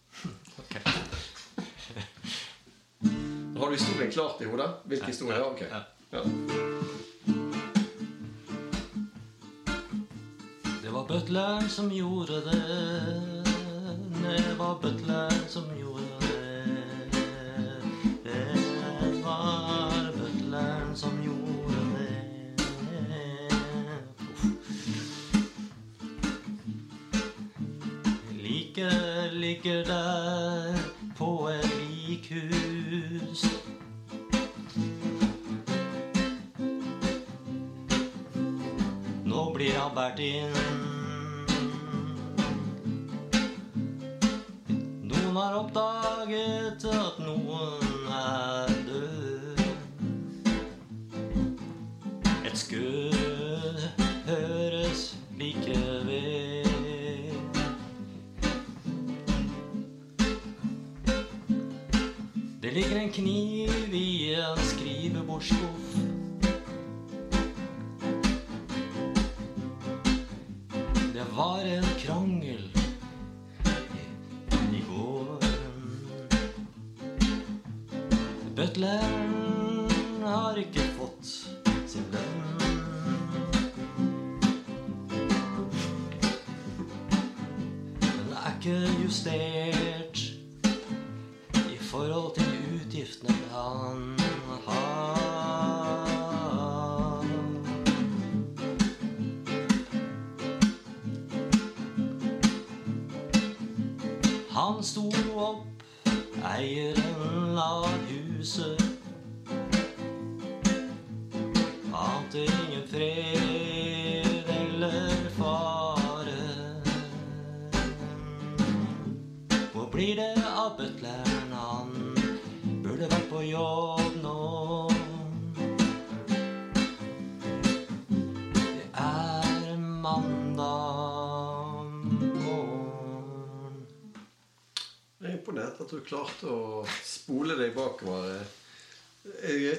Har 3.60 3.66
du 3.66 3.72
historien 3.76 4.12
klart 4.12 4.40
i 4.40 4.44
hodet? 4.48 4.70
Hvilken 4.84 5.06
historie? 5.12 5.36
Ja, 5.36 5.44
ok. 5.50 5.60
Ja. 5.70 5.80
Ja. 6.10 6.22
Det 10.82 10.90
var 10.90 11.04
butleren 11.08 11.68
som 11.68 11.92
gjorde 11.92 12.40
det. 12.40 12.62
Det 14.22 14.54
var 14.58 14.78
butleren 14.82 15.48
som 15.48 15.64
gjorde 15.78 15.99
det. 15.99 15.99
Liket 28.80 29.32
ligger 29.32 29.84
der 29.84 30.74
på 31.16 31.48
et 31.48 31.70
likhus. 32.08 33.44
Nå 39.24 39.52
blir 39.54 39.76
han 39.76 39.92
båret 39.94 40.18
inn. 40.24 40.56
Noen 45.10 45.36
har 45.36 45.60
oppdaget 45.60 46.88
at 46.88 47.20
noen 47.20 48.12
er 48.16 48.76
død. 48.88 49.60
Et 52.46 52.56
skudd 52.56 53.19
school. 65.40 65.79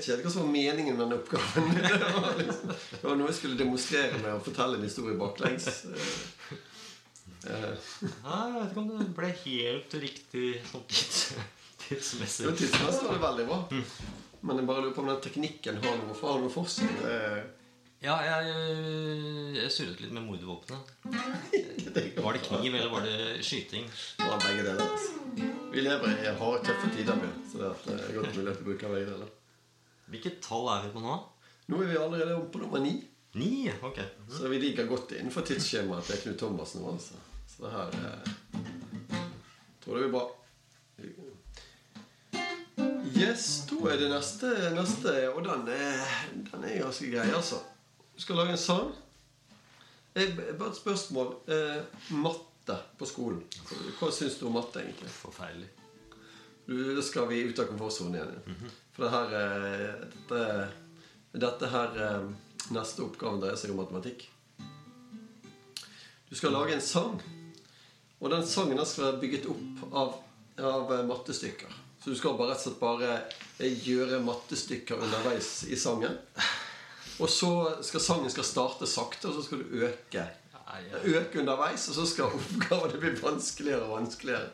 Vet 0.09 0.19
ikke 0.19 0.27
hva 0.27 0.33
som 0.33 0.45
var 0.45 0.53
meningen 0.55 0.97
med 0.97 1.03
den 1.05 1.17
oppgaven. 1.19 1.69
Det 2.01 2.11
var, 2.15 2.33
liksom, 2.39 2.73
det 2.91 3.05
var 3.05 3.17
noe 3.19 3.29
jeg 3.29 3.37
skulle 3.37 3.59
demonstrere 3.59 4.19
med 4.23 4.33
å 4.33 4.41
fortelle 4.45 4.79
en 4.79 4.87
historie 4.87 5.17
baklengs. 5.19 5.69
Uh, 7.41 7.71
ja, 8.01 8.35
jeg 8.35 8.57
vet 8.57 8.73
ikke 8.73 8.83
om 8.83 8.91
det 8.91 9.07
ble 9.17 9.31
helt 9.43 9.95
riktig 10.03 10.49
sånn 10.71 10.83
tids, 10.89 11.21
tidsmessig. 11.87 12.45
Jo, 12.49 12.57
tidsmessig 12.57 13.07
var 13.07 13.17
det 13.17 13.23
veldig 13.25 13.47
bra. 13.49 13.63
Men 14.41 14.61
jeg 14.61 14.69
bare 14.69 14.85
lurer 14.85 14.93
på 14.97 15.05
om 15.05 15.09
den 15.11 15.25
teknikken 15.25 15.81
har 15.83 15.97
noe 16.03 16.19
har 16.21 16.39
noe 16.41 16.53
for 16.53 16.69
seg. 16.69 17.01
Ja, 18.01 18.15
jeg, 18.25 18.53
jeg 19.59 19.69
surret 19.69 19.99
litt 20.01 20.13
med 20.15 20.23
mordvåpenet. 20.25 20.93
Var 22.23 22.33
det 22.33 22.41
kniv, 22.47 22.73
eller 22.73 22.89
var 22.89 23.03
det 23.05 23.43
skyting? 23.45 23.85
Det 24.17 24.25
var 24.25 24.39
begge 24.41 24.63
deler. 24.63 24.81
Altså. 24.85 25.49
Vi 25.73 25.83
lever 25.83 26.15
i 26.23 26.31
harde, 26.39 26.63
tøffe 26.65 26.89
tider. 26.95 27.19
Så 27.51 27.59
det 27.61 27.97
er 27.97 28.15
godt 28.15 28.37
mulig 28.37 28.53
å 28.53 28.63
bruke 28.63 28.91
begge 28.93 29.11
deler. 29.11 29.29
Hvilket 30.11 30.41
tall 30.43 30.67
er 30.73 30.85
vi 30.85 30.91
på 30.91 31.01
nå? 31.03 31.15
Nå 31.71 31.77
er 31.79 31.87
vi 31.87 31.99
allerede 31.99 32.35
oppe 32.35 32.57
på 32.57 32.61
nummer 32.65 32.81
ni. 32.83 32.97
Ni? 33.39 33.71
Ok. 33.81 33.99
Så 34.27 34.49
vi 34.51 34.59
ligger 34.59 34.89
godt 34.89 35.13
innenfor 35.15 35.45
tidsskjemaet 35.47 36.03
til 36.09 36.19
Knut 36.25 36.41
Thomas 36.41 36.75
nå, 36.75 36.91
altså. 36.91 37.19
Så 37.47 37.63
det 37.63 37.71
her 37.71 37.87
eh, 37.95 38.23
tror 39.83 40.01
jeg 40.01 40.09
blir 40.09 40.15
bra. 40.17 40.25
Yes, 43.15 43.45
da 43.69 43.79
er 43.91 44.01
det 44.01 44.09
neste, 44.11 44.51
neste 44.75 45.15
og 45.31 45.43
den 45.45 45.67
er, 45.71 46.03
den 46.51 46.67
er 46.67 46.81
ganske 46.83 47.07
grei, 47.13 47.29
altså. 47.31 47.61
Du 48.11 48.19
skal 48.23 48.41
lage 48.41 48.57
en 48.57 48.61
sang. 48.61 48.91
Jeg, 50.15 50.35
bare 50.35 50.73
et 50.73 50.81
spørsmål. 50.81 51.35
Eh, 51.47 51.79
matte 52.19 52.75
på 52.99 53.07
skolen. 53.07 53.45
Hva 53.99 54.11
syns 54.11 54.35
du 54.41 54.49
om 54.49 54.59
matte, 54.59 54.83
egentlig? 54.83 55.11
Forferdelig. 55.21 55.71
Du, 56.71 56.95
Da 56.95 57.01
skal 57.03 57.27
vi 57.27 57.41
ut 57.43 57.59
av 57.59 57.67
komfortsonen 57.67 58.15
igjen. 58.15 58.31
ja. 58.47 58.71
For 58.95 59.03
det 59.03 59.11
her 59.11 59.33
eh, 59.39 60.05
dette, 60.13 60.41
dette 61.43 61.69
her 61.71 61.99
eh, 62.05 62.31
Neste 62.71 63.03
oppgave 63.03 63.39
dreier 63.41 63.57
seg 63.59 63.73
om 63.73 63.79
matematikk. 63.81 64.21
Du 66.29 66.35
skal 66.37 66.53
lage 66.55 66.75
en 66.77 66.83
sang. 66.85 67.17
Og 68.21 68.29
den 68.31 68.45
sangen 68.47 68.79
skal 68.85 69.07
være 69.09 69.19
bygget 69.23 69.47
opp 69.51 69.81
av, 69.91 70.13
av 70.61 70.93
eh, 70.95 71.01
mattestykker. 71.09 71.73
Så 71.99 72.13
du 72.13 72.15
skal 72.15 72.37
bare 72.37 72.53
rett 72.53 72.61
og 72.61 72.67
slett 72.69 72.79
bare 72.79 73.17
gjøre 73.89 74.21
mattestykker 74.23 75.03
underveis 75.03 75.49
i 75.67 75.75
sangen. 75.77 76.15
Og 77.21 77.27
så 77.29 77.51
skal 77.85 78.05
sangen 78.05 78.31
skal 78.33 78.47
starte 78.47 78.87
sakte, 78.89 79.27
og 79.29 79.35
så 79.35 79.43
skal 79.49 79.65
du 79.65 79.83
øke. 79.89 80.23
Øke 81.03 81.41
underveis, 81.43 81.89
og 81.91 81.97
så 81.99 82.07
skal 82.09 82.31
oppgavene 82.39 83.01
bli 83.01 83.11
vanskeligere 83.19 83.83
og 83.89 83.97
vanskeligere. 83.99 84.47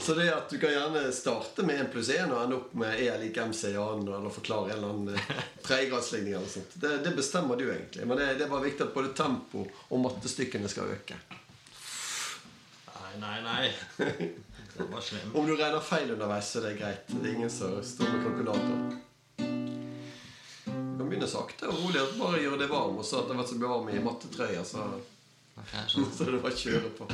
Så 0.00 0.14
det 0.14 0.30
at 0.34 0.50
du 0.50 0.58
kan 0.58 0.72
gjerne 0.72 1.12
starte 1.12 1.62
med 1.62 1.80
1 1.80 1.90
pluss 1.92 2.08
1 2.10 2.32
og 2.32 2.42
ende 2.42 2.56
opp 2.56 2.72
med 2.74 3.00
E 3.00 3.10
lik 3.20 3.36
MC 3.36 3.68
i 3.70 3.76
annen, 3.76 4.08
eller 4.08 4.32
forklare 4.32 4.72
en 4.72 4.78
eller 4.78 4.94
annen 4.94 5.14
eh, 5.14 5.42
tredjegradsligning 5.66 6.32
eller 6.34 6.48
sånt. 6.48 6.72
Det, 6.74 6.98
det 7.04 7.12
bestemmer 7.16 7.56
du 7.56 7.66
egentlig. 7.68 8.06
Men 8.06 8.18
det, 8.18 8.32
det 8.40 8.46
er 8.46 8.52
bare 8.52 8.66
viktig 8.66 8.88
at 8.88 8.94
både 8.94 9.12
tempo 9.16 9.66
og 9.88 10.02
mattestykkene 10.02 10.70
skal 10.72 10.94
øke. 10.96 11.20
Nei, 12.96 13.12
nei, 13.20 13.36
nei. 13.44 13.70
Det 14.76 14.86
var 14.92 15.00
slem. 15.00 15.34
Om 15.34 15.46
du 15.46 15.56
regner 15.56 15.80
feil 15.80 16.10
underveis, 16.10 16.50
så 16.50 16.60
er 16.60 16.68
det 16.70 16.74
greit. 16.78 17.06
Det 17.10 17.28
er 17.28 17.34
ingen 17.34 17.50
som 17.50 17.76
står 17.84 18.12
med 18.14 18.24
kalkulator. 18.24 18.98
Du 20.66 20.98
kan 20.98 21.08
begynne 21.08 21.28
sakte 21.28 21.68
og 21.68 21.82
rolig. 21.84 22.06
Bare 22.20 22.40
gjøre 22.40 22.62
det 22.62 22.70
varm. 22.70 22.98
Og 23.02 23.04
så 23.04 23.20
at 23.20 23.28
det 23.28 23.36
har 23.36 23.42
vært 23.42 23.52
så 23.52 23.60
varm 23.60 23.90
i 23.92 24.02
mattetrøya, 24.04 24.64
så, 24.64 24.88
okay, 25.56 25.86
så. 25.86 26.06
så 26.16 26.28
er 26.28 26.36
det 26.36 26.44
bare 26.46 26.60
kjøre 26.64 26.92
på. 26.96 27.10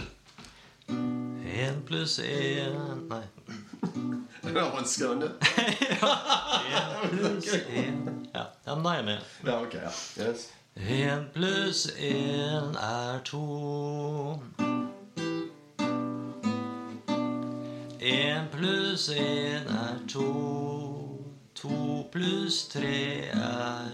En 1.56 1.82
pluss 1.86 2.18
en 2.18 3.08
Nei. 3.08 3.22
Det 4.42 4.56
er 4.62 5.12
enn 5.12 5.22
det. 5.22 5.30
Pluss 7.10 7.48
Ja, 8.34 8.44
ja 8.66 8.74
men 8.74 8.84
da 8.84 8.90
er 8.90 8.96
jeg 8.96 9.04
med. 9.04 9.18
Ja, 9.46 9.56
ok. 9.62 9.74
ja. 9.74 9.90
Yes. 10.20 10.50
Én 10.76 11.24
pluss 11.32 11.86
én 11.98 12.76
er 12.76 13.20
to. 13.24 14.38
En 18.00 18.48
pluss 18.52 19.08
en 19.08 19.66
er 19.66 19.98
to. 20.08 20.28
To 21.54 22.08
pluss 22.12 22.68
tre 22.68 23.32
er 23.32 23.90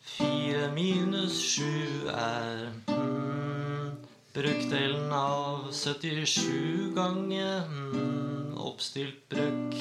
Fire 0.00 0.70
minus 0.74 1.42
sju 1.42 2.08
er 2.08 2.91
brøkdelen 4.32 5.10
av 5.12 5.66
77 5.76 6.94
ganger 6.96 7.66
mm, 7.68 8.54
oppstilt 8.56 9.18
brøk 9.28 9.76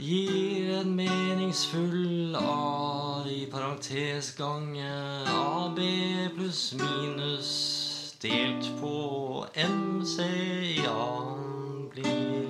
gir 0.00 0.70
en 0.78 0.94
meningsfull 0.96 2.38
A 2.40 3.26
i 3.28 3.44
parentes 3.52 4.32
gange 4.38 4.88
AB 5.28 5.82
pluss 6.38 6.70
minus 6.80 7.52
delt 8.24 8.70
på 8.80 8.96
MC 9.60 10.16
i 10.72 10.86
annen 10.88 11.90
blir 11.92 12.41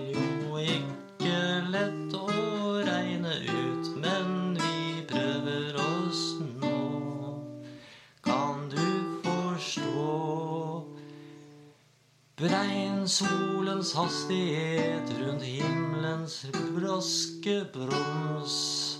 Solens 13.08 13.94
hastighet 13.94 15.10
rundt 15.18 15.42
himmelens 15.42 16.46
braske 16.52 17.64
broms. 17.72 18.98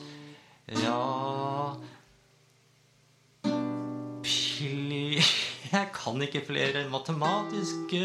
Ja 0.82 1.76
Pli... 4.22 5.22
Jeg 5.72 5.88
kan 5.94 6.22
ikke 6.22 6.42
flere 6.46 6.82
matematiske 6.90 8.02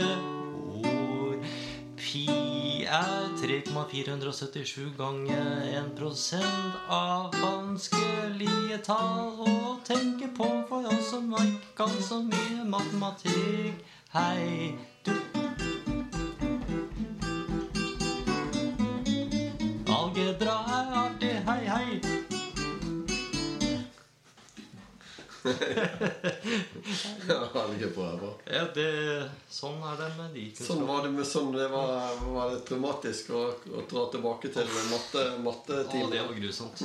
ord. 0.86 1.48
Pi 1.98 2.28
er 2.86 3.34
3,477 3.42 4.94
ganger 4.98 5.66
1 5.82 5.92
prosent 5.98 6.78
av 6.88 7.34
vanskelige 7.42 8.80
tall 8.88 9.34
å 9.44 9.76
tenke 9.88 10.30
på 10.38 10.48
for 10.70 10.88
oss 10.94 11.12
som 11.12 11.34
ikke 11.42 11.76
kan 11.82 12.00
så 12.00 12.22
mye 12.24 12.64
matematikk. 12.70 13.84
Hei, 14.14 14.78
du 15.04 15.47
Ja, 27.28 27.38
algebra 27.62 28.08
er. 28.14 28.26
Ja, 28.58 28.64
det, 28.76 28.88
sånn 29.52 29.80
er 29.84 29.98
det 30.00 30.10
med 30.18 30.36
de 30.38 30.46
Sånn 30.56 30.84
var 30.88 31.04
det 31.06 31.12
med 31.16 31.28
sånn 31.28 31.52
det 31.56 31.68
var, 31.72 32.14
var 32.24 32.54
det 32.54 32.62
traumatisk 32.68 33.32
å, 33.36 33.44
å 33.74 33.84
dra 33.90 34.06
tilbake 34.14 34.52
til 34.54 34.70
matte, 34.92 35.24
Å, 35.34 35.42
mattetimen. 35.44 36.12
det 36.14 36.24
var 36.24 36.38
grusomt. 36.38 36.84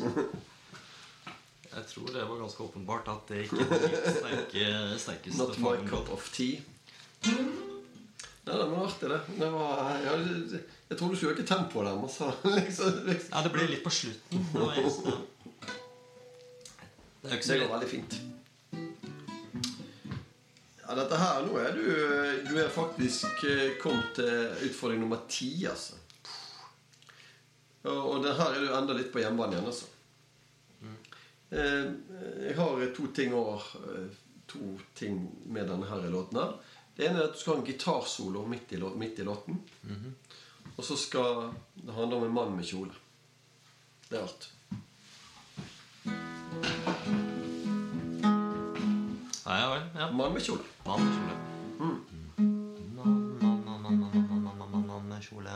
Jeg 1.72 1.84
tror 1.88 2.12
det 2.12 2.24
var 2.28 2.40
ganske 2.42 2.64
åpenbart 2.66 3.08
at 3.08 3.30
det 3.32 3.44
ikke 3.46 3.64
var 3.64 3.86
mitt 3.86 4.08
sterke, 4.18 4.64
sterkeste 5.00 5.38
Not 5.40 5.60
my 5.62 5.76
cup 5.88 6.10
of 6.12 6.26
tea. 6.34 6.60
Nei, 8.42 8.56
det 8.58 8.64
var 8.66 8.86
artig, 8.88 9.08
det. 9.08 9.20
det 9.38 9.48
var, 9.54 9.90
jeg, 10.02 10.62
jeg 10.90 10.98
tror 10.98 11.12
du 11.12 11.16
skulle 11.16 11.32
øke 11.36 11.46
tempoet 11.46 11.86
der. 11.86 12.00
Altså. 12.02 12.32
liksom, 12.58 12.96
liksom. 13.06 13.30
Ja, 13.30 13.42
det 13.46 13.52
ble 13.54 13.68
litt 13.70 13.84
på 13.84 13.92
slutten. 13.94 14.48
Det 14.52 14.64
var 14.64 14.80
eneste. 14.82 15.14
Det 17.22 17.30
er 17.30 17.36
jo 17.36 17.38
ikke 17.38 17.46
så 17.46 17.52
Det 17.54 17.60
går 17.62 17.72
veldig 17.76 17.90
fint. 17.92 18.16
Ja, 20.92 20.96
dette 20.98 21.16
her, 21.16 21.38
nå 21.46 21.54
er 21.56 21.72
du 21.72 21.84
Du 22.50 22.56
er 22.60 22.68
faktisk 22.68 23.44
eh, 23.48 23.78
kommet 23.80 24.10
til 24.18 24.66
utfordring 24.68 25.00
nummer 25.00 25.22
ti, 25.28 25.48
altså. 25.70 25.96
Og, 27.88 27.96
og 27.96 28.18
det 28.26 28.34
her 28.36 28.52
er 28.52 28.60
du 28.66 28.74
enda 28.76 28.94
litt 28.98 29.08
på 29.14 29.22
hjemmebane 29.22 29.56
igjen, 29.56 29.70
altså. 29.70 29.88
Eh, 31.48 31.88
Jeg 32.44 32.58
har 32.58 32.84
to 32.96 33.08
ting 33.16 33.32
over 33.34 33.64
To 34.52 34.74
ting 34.98 35.16
med 35.48 35.64
denne 35.70 35.88
her 35.88 36.04
låten 36.12 36.36
her. 36.42 36.52
Det 36.96 37.06
ene 37.08 37.22
er 37.22 37.30
at 37.30 37.38
du 37.38 37.40
skal 37.40 37.54
ha 37.54 37.60
en 37.62 37.66
gitarsolo 37.70 38.42
midt 38.50 38.74
i, 38.76 38.80
midt 39.00 39.22
i 39.22 39.24
låten. 39.24 39.62
Og 40.76 40.84
så 40.84 40.96
skal 41.00 41.54
det 41.80 41.94
handle 41.96 42.18
om 42.18 42.26
en 42.26 42.34
mann 42.36 42.52
med 42.58 42.68
kjole. 42.68 42.92
Det 44.10 44.18
er 44.18 44.26
alt. 44.26 44.50
Ja, 49.52 49.58
ja, 49.60 49.68
vel, 49.70 49.82
ja. 50.00 50.12
Mann 50.12 50.32
med 50.32 50.42
kjole. 50.42 50.60
Mann 50.86 51.00
med 51.04 51.12
mm. 51.12 52.00
kjole. 55.20 55.50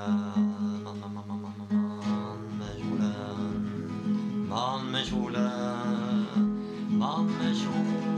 Mann 4.49 4.93
med 4.93 5.07
kjole. 5.07 5.51
Mann 6.89 7.27
med 7.39 7.57
kjole. 7.57 8.16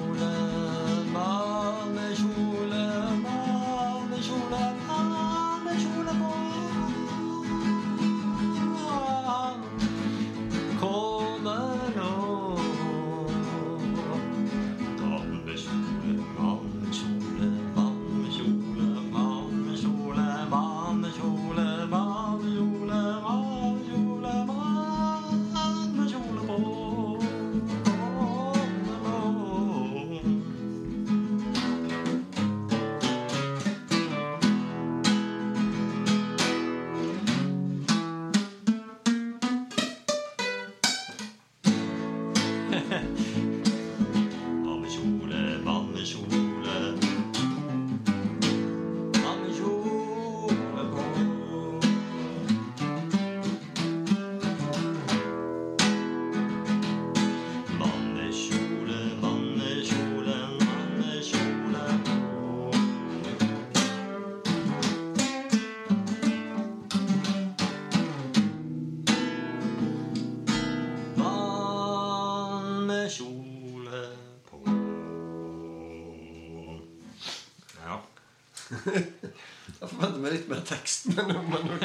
Men, 81.04 81.26
men 81.50 81.70
ok. 81.74 81.84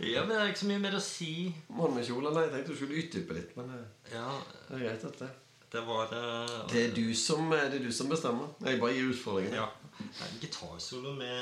Ja, 0.00 0.22
men 0.22 0.30
det 0.34 0.38
er 0.42 0.52
ikke 0.52 0.62
så 0.62 0.68
mye 0.70 0.82
mer 0.84 0.96
å 0.98 1.02
si. 1.02 1.32
Mann 1.72 1.96
med 1.96 2.06
kjole? 2.06 2.30
Nei, 2.34 2.46
jeg 2.46 2.54
tenkte 2.54 2.74
du 2.74 2.78
skulle 2.78 3.00
utdype 3.02 3.36
litt, 3.36 3.56
men 3.58 3.74
eh, 3.74 4.14
Ja, 4.14 4.28
det 4.68 4.78
er 4.78 4.86
greit 4.86 5.10
at 5.10 5.20
det 5.24 5.32
det 5.72 5.80
var 5.82 6.12
uh, 6.14 6.72
Det 6.72 6.84
er 6.84 6.92
du 6.94 7.14
som, 7.14 7.52
eh, 7.52 7.66
det 7.70 7.80
er 7.80 7.84
du 7.84 7.92
som 7.92 8.08
bestemmer. 8.08 8.52
Jeg 8.64 8.80
bare 8.80 8.94
gir 8.94 9.10
utfordringen. 9.10 9.54
Ja. 9.58 9.66
Nei, 9.98 10.28
Gitarsolo 10.40 11.12
med 11.16 11.40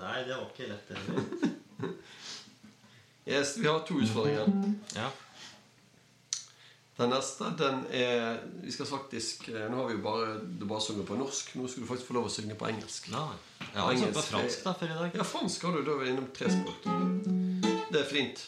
Nei, 0.00 0.18
det 0.26 0.34
var 0.34 0.48
ikke 0.50 0.68
lett, 0.72 0.90
heller. 0.90 1.48
Yes, 3.26 3.54
vi 3.54 3.68
har 3.68 3.84
to 3.86 4.00
utfordringer. 4.02 4.48
Ja. 4.96 5.06
Den 6.98 7.08
neste, 7.08 7.44
den 7.58 7.86
er 7.90 8.38
Vi 8.62 8.72
skal 8.72 8.86
faktisk 8.86 9.48
eh, 9.48 9.70
Nå 9.70 9.76
har 9.76 9.86
vi 9.88 9.94
jo 9.96 10.02
bare, 10.04 10.40
du 10.60 10.66
bare 10.68 10.80
sunget 10.80 11.06
på 11.08 11.16
norsk. 11.16 11.54
Nå 11.56 11.68
skal 11.68 11.82
du 11.82 11.88
faktisk 11.88 12.10
få 12.10 12.16
lov 12.18 12.28
å 12.28 12.32
synge 12.32 12.56
på 12.58 12.68
engelsk. 12.68 13.08
Ja, 13.12 13.28
Jeg 13.72 13.80
har 13.80 13.96
sagt 14.02 14.18
på 14.18 14.24
fransk 14.26 14.64
da 14.66 14.74
før 14.80 14.90
i 14.90 14.98
dag. 14.98 15.16
Ja, 15.16 15.26
fransk 15.26 15.64
har 15.64 15.78
du. 15.78 15.84
Da 15.86 15.94
er 15.94 16.02
vi 16.02 16.10
innom 16.12 16.28
tre 16.36 16.50
språk. 16.52 16.84
Det 17.92 18.00
er 18.00 18.08
fint. 18.08 18.44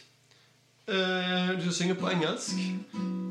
Uh, 0.85 1.55
du 1.57 1.65
skal 1.65 1.79
synge 1.79 1.97
på 2.01 2.11
engelsk. 2.13 2.61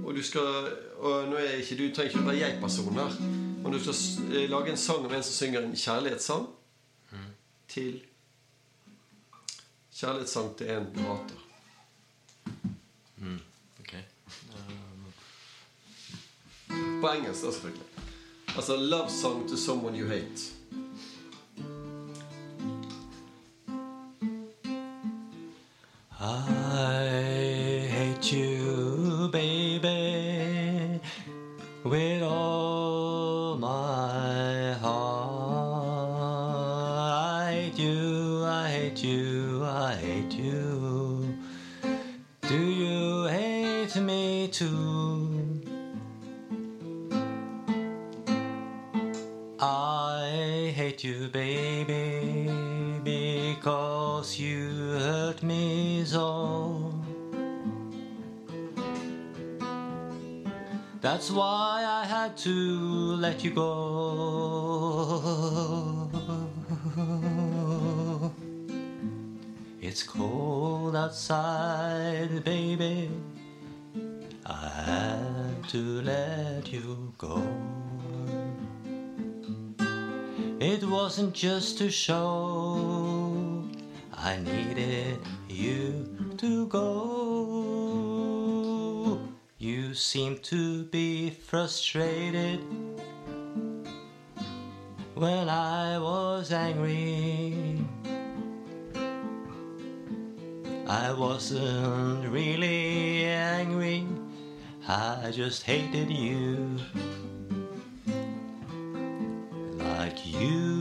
Og 0.03 0.15
du 0.17 0.23
skal 0.25 0.73
Og 0.97 1.29
nå 1.29 1.37
er 1.37 1.59
ikke 1.61 1.77
du 1.77 1.85
trenger 1.93 2.09
ikke 2.09 2.23
å 2.23 2.27
være 2.31 2.41
jeg-person 2.41 2.97
her. 2.97 3.21
Men 3.63 3.71
du 3.71 3.79
skal 3.79 4.33
eh, 4.33 4.49
lage 4.49 4.73
en 4.73 4.81
sang 4.81 5.05
om 5.05 5.13
en 5.13 5.23
som 5.23 5.37
synger 5.37 5.61
en 5.63 5.77
kjærlighetssang 5.77 6.49
til 7.73 8.01
Kjærlighetssang 9.93 10.55
til 10.57 10.69
en 10.73 10.87
du 10.95 10.99
hater. 11.05 11.42
På 17.03 17.09
engelsk, 17.09 17.43
da, 17.43 17.51
song 19.09 19.49
to 19.49 19.57
someone 19.57 19.97
you 19.97 20.07
hate'. 20.07 20.51
I 26.19 26.52
That's 61.13 61.29
why 61.29 61.85
I 61.85 62.05
had 62.05 62.35
to 62.37 62.55
let 63.21 63.43
you 63.43 63.51
go. 63.51 63.69
It's 69.79 70.01
cold 70.01 70.95
outside, 70.95 72.43
baby. 72.43 73.11
I 74.43 74.69
had 74.87 75.69
to 75.69 76.01
let 76.01 76.73
you 76.73 77.13
go. 77.19 77.43
It 80.59 80.83
wasn't 80.83 81.35
just 81.35 81.77
to 81.77 81.91
show 81.91 83.63
I 84.11 84.37
needed 84.37 85.19
you 85.47 86.33
to 86.39 86.65
go. 86.65 88.12
You 89.63 89.93
seem 89.93 90.39
to 90.39 90.83
be 90.83 91.29
frustrated. 91.29 92.59
When 95.15 95.47
I 95.47 95.97
was 95.99 96.51
angry. 96.51 97.79
I 100.85 101.13
wasn't 101.13 102.27
really 102.29 103.23
angry, 103.23 104.05
I 104.85 105.31
just 105.31 105.63
hated 105.63 106.11
you. 106.11 106.77
Like 109.77 110.25
you 110.25 110.72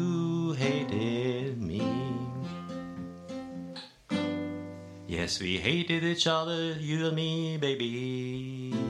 Yes, 5.12 5.40
we 5.40 5.58
hated 5.58 6.04
each 6.04 6.26
other, 6.26 6.72
you 6.80 7.06
and 7.06 7.14
me, 7.14 7.58
baby. 7.58 8.80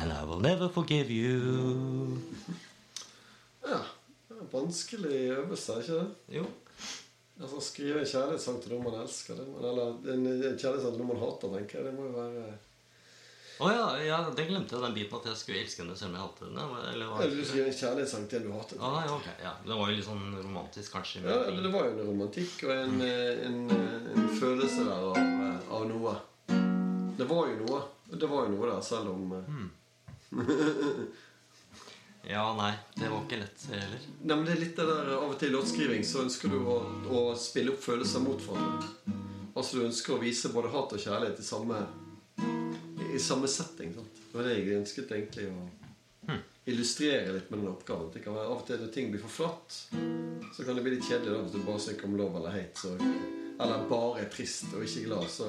and 0.00 0.12
I 0.12 0.24
will 0.24 0.40
never 0.40 0.68
forgive 0.68 1.10
you. 1.10 2.18
Ja. 3.68 3.78
det 4.28 4.36
er 4.40 4.46
Vanskelig 4.52 5.30
øvelse, 5.30 5.72
er 5.72 5.78
ikke 5.78 5.94
det? 5.94 6.10
Jo. 6.36 6.44
Altså 7.40 7.60
Skrive 7.60 8.00
en 8.00 8.06
kjærlighetssang 8.06 8.62
til 8.62 8.72
noen 8.72 8.84
man 8.84 9.00
elsker. 9.02 9.34
Det, 9.38 9.44
men- 9.48 9.64
eller 9.64 9.86
en 10.14 10.24
kjærlighetssang 10.58 10.94
til 10.94 11.02
noen 11.02 11.12
man 11.12 11.22
hater, 11.22 11.52
tenker 11.58 11.78
jeg. 11.78 11.86
Det 11.86 11.94
må 11.94 12.04
jo 12.06 12.14
være 12.16 12.46
Å 13.58 13.68
ja, 13.74 13.86
ja, 14.06 14.18
det 14.36 14.44
glemte 14.46 14.76
jeg 14.76 14.82
den 14.84 14.94
biten 14.94 15.18
at 15.18 15.24
jeg 15.32 15.38
skulle 15.40 15.60
elske 15.64 15.82
henne 15.82 15.96
selv 15.98 16.12
om 16.12 16.16
jeg 16.18 16.24
hatet 16.24 16.44
henne. 16.46 16.66
Eller 16.92 17.08
hva? 17.10 17.16
Eller 17.24 17.40
du 17.40 17.46
skriver 17.48 17.70
en 17.70 17.78
kjærlighetssang 17.80 18.26
til 18.30 18.44
du 18.44 18.52
hatet 18.54 18.76
henne. 18.76 18.90
Ah, 18.90 19.00
ja, 19.02 19.16
okay, 19.16 19.34
Ja. 19.42 19.54
Det 19.64 19.78
var 19.80 19.90
jo 19.90 19.96
litt 19.96 20.06
sånn 20.06 20.26
romantisk, 20.36 20.92
kanskje. 20.94 21.22
Ja, 21.26 21.38
eller 21.48 21.66
det 21.66 21.72
var 21.74 21.88
jo 21.88 21.94
en 21.96 22.10
romantikk 22.12 22.62
og 22.68 22.74
en, 22.76 23.00
eh, 23.02 23.42
en, 23.48 23.58
eh, 23.74 24.06
en 24.14 24.30
følelse 24.38 24.86
der 24.86 25.08
av, 25.10 25.18
eh, 25.18 25.72
av 25.74 25.88
noe. 25.90 26.14
Det 27.18 27.26
var 27.26 27.50
jo 27.50 27.58
noe. 27.64 27.82
Det 28.14 28.30
var 28.30 28.46
jo 28.46 28.54
noe 28.54 28.70
der, 28.70 28.80
selv 28.86 29.10
om 29.10 29.34
mm. 29.42 29.66
Ja, 32.30 32.54
nei. 32.54 32.72
Det 32.94 33.10
var 33.10 33.22
ikke 33.24 33.42
lett 33.42 33.62
det 33.66 33.78
heller. 33.82 34.08
Nei, 34.22 34.34
men 34.36 34.44
det 34.46 34.54
er 34.54 34.62
litt 34.62 34.76
det 34.78 34.86
der 34.86 35.14
Av 35.16 35.30
og 35.32 35.38
til 35.40 35.50
i 35.50 35.56
låtskriving 35.56 36.04
så 36.06 36.22
ønsker 36.22 36.52
du 36.52 36.58
å, 36.62 36.82
å 37.10 37.28
spille 37.34 37.74
opp 37.74 37.82
følelser 37.82 38.22
mot 38.22 38.38
hverandre. 38.38 39.16
Altså 39.56 39.80
du 39.80 39.86
ønsker 39.88 40.14
å 40.14 40.22
vise 40.22 40.52
både 40.54 40.70
hat 40.70 40.92
og 40.94 41.02
kjærlighet 41.02 41.40
i 41.42 41.46
samme 41.46 41.86
I 43.18 43.22
samme 43.26 43.50
setting. 43.50 43.92
sant? 43.98 44.20
Det 44.28 44.38
var 44.38 44.46
det 44.46 44.56
jeg 44.58 44.78
ønsket 44.78 45.12
egentlig 45.16 45.48
å 45.50 46.38
illustrere 46.68 47.32
litt 47.32 47.50
med 47.50 47.62
den 47.62 47.70
oppgaven. 47.72 48.10
Det 48.12 48.20
kan 48.24 48.36
være 48.36 48.50
Av 48.52 48.58
og 48.60 48.66
til 48.68 48.80
når 48.82 48.90
ting 48.94 49.08
blir 49.12 49.22
for 49.24 49.32
flatt, 49.32 49.78
så 50.54 50.66
kan 50.66 50.76
det 50.76 50.84
bli 50.84 50.92
litt 50.96 51.06
kjedelig 51.08 51.32
da, 51.32 51.40
hvis 51.46 51.54
du 51.56 51.62
bare 51.64 51.80
snakker 51.86 52.08
om 52.10 52.16
love 52.20 52.40
eller 52.40 52.54
hate. 52.58 52.82
Så, 52.82 52.92
eller 53.58 53.88
bare 53.90 54.20
er 54.22 54.28
trist 54.32 54.68
og 54.74 54.84
ikke 54.84 55.06
glad. 55.08 55.30
Så 55.32 55.48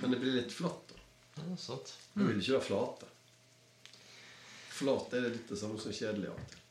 kan 0.00 0.14
det 0.14 0.20
bli 0.22 0.32
litt 0.38 0.52
flatt. 0.56 0.94
da. 0.94 1.44
Ja, 1.44 1.58
sant. 1.60 1.92
Du 2.14 2.24
vil 2.24 2.40
ikke 2.40 2.56
være 2.56 2.68
flate. 2.70 3.12
Flat 4.76 5.14
er 5.16 5.24
det 5.26 5.34
litt 5.36 5.52
det 5.52 5.60
samme 5.60 5.80
som 5.80 5.92
kjedelig 5.96 6.32
av 6.32 6.40
og 6.40 6.50
til. 6.52 6.64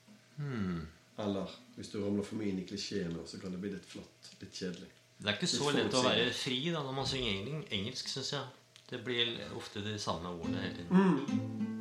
Eller 1.24 1.56
hvis 1.78 1.94
du 1.94 2.02
ramler 2.02 2.26
for 2.28 2.42
mye 2.42 2.52
inn 2.52 2.60
i 2.62 2.68
klisjeene, 2.68 3.24
så 3.30 3.40
kan 3.42 3.54
det 3.54 3.62
bli 3.64 3.72
litt 3.78 3.88
flatt. 3.88 4.34
Litt 4.42 4.58
kjedelig. 4.58 4.90
Det 5.22 5.32
er 5.32 5.38
ikke 5.38 5.48
så 5.54 5.72
lett 5.72 5.94
å 5.96 6.04
være 6.04 6.28
fri 6.36 6.60
da 6.74 6.82
når 6.84 6.98
man 6.98 7.08
synger 7.08 7.62
engelsk, 7.78 8.10
syns 8.12 8.34
jeg. 8.36 8.65
Det 8.90 8.98
blir 8.98 9.40
ofte 9.58 9.80
de 9.80 10.00
samme 10.00 10.30
ordene 10.30 10.62
hele 10.62 10.76
tiden. 10.76 11.76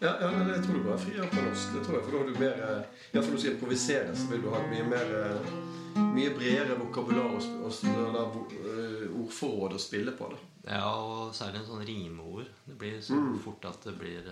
Ja, 0.00 0.14
ja 0.20 0.30
jeg 0.48 0.62
tror 0.64 0.78
du 0.78 0.86
bare 0.86 0.98
frier 1.00 1.26
friere 1.26 1.30
på 1.32 1.42
norsk. 1.44 1.74
Det 1.74 1.82
tror 1.84 1.96
jeg, 1.98 2.04
for 2.04 2.14
da 2.14 2.20
har 2.20 2.30
du 2.30 2.40
mer 2.40 2.62
eh, 2.68 3.02
Ja, 3.12 3.20
for 3.20 3.28
når 3.28 3.36
du 3.36 3.42
sier 3.42 3.54
improvisere, 3.54 4.16
så 4.16 4.28
vil 4.30 4.42
du 4.44 4.48
ha 4.52 4.60
et 4.62 4.72
mye 4.72 4.88
mer 4.88 5.14
eh, 5.20 5.52
Mye 5.94 6.32
bredere 6.34 6.74
vokabular 6.80 7.36
og, 7.36 8.54
eh, 8.58 9.04
ordforråd 9.20 9.76
å 9.76 9.78
spille 9.78 10.14
på. 10.18 10.26
da 10.32 10.78
Ja, 10.78 10.88
og 10.90 11.34
særlig 11.36 11.60
en 11.60 11.68
sånn 11.68 11.84
rimeord. 11.86 12.48
Det 12.66 12.74
blir 12.80 12.96
så 13.04 13.20
fort 13.44 13.68
at 13.70 13.86
det 13.86 13.94
blir 14.00 14.26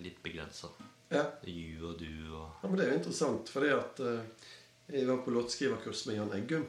litt 0.00 0.22
begrensa. 0.24 0.70
Ja. 1.12 1.26
You 1.44 1.90
og 1.90 1.98
du 2.00 2.08
og 2.32 2.62
ja, 2.62 2.68
men 2.70 2.78
det 2.78 2.86
er 2.86 2.94
jo 2.94 3.00
interessant, 3.02 3.50
for 3.52 3.66
det 3.66 3.74
at 3.76 4.00
jeg 4.88 5.04
var 5.10 5.20
på 5.26 5.34
låtskriverkurs 5.34 6.06
med 6.08 6.16
Jan 6.16 6.32
Eggum. 6.38 6.64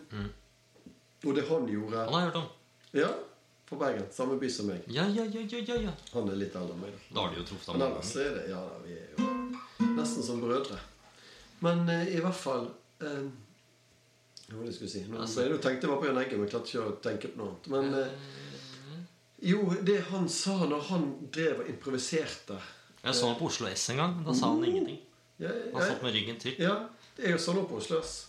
Og 1.23 1.37
det 1.37 1.45
han 1.47 1.69
gjorde 1.71 2.03
Han 2.03 2.17
har 2.17 2.25
jeg 2.25 2.31
hørt 2.33 2.41
om. 2.41 2.49
Ja, 2.99 3.13
på 3.69 3.77
Bergen. 3.79 4.05
Samme 4.11 4.35
by 4.41 4.49
som 4.49 4.67
meg. 4.67 4.83
Ja, 4.87 5.05
ja, 5.07 5.23
ja, 5.25 5.41
ja, 5.49 5.59
ja, 5.67 5.75
ja. 5.87 5.93
Han 6.13 6.29
er 6.29 6.35
litt 6.41 6.55
eldre 6.55 6.75
enn 6.75 6.81
meg. 6.81 6.97
da 7.13 7.21
har 7.21 7.29
de 7.33 7.39
jo 7.41 7.45
truffet 7.51 7.73
Men 7.77 7.85
ellers 7.87 8.15
er 8.21 8.33
det 8.35 8.43
Ja, 8.51 8.59
da, 8.59 8.81
vi 8.83 8.93
er 8.93 9.07
jo 9.17 9.87
nesten 9.95 10.23
som 10.23 10.41
brødre. 10.43 10.79
Men 11.63 11.87
eh, 11.89 12.07
i 12.17 12.19
hvert 12.21 12.35
fall 12.35 12.67
eh, 13.01 13.23
Hva 14.49 14.57
var 14.57 14.63
det 14.65 14.71
jeg 14.73 14.77
skulle 14.79 14.91
si? 14.91 15.03
Nå, 15.07 15.19
Altså- 15.23 15.47
du 15.49 15.57
tenkte 15.57 15.87
jeg 15.87 15.93
bare 15.93 16.01
på 16.01 16.07
Jan 16.11 16.17
Eggum. 16.23 16.39
men 16.43 16.49
klarte 16.49 16.69
ikke 16.73 16.83
å 16.89 16.97
tenke 17.01 17.31
på 17.33 17.37
noe 17.39 17.53
annet. 17.53 17.67
Men 17.67 17.93
eh, 18.01 18.09
jo, 19.53 19.63
det 19.83 20.01
han 20.11 20.27
sa 20.29 20.57
når 20.65 20.81
han 20.89 21.07
drev 21.31 21.63
og 21.63 21.69
improviserte 21.69 22.59
Jeg 23.03 23.15
så 23.15 23.27
ham 23.27 23.39
på 23.39 23.47
Oslo 23.49 23.67
S 23.67 23.89
en 23.89 23.97
gang, 23.97 24.19
da 24.25 24.33
sa 24.33 24.51
han 24.53 24.63
ingenting. 24.63 24.99
Han 25.43 25.81
satt 25.81 26.03
med 26.03 26.13
ryggen 26.15 26.37
til. 26.39 26.55
ja, 26.59 26.77
det 27.17 27.25
er 27.27 27.31
jo 27.35 27.39
sånn 27.41 27.65
på 27.67 27.75
Oslo 27.81 27.99
S. 27.99 28.27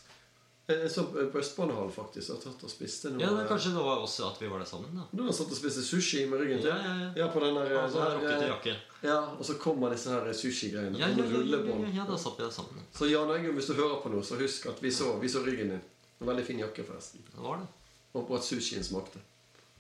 Så 0.65 1.03
på 1.05 1.39
Østbanehallen 1.39 1.93
faktisk. 1.93 2.31
Jeg 2.31 2.41
tatt 2.41 2.63
og 2.65 2.71
spiste 2.73 3.11
noe 3.13 3.21
Ja, 3.21 3.29
men 3.37 3.45
Kanskje 3.45 3.75
det 3.75 3.83
var 3.85 4.01
også 4.01 4.31
at 4.31 4.39
vi 4.41 4.49
var 4.49 4.63
der 4.63 4.69
sammen? 4.71 4.95
da 4.97 5.05
Du 5.13 5.27
har 5.27 5.35
satt 5.37 5.51
og 5.53 5.59
spiste 5.59 5.83
sushi 5.85 6.23
med 6.31 6.41
ryggen 6.41 6.63
til? 6.63 6.71
Ja, 6.71 6.79
ja, 6.81 6.95
ja. 7.03 7.11
ja 7.21 7.27
på 7.35 7.43
den 7.45 7.59
der, 7.59 7.75
Altså, 7.83 8.01
der, 8.01 8.15
rockete 8.17 8.47
jakke. 8.49 8.77
Ja, 9.05 9.19
Og 9.37 9.45
så 9.45 9.59
kommer 9.61 9.93
disse 9.93 10.09
her 10.15 10.33
sushigreiene. 10.33 10.97
Ja, 10.99 11.11
ja, 11.13 11.27
ja, 11.29 11.61
ja, 11.69 11.91
ja, 11.99 12.07
da 12.09 12.17
satt 12.17 12.39
vi 12.41 12.47
der 12.47 12.55
sammen. 12.55 12.81
Så 12.97 13.11
Jan 13.11 13.35
Eggum, 13.37 13.59
hvis 13.61 13.69
du 13.69 13.75
hører 13.77 14.01
på 14.01 14.09
noe, 14.15 14.25
så 14.25 14.41
husk 14.41 14.71
at 14.73 14.81
vi 14.81 14.91
så, 14.91 15.19
vi 15.21 15.29
så 15.29 15.45
ryggen 15.45 15.75
din. 15.75 15.85
En 16.21 16.31
veldig 16.33 16.47
fin 16.49 16.65
jakke, 16.65 16.85
forresten. 16.89 17.21
Det 17.29 17.45
var 17.45 17.61
det. 17.61 17.69
Og 18.15 18.25
på 18.29 18.39
at 18.39 18.49
sushien 18.49 18.85
smakte. 18.87 19.21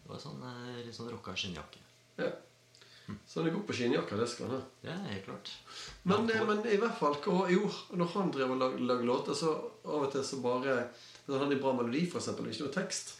Det 0.05 0.13
var 0.13 0.21
sånn 0.21 0.43
eh, 0.45 0.83
litt 0.85 0.97
sånn 0.97 1.09
rocka 1.09 1.33
skinnjakke. 1.33 1.81
Ja. 2.21 2.29
Så 3.29 3.41
er 3.41 3.51
god 3.53 3.67
på 3.69 3.75
skinnjakker, 3.77 4.17
det 4.21 4.29
skal 4.33 4.47
han 4.49 4.55
ha. 4.57 4.63
Det 4.83 4.93
er 4.93 5.11
helt 5.13 5.27
klart. 5.27 5.51
Men, 6.09 6.31
eh, 6.31 6.45
men 6.49 6.63
i 6.73 6.79
hvert 6.81 6.97
fall 6.99 7.17
Jo, 7.53 7.67
når 7.93 8.13
han 8.15 8.31
drev 8.33 8.51
og 8.55 8.59
lag- 8.63 8.79
lagde 8.81 9.05
låter, 9.05 9.35
så 9.35 9.51
av 9.85 10.07
og 10.07 10.13
til 10.13 10.25
så 10.25 10.41
bare 10.43 10.89
han 11.27 11.39
hadde 11.41 11.53
en 11.57 11.61
bra 11.61 11.73
melodi, 11.73 12.07
for 12.11 12.19
og 12.21 12.47
ikke 12.49 12.65
noe 12.67 12.73
tekst 12.73 13.15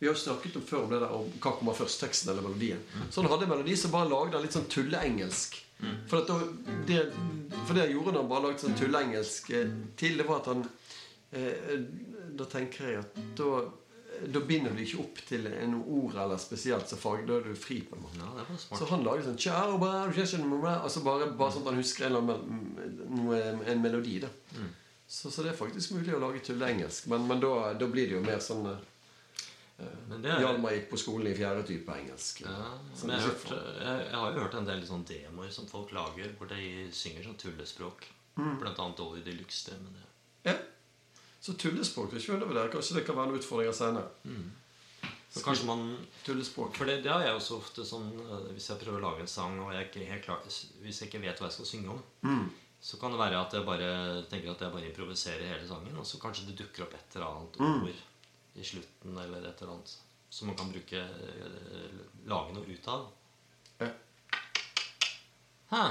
Vi 0.00 0.06
har 0.08 0.14
snakket 0.14 0.56
om 0.56 0.62
før 0.62 0.84
om 0.84 0.90
det 0.90 1.00
der 1.00 1.12
om 1.14 1.28
hva 1.40 1.52
kommer 1.58 1.76
først, 1.78 2.00
teksten 2.00 2.30
eller 2.32 2.42
melodien. 2.42 2.80
Så 3.10 3.22
han 3.22 3.30
hadde 3.30 3.44
en 3.44 3.52
melodi 3.54 3.76
som 3.78 3.92
bare 3.92 4.08
lagde 4.10 4.40
litt 4.42 4.52
sånn 4.56 4.66
tulleengelsk. 4.68 5.60
For, 6.08 6.18
at 6.22 6.26
da, 6.26 6.38
det, 6.86 7.12
for 7.66 7.74
det 7.74 7.88
gjorde 7.90 8.16
han 8.18 8.28
bare 8.30 8.42
lagde 8.48 8.58
sånn 8.64 8.74
tulleengelsk 8.78 9.50
eh, 9.50 9.70
til, 9.96 10.16
det 10.18 10.26
var 10.26 10.40
at 10.40 10.46
han 10.52 10.64
eh, 11.32 11.78
Da 12.38 12.44
tenker 12.50 12.88
jeg 12.90 12.98
at 13.02 13.16
da 13.38 13.62
da 14.28 14.40
binder 14.46 14.74
du 14.76 14.82
ikke 14.84 15.00
opp 15.02 15.20
til 15.26 15.48
noe 15.72 15.96
ord 16.02 16.18
eller 16.24 16.38
spesielt 16.40 16.90
så 16.90 16.98
farge. 17.00 17.26
Da 17.28 17.38
er 17.40 17.48
du 17.48 17.58
fri, 17.58 17.80
på 17.88 17.96
en 17.96 18.04
måte. 18.04 18.20
Ja. 18.20 18.58
Så 18.60 18.86
han 18.90 19.02
lager 19.06 19.26
sånn 19.26 19.40
«Ciao, 19.40 19.78
bra, 19.82 20.04
Og 20.84 20.90
så 20.92 21.02
bare, 21.06 21.30
bare 21.38 21.54
sånn 21.54 21.66
at 21.66 21.72
han 21.72 21.80
husker 21.82 22.06
en, 22.08 22.20
annen 22.20 23.66
en 23.66 23.82
melodi. 23.82 24.20
da 24.22 24.30
så, 25.12 25.30
så 25.30 25.42
det 25.44 25.50
er 25.52 25.58
faktisk 25.58 25.92
mulig 25.92 26.14
å 26.16 26.22
lage 26.22 26.40
tulleengelsk. 26.46 27.10
Men, 27.12 27.26
men 27.28 27.42
da, 27.42 27.74
da 27.76 27.88
blir 27.90 28.08
det 28.08 28.14
jo 28.16 28.22
mer 28.24 28.38
sånn 28.40 28.64
uh, 28.64 28.78
er, 29.82 30.38
Hjalmar 30.40 30.72
gikk 30.72 30.86
på 30.94 31.00
skolen 31.02 31.28
i 31.28 31.36
fjerde 31.36 31.66
type 31.68 31.96
engelsk. 32.00 32.40
ja, 32.46 32.70
Sånn 32.96 33.12
jeg, 33.12 33.20
har 33.20 33.28
hørt, 33.28 33.52
jeg, 33.52 34.06
jeg 34.06 34.22
har 34.22 34.32
jo 34.32 34.46
hørt 34.46 34.56
en 34.62 34.70
del 34.70 34.86
sånn 34.88 35.04
demoer 35.08 35.52
som 35.52 35.68
folk 35.68 35.92
lager, 35.92 36.32
hvor 36.38 36.48
de 36.48 36.88
synger 36.96 37.28
sånn 37.28 37.36
tullespråk. 37.42 38.08
Blant 38.38 38.80
annet 38.80 38.96
Dolly 38.96 39.20
de 39.26 39.36
Luxe. 39.36 39.68
det, 39.68 39.80
Men 39.84 39.98
det 39.98 40.08
Ja. 40.48 40.56
Så 41.42 41.56
tullespråk, 41.58 42.12
det 42.14 42.20
skjønner 42.22 42.46
vi 42.46 42.54
der. 42.54 42.68
Kanskje 42.70 43.00
det 43.00 43.06
kan 43.06 43.16
være 43.18 43.32
noen 43.32 43.40
utfordringer 43.40 43.74
senere. 43.74 44.08
så 45.32 45.40
kanskje 45.42 45.66
man 45.66 45.80
Tullespråk. 46.24 46.76
For 46.76 46.84
det, 46.86 47.00
det 47.02 47.10
har 47.10 47.22
jeg 47.24 47.32
jo 47.34 47.40
så 47.40 47.56
ofte 47.58 47.82
sånn 47.88 48.10
eh, 48.20 48.52
Hvis 48.52 48.68
jeg 48.70 48.78
prøver 48.82 49.00
å 49.00 49.06
lage 49.10 49.24
en 49.24 49.30
sang, 49.32 49.56
og 49.64 49.72
jeg 49.74 49.88
ikke 49.88 50.04
helt 50.10 50.24
klar, 50.26 50.42
hvis 50.44 51.00
jeg 51.00 51.08
ikke 51.08 51.22
vet 51.24 51.40
hva 51.40 51.48
jeg 51.48 51.56
skal 51.56 51.66
synge 51.72 51.88
om, 51.96 52.02
Mm. 52.22 52.50
så 52.82 52.98
kan 53.00 53.10
det 53.14 53.18
være 53.18 53.40
at 53.40 53.52
jeg 53.56 53.64
bare 53.66 53.88
tenker 54.30 54.50
at 54.52 54.60
jeg 54.60 54.72
bare 54.72 54.86
improviserer 54.90 55.48
hele 55.54 55.66
sangen, 55.68 55.96
og 55.98 56.06
så 56.06 56.18
kanskje 56.22 56.46
det 56.50 56.58
dukker 56.60 56.84
opp 56.86 56.94
et 56.94 57.16
eller 57.16 57.26
annet 57.26 57.58
Mm. 57.58 57.82
ord 57.88 58.00
i 58.56 58.62
slutten 58.62 59.18
eller 59.18 59.48
et 59.48 59.62
eller 59.62 59.72
annet 59.74 59.96
som 60.30 60.46
man 60.48 60.56
kan 60.56 60.70
bruke 60.72 61.00
eh, 61.00 61.98
lage 62.26 62.52
noe 62.54 62.66
ut 62.68 62.88
av. 62.88 63.08
Ja. 63.80 63.90
Hæ? 65.72 65.82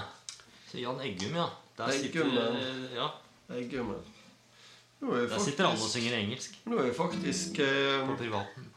Så 0.71 0.77
Jan 0.79 0.99
Eggum, 1.01 1.35
ja. 1.35 1.49
Der 1.77 1.87
Eggum, 1.91 2.31
sitter 2.31 2.95
Ja, 2.95 3.09
Eggum. 3.57 3.91
Er 3.95 4.20
der 5.01 5.41
sitter 5.41 5.65
alle 5.65 5.81
og 5.81 5.89
synger 5.89 6.17
engelsk 6.19 6.57
nå 6.69 6.77
er 6.77 6.91
jeg 6.91 6.97
faktisk 6.97 7.59
eh, 7.63 8.01
på 8.05 8.17
privaten. 8.19 8.67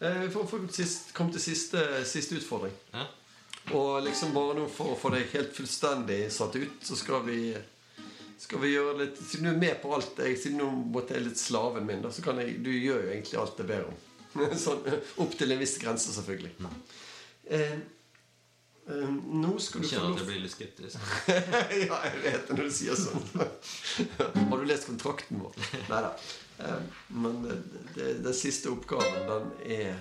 eh, 0.00 0.26
for, 0.32 0.48
for 0.48 0.68
sist, 0.72 1.12
kom 1.16 1.32
til 1.32 1.42
siste, 1.42 1.82
siste 2.08 2.38
utfordring. 2.40 2.72
Ja. 2.94 3.06
Og 3.76 4.04
liksom 4.06 4.32
bare 4.32 4.56
nå 4.56 4.68
for 4.72 4.94
å 4.94 4.98
få 4.98 5.12
deg 5.12 5.28
helt 5.34 5.52
fullstendig 5.56 6.22
satt 6.32 6.56
ut, 6.56 6.78
så 6.84 6.96
skal 6.96 7.26
vi 7.26 7.40
skal 8.38 8.62
vi 8.62 8.70
gjøre 8.70 9.00
litt 9.00 9.18
Siden 9.18 9.48
du 9.48 9.50
er 9.50 9.60
med 9.60 9.80
på 9.82 9.90
alt 9.96 10.20
jeg, 10.22 10.36
Siden 10.38 10.60
du 10.62 10.82
måtte 10.94 11.16
er 11.18 11.24
litt 11.26 11.40
slaven 11.40 11.86
min, 11.88 12.04
da, 12.04 12.12
så 12.14 12.22
kan 12.24 12.38
jeg 12.38 12.60
Du 12.62 12.70
gjør 12.70 13.02
jo 13.02 13.10
egentlig 13.10 13.40
alt 13.40 13.58
jeg 13.58 13.68
ber 13.68 13.88
om. 13.90 13.96
sånn, 14.64 14.84
opp 15.24 15.32
til 15.38 15.54
en 15.54 15.58
viss 15.60 15.74
grense, 15.82 16.12
selvfølgelig. 16.14 16.52
Eh, 17.48 17.58
eh, 17.58 17.78
nå 18.88 19.58
skal 19.60 19.82
du 19.82 19.86
Jeg 19.86 19.90
få 19.90 19.94
kjenner 19.94 20.08
lov 20.08 20.14
at 20.14 20.20
jeg 20.22 20.28
blir 20.30 20.42
litt 20.44 20.54
skeptisk. 20.54 21.08
ja, 21.88 21.98
jeg 22.08 22.20
vet 22.24 22.46
det 22.48 22.54
når 22.56 22.68
du 22.68 22.72
sier 22.72 22.96
sånn. 22.96 23.26
Har 24.48 24.54
du 24.56 24.64
lest 24.68 24.88
kontrakten 24.88 25.42
vår? 25.42 25.58
Nei 25.90 26.00
da. 26.06 26.12
Men 27.12 27.42
det, 27.44 27.58
det, 27.94 28.06
den 28.24 28.34
siste 28.34 28.72
oppgaven, 28.72 29.28
den 29.28 29.50
er 29.76 29.92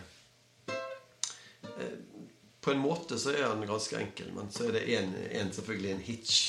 eh, 1.78 1.98
På 2.64 2.72
en 2.74 2.82
måte 2.82 3.20
så 3.22 3.36
er 3.36 3.46
den 3.52 3.68
ganske 3.70 4.00
enkel, 4.00 4.32
men 4.34 4.50
så 4.56 4.70
er 4.70 4.80
det 4.80 4.86
en, 4.98 5.14
en, 5.30 5.52
selvfølgelig 5.54 5.92
en 5.94 6.06
hitch. 6.08 6.40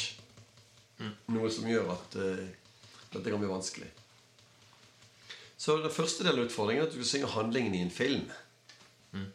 Noe 1.35 1.51
som 1.53 1.67
gjør 1.69 1.93
at 1.95 2.17
eh, 2.23 2.47
dette 3.13 3.29
kan 3.29 3.43
bli 3.43 3.51
vanskelig. 3.51 3.91
Så 5.59 5.77
den 5.83 5.91
første 5.91 6.23
delen 6.23 6.45
av 6.45 6.49
utfordringen 6.49 6.85
er 6.85 6.89
at 6.89 6.95
du 6.95 7.03
skal 7.03 7.13
synge 7.13 7.35
handlingen 7.35 7.75
i 7.75 7.83
en 7.83 7.95
film. 7.95 8.31
Eh, 9.13 9.27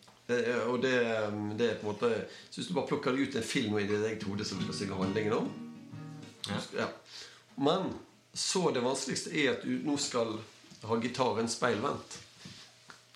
og 0.70 0.78
det, 0.82 0.94
det 1.60 1.66
er 1.68 1.76
på 1.82 1.90
en 1.90 1.92
måte 1.92 2.10
Så 2.48 2.62
hvis 2.62 2.70
du 2.70 2.74
bare 2.78 2.88
plukker 2.88 3.18
ut 3.18 3.36
en 3.36 3.44
film 3.44 3.76
i 3.80 3.84
ditt 3.90 4.06
eget 4.08 4.24
hode 4.24 4.46
som 4.48 4.62
skal 4.64 4.78
synge 4.78 5.00
handlingen 5.02 5.34
om 5.42 5.50
Ja. 6.48 6.60
ja. 6.80 6.88
Men 7.56 7.92
så 8.34 8.72
det 8.74 8.82
vanskeligste 8.84 9.30
er 9.36 9.52
at 9.58 9.64
du 9.68 9.76
nå 9.86 9.94
skal 10.02 10.34
ha 10.84 10.96
gitaren 11.00 11.48
speilvendt. 11.48 12.18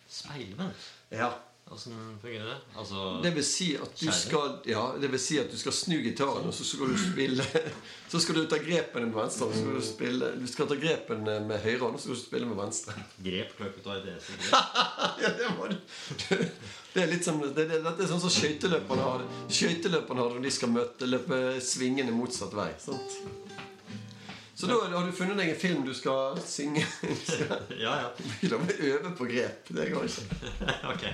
Speilvendt? 0.07 0.85
Ja. 1.09 1.31
Åssen 1.71 2.19
fungerer 2.21 2.45
det? 2.45 2.57
Altså 2.79 3.19
Det 3.23 3.33
vil 3.35 3.43
si 3.43 3.65
at 3.75 3.91
du 3.99 4.07
skal 4.15 4.53
Ja, 4.69 4.85
det 5.01 5.09
vil 5.11 5.19
si 5.19 5.35
at 5.41 5.51
du 5.51 5.57
skal 5.59 5.73
snu 5.75 5.97
gitaren, 5.99 6.47
og 6.47 6.53
så 6.55 6.63
skal 6.63 6.93
du 6.93 6.95
spille 7.01 7.43
Så 8.11 8.21
skal 8.23 8.37
du 8.39 8.45
ta 8.47 8.59
grepene 8.63 9.09
med 9.09 9.17
venstre, 9.17 9.49
så 9.51 9.59
skal 9.59 9.75
du 9.75 9.83
spille 9.83 10.29
Du 10.39 10.47
skal 10.47 10.69
ta 10.69 10.77
grepene 10.79 11.39
med 11.49 11.59
høyre 11.65 11.81
hånd, 11.83 11.97
og 11.97 11.99
så 11.99 12.07
skal 12.07 12.15
du 12.15 12.23
spille 12.23 12.47
med 12.47 12.59
venstre. 12.61 12.95
Grep 13.25 13.51
kløpet 13.59 13.89
og 13.89 13.99
idése 13.99 14.37
grep. 14.39 14.53
Ja, 15.23 15.33
det, 15.33 15.49
var, 15.57 15.73
det 15.73 16.39
er 17.03 17.11
litt 17.11 17.25
som 17.25 17.39
det, 17.41 17.51
det, 17.55 17.81
Dette 17.83 18.05
er 18.05 18.09
sånn 18.09 18.21
som 18.23 18.31
skøyteløperne 18.33 19.03
har 19.03 19.25
Skøyteløperne 19.47 20.23
har 20.23 20.37
når 20.37 20.47
de 20.47 20.53
skal 20.53 20.71
møte 20.73 21.09
løpe 21.09 21.41
svingende 21.63 22.15
motsatt 22.15 22.55
vei. 22.57 22.71
Sant? 22.81 23.19
Så 24.57 24.65
da 24.65 24.73
har 24.73 25.05
du 25.05 25.11
funnet 25.13 25.37
deg 25.37 25.51
en 25.53 25.59
film 25.61 25.83
du 25.85 25.93
skal 25.93 26.39
synge. 26.41 26.81
Ja, 27.83 27.93
ja. 28.01 28.09
Da 28.49 28.57
må 28.57 28.65
du 28.65 28.73
øve 28.89 29.13
på 29.19 29.29
grep. 29.29 29.69
Det 29.69 29.89
går 29.93 30.09
ikke. 30.09 30.51
ok. 30.93 31.05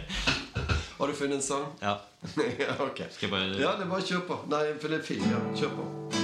Har 0.98 1.08
du 1.08 1.14
funnet 1.14 1.42
en 1.42 1.42
sang? 1.42 1.66
Ja. 1.82 1.98
ja, 2.64 2.78
ok. 2.80 3.04
Skal 3.12 3.28
jeg 3.28 3.32
bare 3.36 3.52
Ja, 3.60 3.76
det 3.76 3.84
er 3.84 3.92
bare 3.92 4.00
å 4.00 4.12
kjøre 4.14 4.28
på. 4.32 4.44
Nei, 4.54 4.68
for 4.80 4.88
det 4.94 5.02
er 5.02 5.10
film. 5.12 5.28
Ja, 5.28 5.44
kjør 5.60 5.82
på. 5.82 6.23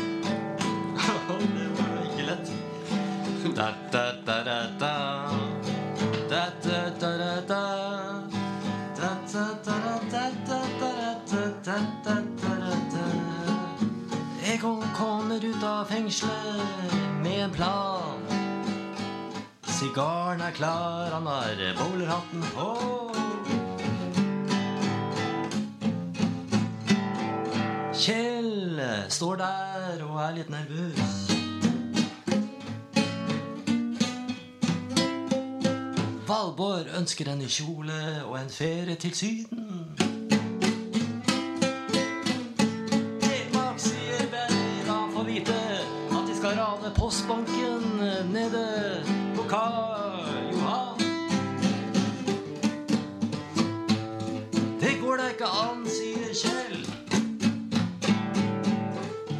Fengselet 15.89 16.93
med 17.23 17.43
en 17.43 17.51
plan. 17.51 18.21
Sigaren 19.63 20.41
er 20.41 20.51
klar, 20.51 21.09
han 21.13 21.25
har 21.25 21.55
bowlerhatten 21.79 22.43
på. 22.53 22.69
Kjell 27.93 28.81
står 29.09 29.35
der 29.35 30.03
og 30.05 30.21
er 30.27 30.35
litt 30.37 30.49
nervøs. 30.53 31.15
Valborg 36.29 36.93
ønsker 36.99 37.31
en 37.31 37.41
ny 37.41 37.49
kjole 37.49 38.01
og 38.27 38.37
en 38.39 38.49
ferie 38.53 38.95
til 38.95 39.15
Syden. 39.15 39.78
Postbanken 47.09 47.81
nede 48.33 49.03
på 49.35 49.43
Karl 49.49 50.53
Johan. 50.53 50.99
Det 54.81 54.91
går 55.01 55.17
da 55.17 55.29
ikke 55.33 55.45
an, 55.45 55.87
sier 55.89 56.33
Kjell. 56.37 56.85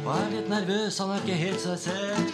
Og 0.02 0.10
er 0.16 0.28
litt 0.34 0.50
nervøs, 0.50 0.98
han 0.98 1.14
er 1.14 1.22
ikke 1.22 1.38
helt 1.44 1.62
seg 1.62 1.78
selv. 1.86 2.30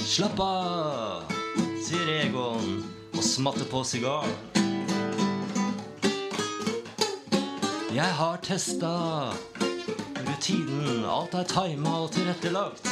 Slapp 0.00 0.40
av, 0.40 1.28
sier 1.84 2.08
Egon 2.22 2.86
og 3.12 3.24
smatter 3.34 3.68
på 3.68 3.84
sigaren. 3.84 4.32
Jeg 7.92 8.12
har 8.16 8.40
testa 8.48 8.94
rutinen, 10.44 11.04
alt 11.04 11.34
er 11.34 11.44
tima 11.48 11.90
og 12.04 12.10
tilrettelagt. 12.12 12.88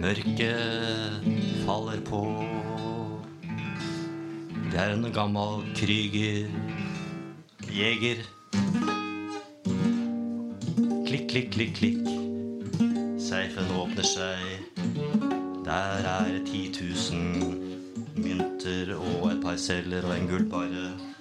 Mørket 0.00 1.24
faller 1.64 2.00
på. 2.04 2.20
Det 4.72 4.80
er 4.80 4.92
en 4.92 5.12
gammel 5.12 5.64
kryger, 5.76 6.50
jeger. 7.72 8.20
Klikk, 11.06 11.28
klikk, 11.30 11.50
klikk, 11.52 11.74
klikk. 11.78 12.04
Seifen 13.18 13.72
åpner 13.72 14.04
seg. 14.04 14.44
Der 15.64 16.04
er 16.04 16.28
det 16.28 16.44
10 16.52 16.72
000 17.12 18.20
mynter 18.20 18.96
og 18.98 19.30
et 19.32 19.42
par 19.42 19.56
celler 19.56 20.04
og 20.04 20.18
en 20.18 20.28
gullbarre. 20.28 21.13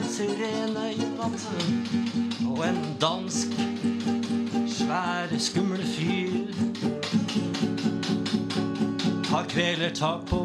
En 0.00 0.72
natten, 1.16 2.46
og 2.48 2.60
en 2.64 2.78
dansk, 3.00 3.52
svær, 4.68 5.32
skummel 5.38 5.82
fyr 5.84 6.50
tar 9.28 9.46
kvelertak 9.50 10.24
på 10.30 10.40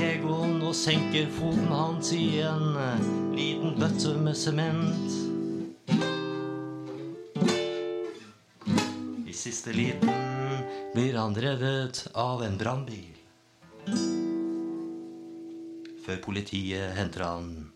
Egon 0.00 0.62
og 0.62 0.74
senker 0.74 1.28
foten 1.36 1.68
hans 1.70 2.12
i 2.16 2.40
en 2.44 2.72
liten 3.36 3.76
bøtte 3.78 4.14
med 4.18 4.36
sement. 4.36 5.18
I 9.28 9.36
siste 9.36 9.72
liten 9.76 10.64
blir 10.94 11.20
han 11.20 11.36
reddet 11.36 12.06
av 12.14 12.42
en 12.44 12.58
brannbil. 12.58 13.12
Før 16.02 16.18
politiet 16.24 16.96
henter 16.98 17.24
han 17.28 17.71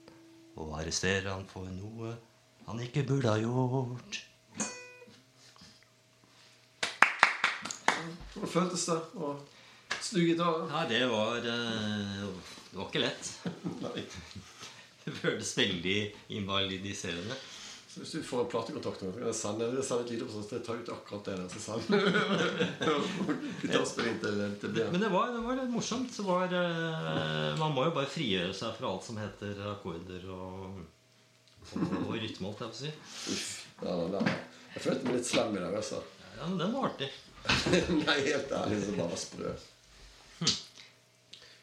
og 0.57 0.73
arresterer 0.81 1.29
han 1.33 1.45
for 1.51 1.69
noe 1.73 2.15
han 2.67 2.81
ikke 2.83 3.05
burde 3.07 3.31
ha 3.31 3.39
gjort. 3.39 4.23
Hvordan 8.35 8.51
føltes 8.53 8.87
det 8.91 8.97
å 9.17 9.31
snu 10.03 10.19
gitaren? 10.27 10.67
Ja, 10.73 10.83
det 10.91 11.05
var 11.09 11.47
eh, 11.47 12.25
Det 12.73 12.81
var 12.81 12.89
ikke 12.91 13.05
lett. 13.05 13.31
Det 15.07 15.15
føltes 15.15 15.53
veldig 15.55 15.99
invalidiserende. 16.35 17.37
Så 17.97 18.03
hvis 18.03 18.11
du 18.13 18.23
får 18.29 18.41
en 18.43 18.49
platekontakt 18.53 19.01
nå, 19.01 19.09
så 19.09 19.17
kan 19.17 19.31
jeg 19.31 19.37
sende, 19.39 19.67
det 19.73 19.83
sende 19.89 20.05
et 20.05 20.11
lite 20.13 20.41
jeg 20.53 20.65
tar 20.67 20.81
ut 20.83 20.89
akkurat 20.93 21.25
det 21.25 21.37
der. 21.39 21.49
Så 21.49 21.77
til, 23.97 24.59
til 24.61 24.75
Men 24.93 25.01
det 25.01 25.09
var, 25.15 25.31
det 25.33 25.41
var 25.47 25.57
litt 25.57 25.73
morsomt. 25.73 26.13
Så 26.13 26.27
var, 26.27 26.53
eh, 26.53 27.57
man 27.57 27.73
må 27.73 27.87
jo 27.87 27.95
bare 27.97 28.11
frigjøre 28.13 28.53
seg 28.59 28.77
fra 28.77 28.91
alt 28.91 29.09
som 29.09 29.17
heter 29.17 29.63
akkorder 29.73 30.29
og, 30.29 30.77
og, 31.73 31.97
og 32.03 32.13
rytme, 32.21 32.51
holdt 32.51 32.61
jeg 32.67 32.69
på 32.69 32.69
å 32.69 32.83
si. 32.83 32.93
Uff. 33.33 33.49
Ja, 33.81 33.97
den 34.03 34.13
der. 34.19 34.31
Jeg 34.75 34.85
følte 34.91 35.09
meg 35.09 35.17
litt 35.17 35.33
slem 35.33 35.57
i 35.57 35.65
dag, 35.65 35.81
altså. 35.81 36.05
Ja, 36.37 36.45
men 36.45 36.61
den 36.61 36.77
var 36.77 36.91
artig. 36.93 37.11
Nei, 38.05 38.21
helt 38.29 38.57
ærlig, 38.61 38.85
så 38.85 39.01
bare 39.01 39.25
sprø. 39.25 39.57
Hm. 40.37 40.57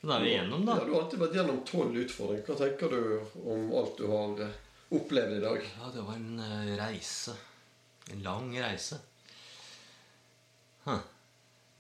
da 0.01 0.17
er 0.17 0.25
vi 0.25 0.33
igjennom, 0.33 0.65
da. 0.65 0.81
Ja, 0.81 0.89
du 0.89 0.97
har 0.97 1.05
alltid 1.05 1.25
vært 1.27 1.41
gjennom 1.43 1.61
tolv 1.69 2.03
utfordringer. 2.07 2.45
Hva 2.49 2.61
tenker 2.65 2.97
du 2.97 3.01
om 3.53 3.73
alt 3.83 4.01
du 4.01 4.07
har 4.09 4.47
eh, 4.93 4.99
opplevd 4.99 5.37
i 5.37 5.41
dag? 5.41 5.65
Ja, 5.79 5.89
det 5.95 6.05
var 6.05 6.19
en 6.19 6.39
eh, 6.39 6.75
reise. 6.79 7.35
En 8.11 8.23
lang 8.23 8.51
reise. 8.59 8.99
Huh. 10.83 11.01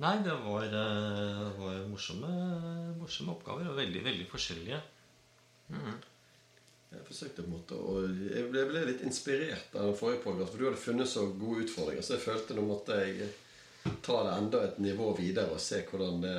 Nei, 0.03 0.15
det 0.25 0.33
var, 0.45 0.65
eh, 0.65 0.71
det 0.71 1.53
var 1.59 1.83
morsomme, 1.91 2.31
morsomme 2.97 3.35
oppgaver. 3.35 3.69
Og 3.69 3.77
veldig, 3.77 4.03
veldig 4.09 4.27
forskjellige. 4.31 4.81
Jeg 6.93 7.05
forsøkte 7.07 7.41
på 7.41 7.49
en 7.49 7.55
måte 7.55 7.77
og 7.79 8.03
Jeg 8.29 8.49
ble, 8.51 8.67
ble 8.69 8.83
litt 8.85 9.01
inspirert 9.01 9.73
av 9.73 9.87
den 9.89 9.97
forrige 9.97 10.21
podkast, 10.25 10.51
for 10.51 10.61
du 10.61 10.67
hadde 10.67 10.81
funnet 10.81 11.09
så 11.09 11.25
gode 11.31 11.65
utfordringer. 11.65 12.05
Så 12.05 12.17
jeg 12.17 12.25
følte 12.27 12.57
nå 12.57 12.65
måtte 12.67 12.99
jeg 13.01 13.31
ta 14.05 14.19
det 14.27 14.35
enda 14.37 14.61
et 14.63 14.79
nivå 14.83 15.09
videre 15.17 15.55
og 15.55 15.61
se 15.61 15.81
hvordan 15.89 16.21
det 16.23 16.37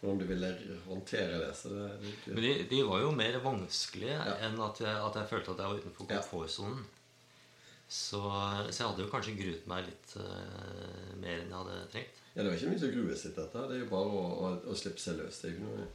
hvordan 0.00 0.18
du 0.20 0.24
ville 0.28 0.50
håndtere 0.86 1.40
det. 1.42 1.50
Så 1.58 1.72
det, 1.74 1.88
det, 2.02 2.34
Men 2.34 2.42
de, 2.44 2.52
de 2.70 2.82
var 2.86 3.00
jo 3.02 3.10
mer 3.10 3.38
vanskelige 3.44 4.14
Ja. 4.14 4.36
enn 4.46 4.60
at 4.62 4.80
jeg, 4.84 4.94
at 5.08 5.18
jeg 5.18 5.28
følte 5.32 5.50
at 5.56 5.58
jeg 5.64 5.72
var 5.72 5.82
utenfor 5.82 6.06
Ja. 6.12 6.20
komfortsonen. 6.22 6.84
Så, 7.88 8.20
så 8.70 8.82
jeg 8.82 8.88
hadde 8.90 9.04
jo 9.06 9.08
kanskje 9.10 9.32
gruet 9.38 9.66
meg 9.70 9.86
litt 9.86 10.10
uh, 10.20 11.14
mer 11.16 11.38
enn 11.40 11.48
jeg 11.48 11.56
hadde 11.56 11.76
trengt. 11.94 12.18
ja, 12.34 12.42
det 12.42 12.50
var 12.50 12.58
ikke 12.58 12.72
mye 12.74 12.88
å 12.88 12.90
grue 12.92 13.16
sitt, 13.16 13.36
dette. 13.38 13.62
Det 13.70 13.78
er 13.78 13.80
jo 13.80 13.88
bare 13.94 14.10
å, 14.12 14.26
å, 14.44 14.50
å 14.68 14.76
slippe 14.76 15.00
seg 15.00 15.16
løs. 15.22 15.38
Det 15.40 15.48
er 15.48 15.54
ikke 15.56 15.70
noe 15.70 15.86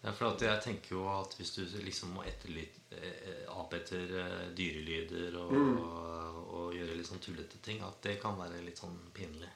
Ja, 0.00 0.14
for 0.16 0.30
at 0.30 0.40
jeg 0.40 0.62
tenker 0.64 0.94
jo 0.96 1.02
at 1.12 1.34
hvis 1.36 1.52
du 1.58 1.60
liksom 1.84 2.14
må 2.16 2.24
eh, 2.24 3.44
ape 3.52 3.76
etter 3.82 4.14
eh, 4.16 4.46
dyrelyder 4.56 5.36
og, 5.42 5.52
og, 5.52 6.38
og 6.56 6.74
gjøre 6.78 6.96
litt 6.96 7.10
sånn 7.10 7.20
tullete 7.20 7.60
ting, 7.60 7.82
at 7.84 8.00
det 8.02 8.16
kan 8.22 8.38
være 8.40 8.62
litt 8.64 8.80
sånn 8.80 8.96
pinlig. 9.12 9.50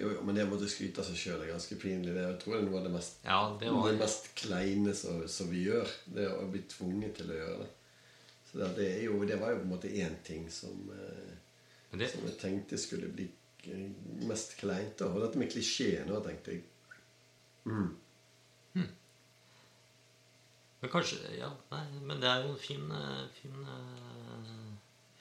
Jo, 0.00 0.10
jo, 0.14 0.22
men 0.24 0.36
det 0.36 0.46
å 0.46 0.50
måtte 0.50 0.68
skryte 0.70 1.02
av 1.02 1.08
seg 1.10 1.18
sjøl 1.20 1.42
er 1.44 1.52
ganske 1.52 1.76
pinlig. 1.80 2.14
Det 2.16 2.24
jeg 2.24 2.38
tror 2.42 2.56
jeg 2.56 2.62
er 2.62 2.68
noe 2.68 2.80
av 2.80 2.86
det 2.88 2.94
mest, 2.94 3.18
Ja, 3.26 3.40
det 3.60 3.74
var 3.74 3.90
det 3.90 4.00
mest 4.00 4.30
kleine 4.40 4.94
som, 4.96 5.20
som 5.28 5.50
vi 5.52 5.66
gjør. 5.66 5.92
Det 6.16 6.26
å 6.32 6.46
bli 6.50 6.62
tvunget 6.72 7.20
til 7.20 7.34
å 7.34 7.38
gjøre 7.40 7.58
det. 7.64 7.70
Så 8.50 8.62
det, 8.62 8.70
det, 8.80 8.88
jo, 9.04 9.20
det 9.28 9.38
var 9.38 9.52
jo 9.52 9.60
på 9.60 9.68
en 9.68 9.74
måte 9.76 9.92
én 9.92 10.16
ting 10.26 10.48
som, 10.50 10.88
det, 11.92 12.08
som 12.10 12.24
jeg 12.26 12.38
tenkte 12.40 12.80
skulle 12.80 13.12
bli 13.12 13.28
mest 14.26 14.56
kleint. 14.58 15.04
Og 15.06 15.20
dette 15.22 15.38
med 15.38 15.52
klisjeen 15.52 16.10
òg, 16.10 16.24
tenkte 16.26 16.56
jeg. 16.56 16.64
Mm. 17.68 17.90
Men 20.80 20.90
kanskje 20.90 21.16
Ja, 21.36 21.50
nei, 21.70 21.82
men 22.08 22.22
det 22.22 22.28
er 22.30 22.46
jo 22.46 22.54
en 22.54 22.60
fin 22.60 22.92
eh, 22.96 23.24
Fin, 23.36 23.64
eh, 23.68 24.52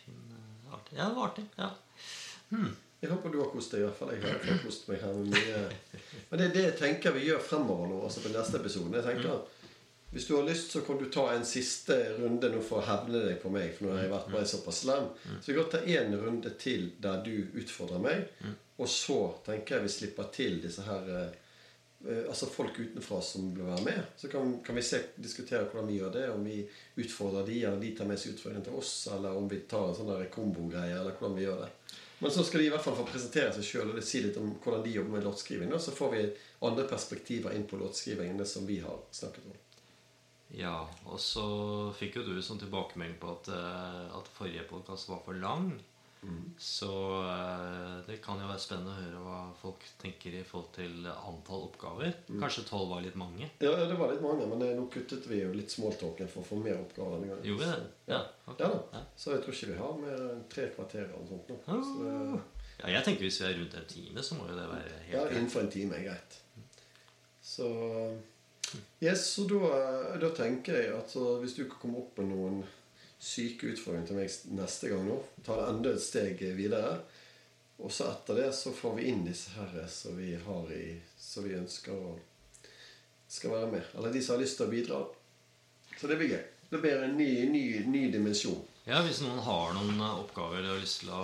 fin 0.06 0.22
eh, 0.36 0.74
artig. 0.74 0.96
Ja, 0.98 1.10
det 1.10 1.18
var 1.18 1.34
artig. 1.34 1.46
Ja. 1.58 1.72
Jeg 3.00 3.12
håper 3.14 3.32
du 3.32 3.40
har 3.40 3.52
kost 3.54 3.72
deg. 3.72 3.82
i 3.82 3.88
hvert 3.88 3.96
fall. 3.96 4.12
Jeg 4.16 4.24
har 4.28 4.60
kost 4.66 4.90
meg 4.90 5.00
her 5.00 5.16
mye. 5.24 5.62
Men 6.30 6.42
det 6.42 6.48
er 6.50 6.56
det 6.56 6.66
jeg 6.66 6.78
tenker 6.82 7.16
vi 7.16 7.30
gjør 7.30 7.40
fremover 7.44 7.88
nå. 7.88 8.02
altså 8.04 8.24
på 8.26 8.34
neste 8.34 8.60
episode. 8.60 8.92
Jeg 8.98 9.08
tenker, 9.08 9.40
Hvis 10.10 10.26
du 10.26 10.36
har 10.36 10.48
lyst, 10.48 10.72
så 10.74 10.82
kan 10.82 10.98
du 10.98 11.06
ta 11.14 11.28
en 11.32 11.46
siste 11.46 11.96
runde 12.18 12.50
nå 12.50 12.62
for 12.66 12.82
å 12.82 12.88
hevne 12.88 13.20
deg 13.28 13.38
på 13.44 13.52
meg. 13.54 13.76
For 13.76 13.86
nå 13.86 13.94
har 13.94 14.04
jeg 14.04 14.12
vært 14.16 14.32
bare 14.34 14.50
såpass 14.52 14.82
slem. 14.84 15.12
Så 15.38 15.52
vi 15.52 15.58
kan 15.60 15.70
ta 15.72 15.84
en 15.86 16.16
runde 16.24 16.52
til 16.60 16.90
der 16.98 17.22
du 17.24 17.36
utfordrer 17.62 18.02
meg. 18.04 18.26
Og 18.80 18.90
så 18.90 19.20
tenker 19.46 19.78
jeg 19.78 19.86
vi 19.86 19.94
slipper 19.96 20.34
til 20.34 20.60
disse 20.64 20.84
her 20.88 21.08
eh, 21.20 21.38
Altså 22.30 22.48
folk 22.48 22.78
utenfra 22.80 23.18
som 23.22 23.50
vil 23.54 23.68
være 23.68 23.84
med. 23.84 24.04
Så 24.18 24.30
kan, 24.32 24.54
kan 24.64 24.76
vi 24.76 24.82
se, 24.88 25.02
diskutere 25.20 25.66
hvordan 25.68 25.88
vi 25.88 25.98
gjør 26.00 26.14
det. 26.14 26.28
Om 26.32 26.46
vi 26.48 26.62
utfordrer 27.04 27.48
de, 27.48 27.58
eller 27.64 27.82
de 27.84 27.96
tar 27.96 28.08
med 28.08 28.20
seg 28.20 28.36
utfordringen 28.36 28.68
til 28.68 28.78
oss. 28.80 28.94
Eller 29.16 29.36
om 29.36 29.50
vi 29.52 29.60
tar 29.68 29.90
en 29.90 29.98
sånn 29.98 30.30
kombogreie, 30.32 30.96
eller 30.96 31.16
hvordan 31.20 31.36
vi 31.36 31.44
gjør 31.44 31.66
det. 31.66 31.74
Men 32.20 32.32
så 32.32 32.44
skal 32.44 32.60
de 32.60 32.68
i 32.68 32.72
hvert 32.74 32.84
fall 32.84 32.98
få 32.98 33.06
presentere 33.08 33.52
seg 33.56 33.64
sjøl 33.64 33.94
og 33.94 34.04
si 34.04 34.20
litt 34.24 34.38
om 34.40 34.52
hvordan 34.60 34.84
de 34.84 34.96
jobber 34.98 35.16
med 35.16 35.26
låtskriving. 35.28 35.72
Og 35.76 35.82
så 35.84 35.94
får 35.96 36.12
vi 36.16 36.24
andre 36.68 36.84
perspektiver 36.90 37.56
inn 37.56 37.68
på 37.68 37.80
låtskriving 37.80 38.34
enn 38.34 38.42
det 38.42 38.48
som 38.50 38.68
vi 38.68 38.82
har 38.84 39.00
snakket 39.16 39.48
om. 39.48 39.60
ja. 40.60 40.76
Og 41.06 41.20
så 41.24 41.46
fikk 42.00 42.20
jo 42.20 42.26
du 42.28 42.42
sånn 42.44 42.60
tilbakemelding 42.60 43.16
på 43.22 43.32
at, 43.38 43.48
eh, 43.56 44.18
at 44.20 44.34
forrige 44.36 44.68
podkast 44.68 45.10
var 45.10 45.24
for 45.26 45.40
lang. 45.40 45.72
Så 46.60 46.90
eh, 47.24 48.00
det 48.08 48.18
kan 48.24 48.42
jo 48.42 48.48
være 48.50 48.60
spennende 48.60 48.92
å 48.92 49.00
høre 49.00 49.20
hva 49.24 49.38
folk 49.56 49.86
tenker 50.02 50.34
i 50.36 50.42
forhold 50.44 50.74
til 50.76 51.06
antall 51.08 51.70
oppgaver. 51.70 52.18
Kanskje 52.28 52.66
tolv 52.68 52.92
var 52.92 53.06
litt 53.06 53.16
mange. 53.20 53.48
Ja, 53.64 53.72
ja, 53.72 53.86
det 53.88 53.96
var 54.00 54.12
litt 54.12 54.24
mange, 54.24 54.48
men 54.52 54.66
eh, 54.66 54.74
nå 54.76 54.90
kuttet 54.92 55.30
vi 55.32 55.40
jo 55.40 55.54
litt 55.56 55.72
smalltalken 55.72 56.28
for 56.32 56.44
å 56.44 56.50
få 56.50 56.60
mer 56.60 56.82
oppgaver 56.82 57.16
denne 57.16 57.32
gangen. 57.32 57.46
Gjorde 57.48 57.70
det? 57.70 57.78
Så, 57.78 58.12
ja. 58.12 58.20
okay. 58.46 58.66
Ja 58.66 58.72
da. 58.74 58.82
Ja. 58.98 59.04
Så 59.24 59.36
jeg 59.36 59.46
tror 59.46 59.56
ikke 59.56 59.72
vi 59.72 59.78
har 59.80 60.02
mer 60.02 60.26
enn 60.26 60.42
tre 60.52 60.66
kvarter 60.76 61.06
eller 61.06 61.22
noe 61.22 61.30
sånt 61.32 61.54
nå. 61.54 61.60
Så 61.70 61.94
det, 62.04 62.18
Ja, 62.80 62.92
jeg 62.96 63.06
tenker 63.08 63.28
Hvis 63.28 63.40
vi 63.42 63.48
er 63.48 63.56
rundt 63.60 63.80
en 63.80 63.88
time, 63.94 64.26
så 64.26 64.36
må 64.36 64.50
jo 64.50 64.60
det 64.60 64.68
være 64.74 65.00
helt 65.08 65.16
greit. 65.16 65.38
innenfor 65.38 65.64
en 65.64 65.72
time 65.78 66.02
er 66.02 66.10
greit. 66.10 66.42
Så 67.44 67.72
Yes, 69.02 69.24
så 69.34 69.48
da, 69.50 69.72
da 70.22 70.28
tenker 70.36 70.76
jeg 70.78 70.92
at 70.94 71.16
hvis 71.42 71.56
du 71.58 71.64
kan 71.64 71.80
komme 71.82 72.04
opp 72.04 72.20
med 72.20 72.30
noen 72.30 72.60
syke 73.20 73.74
utfordringer 73.74 74.08
til 74.08 74.20
meg 74.20 74.58
neste 74.60 74.90
gang 74.92 75.04
nå, 75.08 75.18
ta 75.44 75.58
det 75.60 75.68
enda 75.74 75.94
et 75.94 76.04
steg 76.04 76.42
videre. 76.58 77.00
Og 77.80 77.92
så 77.96 78.10
etter 78.12 78.42
det 78.42 78.50
så 78.56 78.74
får 78.76 78.98
vi 78.98 79.08
inn 79.12 79.22
disse 79.28 79.54
herre 79.56 79.86
som 79.92 80.18
vi 80.20 80.34
har 80.36 80.72
i 80.76 80.98
Som 81.20 81.46
vi 81.48 81.56
ønsker 81.56 81.96
å 81.96 82.18
skal 83.30 83.52
være 83.54 83.72
med. 83.72 83.84
Eller 83.96 84.14
de 84.14 84.22
som 84.26 84.36
har 84.36 84.42
lyst 84.42 84.58
til 84.58 84.66
å 84.66 84.72
bidra. 84.72 85.00
Så 86.00 86.08
det 86.10 86.18
blir 86.20 86.32
gøy. 86.34 86.44
Det 86.70 86.80
blir 86.82 87.04
en 87.06 87.16
ny, 87.18 87.30
ny, 87.52 87.64
ny 87.86 88.02
dimensjon. 88.14 88.62
Ja, 88.90 89.04
Hvis 89.06 89.22
noen 89.22 89.42
har 89.46 89.76
noen 89.78 90.00
eh, 90.02 90.20
oppgaver 90.24 90.64
de 90.64 90.72
har 90.72 90.82
lyst 90.82 91.04
til 91.04 91.14
å 91.14 91.24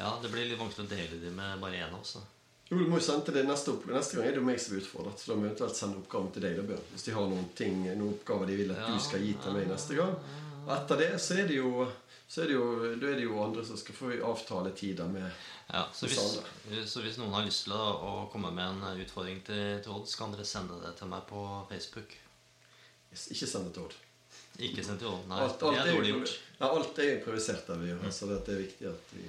Ja, 0.00 0.14
det 0.22 0.30
blir 0.32 0.48
litt 0.48 0.60
vanskelig 0.60 0.88
å 0.88 0.92
dele 0.94 1.18
dem 1.20 1.36
med 1.36 1.60
bare 1.60 1.76
én 1.82 1.92
av 1.92 2.00
oss. 2.00 2.14
da. 2.16 2.22
Jo, 2.70 2.78
du 2.78 2.86
må 2.86 3.00
jo 3.00 3.02
sende 3.02 3.26
til 3.26 3.34
det 3.34 3.42
neste, 3.48 3.72
opp, 3.74 3.88
neste 3.90 4.14
gang 4.16 4.28
er 4.28 4.36
det 4.36 4.38
jo 4.38 4.46
meg 4.46 4.60
som 4.62 4.74
blir 4.74 4.84
utfordret. 4.84 5.18
Så 5.18 5.32
da 5.32 5.36
må 5.36 5.46
jeg 5.46 5.50
eventuelt 5.50 5.78
sende 5.80 5.98
oppgaven 5.98 6.28
til 6.36 6.44
deg. 6.44 6.60
da, 6.60 6.66
Bjørn. 6.68 6.84
Hvis 6.92 7.06
de 7.08 7.14
har 7.16 7.32
noen 7.32 7.48
ting, 7.58 7.80
noen 7.88 8.12
oppgaver 8.14 8.46
de 8.46 8.60
vil 8.60 8.70
at 8.76 8.84
du 8.86 9.00
skal 9.02 9.24
gi 9.26 9.32
til 9.42 9.56
meg 9.56 9.66
neste 9.72 9.98
gang. 9.98 10.14
Og 10.60 10.70
etter 10.76 11.02
det 11.02 11.10
så 11.24 11.40
er 11.42 11.50
det 11.50 11.58
jo 11.58 11.88
så 12.30 12.44
er 12.44 12.46
det 12.46 12.54
jo, 12.54 12.66
da 13.02 13.08
er 13.10 13.16
det 13.18 13.24
jo 13.24 13.40
andre 13.42 13.62
som 13.66 13.78
skal 13.80 13.96
få 13.98 14.12
avtale 14.22 14.70
tider 14.78 15.08
med 15.10 15.24
Ja, 15.72 15.80
så 15.90 16.06
hvis, 16.06 16.20
så 16.92 17.02
hvis 17.02 17.16
noen 17.18 17.32
har 17.34 17.42
lyst 17.42 17.64
til 17.66 17.74
å, 17.74 18.28
komme 18.30 18.52
med 18.54 18.84
en 18.86 19.02
utfordring 19.02 19.40
til, 19.48 19.80
til 19.82 19.96
Odd, 19.96 20.06
så 20.06 20.20
kan 20.20 20.36
dere 20.36 20.46
sende 20.46 20.78
det 20.78 20.92
til 21.00 21.10
meg 21.10 21.24
på 21.26 21.42
Facebook. 21.72 22.14
Ikke 23.34 23.50
send 23.50 23.66
det 23.66 23.74
til 23.74 23.88
Odd. 23.88 23.98
Ikke 24.62 24.84
send 24.86 25.02
til 25.02 25.10
Odd. 25.10 25.26
Nei, 25.26 25.40
Alt, 25.42 25.66
alt, 25.66 25.80
er 25.80 25.90
er 25.90 25.98
dårlig 25.98 26.12
gjort. 26.14 26.36
ja, 26.60 26.70
alt 26.70 27.02
er 27.02 27.12
improvisert 27.16 27.66
der 27.66 27.82
vi 27.82 27.90
gjør. 27.90 28.06
Så 28.14 28.30
det 28.30 28.38
er 28.46 28.62
viktig 28.62 28.90
at 28.92 29.14
vi 29.18 29.26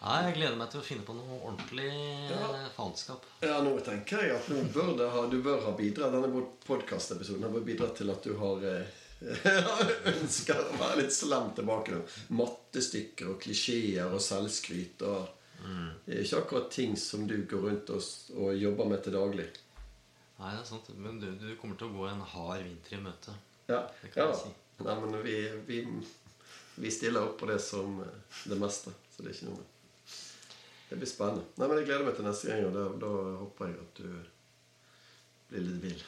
Nei, 0.00 0.20
Jeg 0.24 0.36
gleder 0.38 0.56
meg 0.56 0.70
til 0.72 0.80
å 0.80 0.84
finne 0.86 1.04
på 1.04 1.12
noe 1.12 1.36
ordentlig 1.44 1.90
Ja. 2.30 2.46
faenskap. 2.76 3.26
Ja, 3.44 3.58
nå 3.62 3.74
tenker 3.84 4.22
jeg 4.24 4.32
at 4.36 4.48
nå 4.48 4.62
bør 4.72 4.94
det 4.96 5.08
ha, 5.12 5.26
du 5.28 5.42
bør 5.44 5.60
ha 5.66 5.72
bidratt 5.76 6.12
Denne 6.14 6.46
podkastepisoden 6.64 7.42
har 7.44 7.60
bidratt 7.66 7.96
til 8.00 8.10
at 8.10 8.22
du 8.24 8.32
har 8.40 8.64
eh, 8.64 8.86
ønsker 10.14 10.56
å 10.62 10.78
være 10.80 11.02
litt 11.02 11.12
slem 11.12 11.50
tilbake. 11.58 11.98
Mattestykker 12.32 13.28
og 13.34 13.42
klisjeer 13.42 14.08
og 14.08 14.22
selvskryt. 14.24 15.02
Og 15.04 15.28
Det 16.06 16.14
er 16.16 16.22
ikke 16.24 16.40
akkurat 16.46 16.70
ting 16.72 16.96
som 16.96 17.26
du 17.28 17.36
går 17.44 17.66
rundt 17.68 17.90
og, 17.92 18.00
og 18.40 18.54
jobber 18.56 18.88
med 18.88 19.02
til 19.04 19.12
daglig. 19.18 19.50
Nei, 20.40 20.54
det 20.56 20.62
er 20.62 20.70
sant. 20.70 20.88
Men 20.96 21.18
du, 21.20 21.26
du 21.36 21.50
kommer 21.60 21.76
til 21.76 21.90
å 21.90 21.98
gå 21.98 22.06
en 22.08 22.24
hard 22.32 22.64
vinter 22.64 22.96
i 22.96 23.02
møte. 23.04 23.34
Ja, 23.68 23.82
Det 24.00 24.14
kan 24.14 24.22
ja. 24.22 24.30
jeg 24.32 24.40
si. 24.46 24.54
Nei, 24.80 24.94
men 25.02 25.18
vi, 25.26 25.36
vi, 25.68 25.82
vi 26.80 26.90
stiller 26.96 27.28
opp 27.28 27.36
på 27.42 27.50
det 27.52 27.58
som 27.60 28.00
eh, 28.00 28.40
det 28.48 28.56
meste. 28.56 28.94
Så 29.12 29.20
det 29.20 29.34
er 29.34 29.36
ikke 29.36 29.50
noe 29.50 29.68
Det 30.90 30.98
blir 30.98 31.06
spennende. 31.06 31.46
Nei, 31.56 31.68
men 31.68 31.78
Jeg 31.78 31.86
gleder 31.86 32.06
meg 32.08 32.16
til 32.18 32.26
neste 32.26 32.50
gang, 32.50 32.64
og 32.66 32.74
da, 32.74 32.86
da 32.98 33.10
håper 33.44 33.70
jeg 33.70 33.78
at 33.84 34.00
du 34.00 34.08
blir 35.50 35.66
litt 35.68 35.84
vill. 35.84 36.02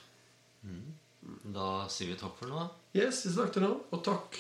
Da 1.55 1.69
sier 1.91 2.11
vi 2.11 2.19
takk 2.19 2.35
for 2.41 2.51
nå. 2.51 2.65
Yes, 2.99 3.23
vi 3.27 3.35
snakkes 3.37 3.55
til 3.55 3.63
nå. 3.63 3.73
Og 3.95 4.03
takk 4.07 4.39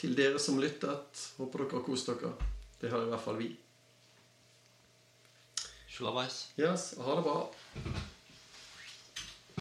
til 0.00 0.16
dere 0.16 0.40
som 0.40 0.60
lyttet. 0.60 1.26
Håper 1.36 1.66
dere 1.66 1.76
har 1.76 1.84
kost 1.84 2.08
dere. 2.08 2.32
Det 2.80 2.88
har 2.92 3.04
i 3.04 3.10
hvert 3.12 3.24
fall 3.26 3.36
vi. 3.40 3.50
Sjalabais. 5.90 6.40
Yes, 6.56 6.94
ha 6.96 7.18
det 7.18 7.26
bra. 7.26 7.36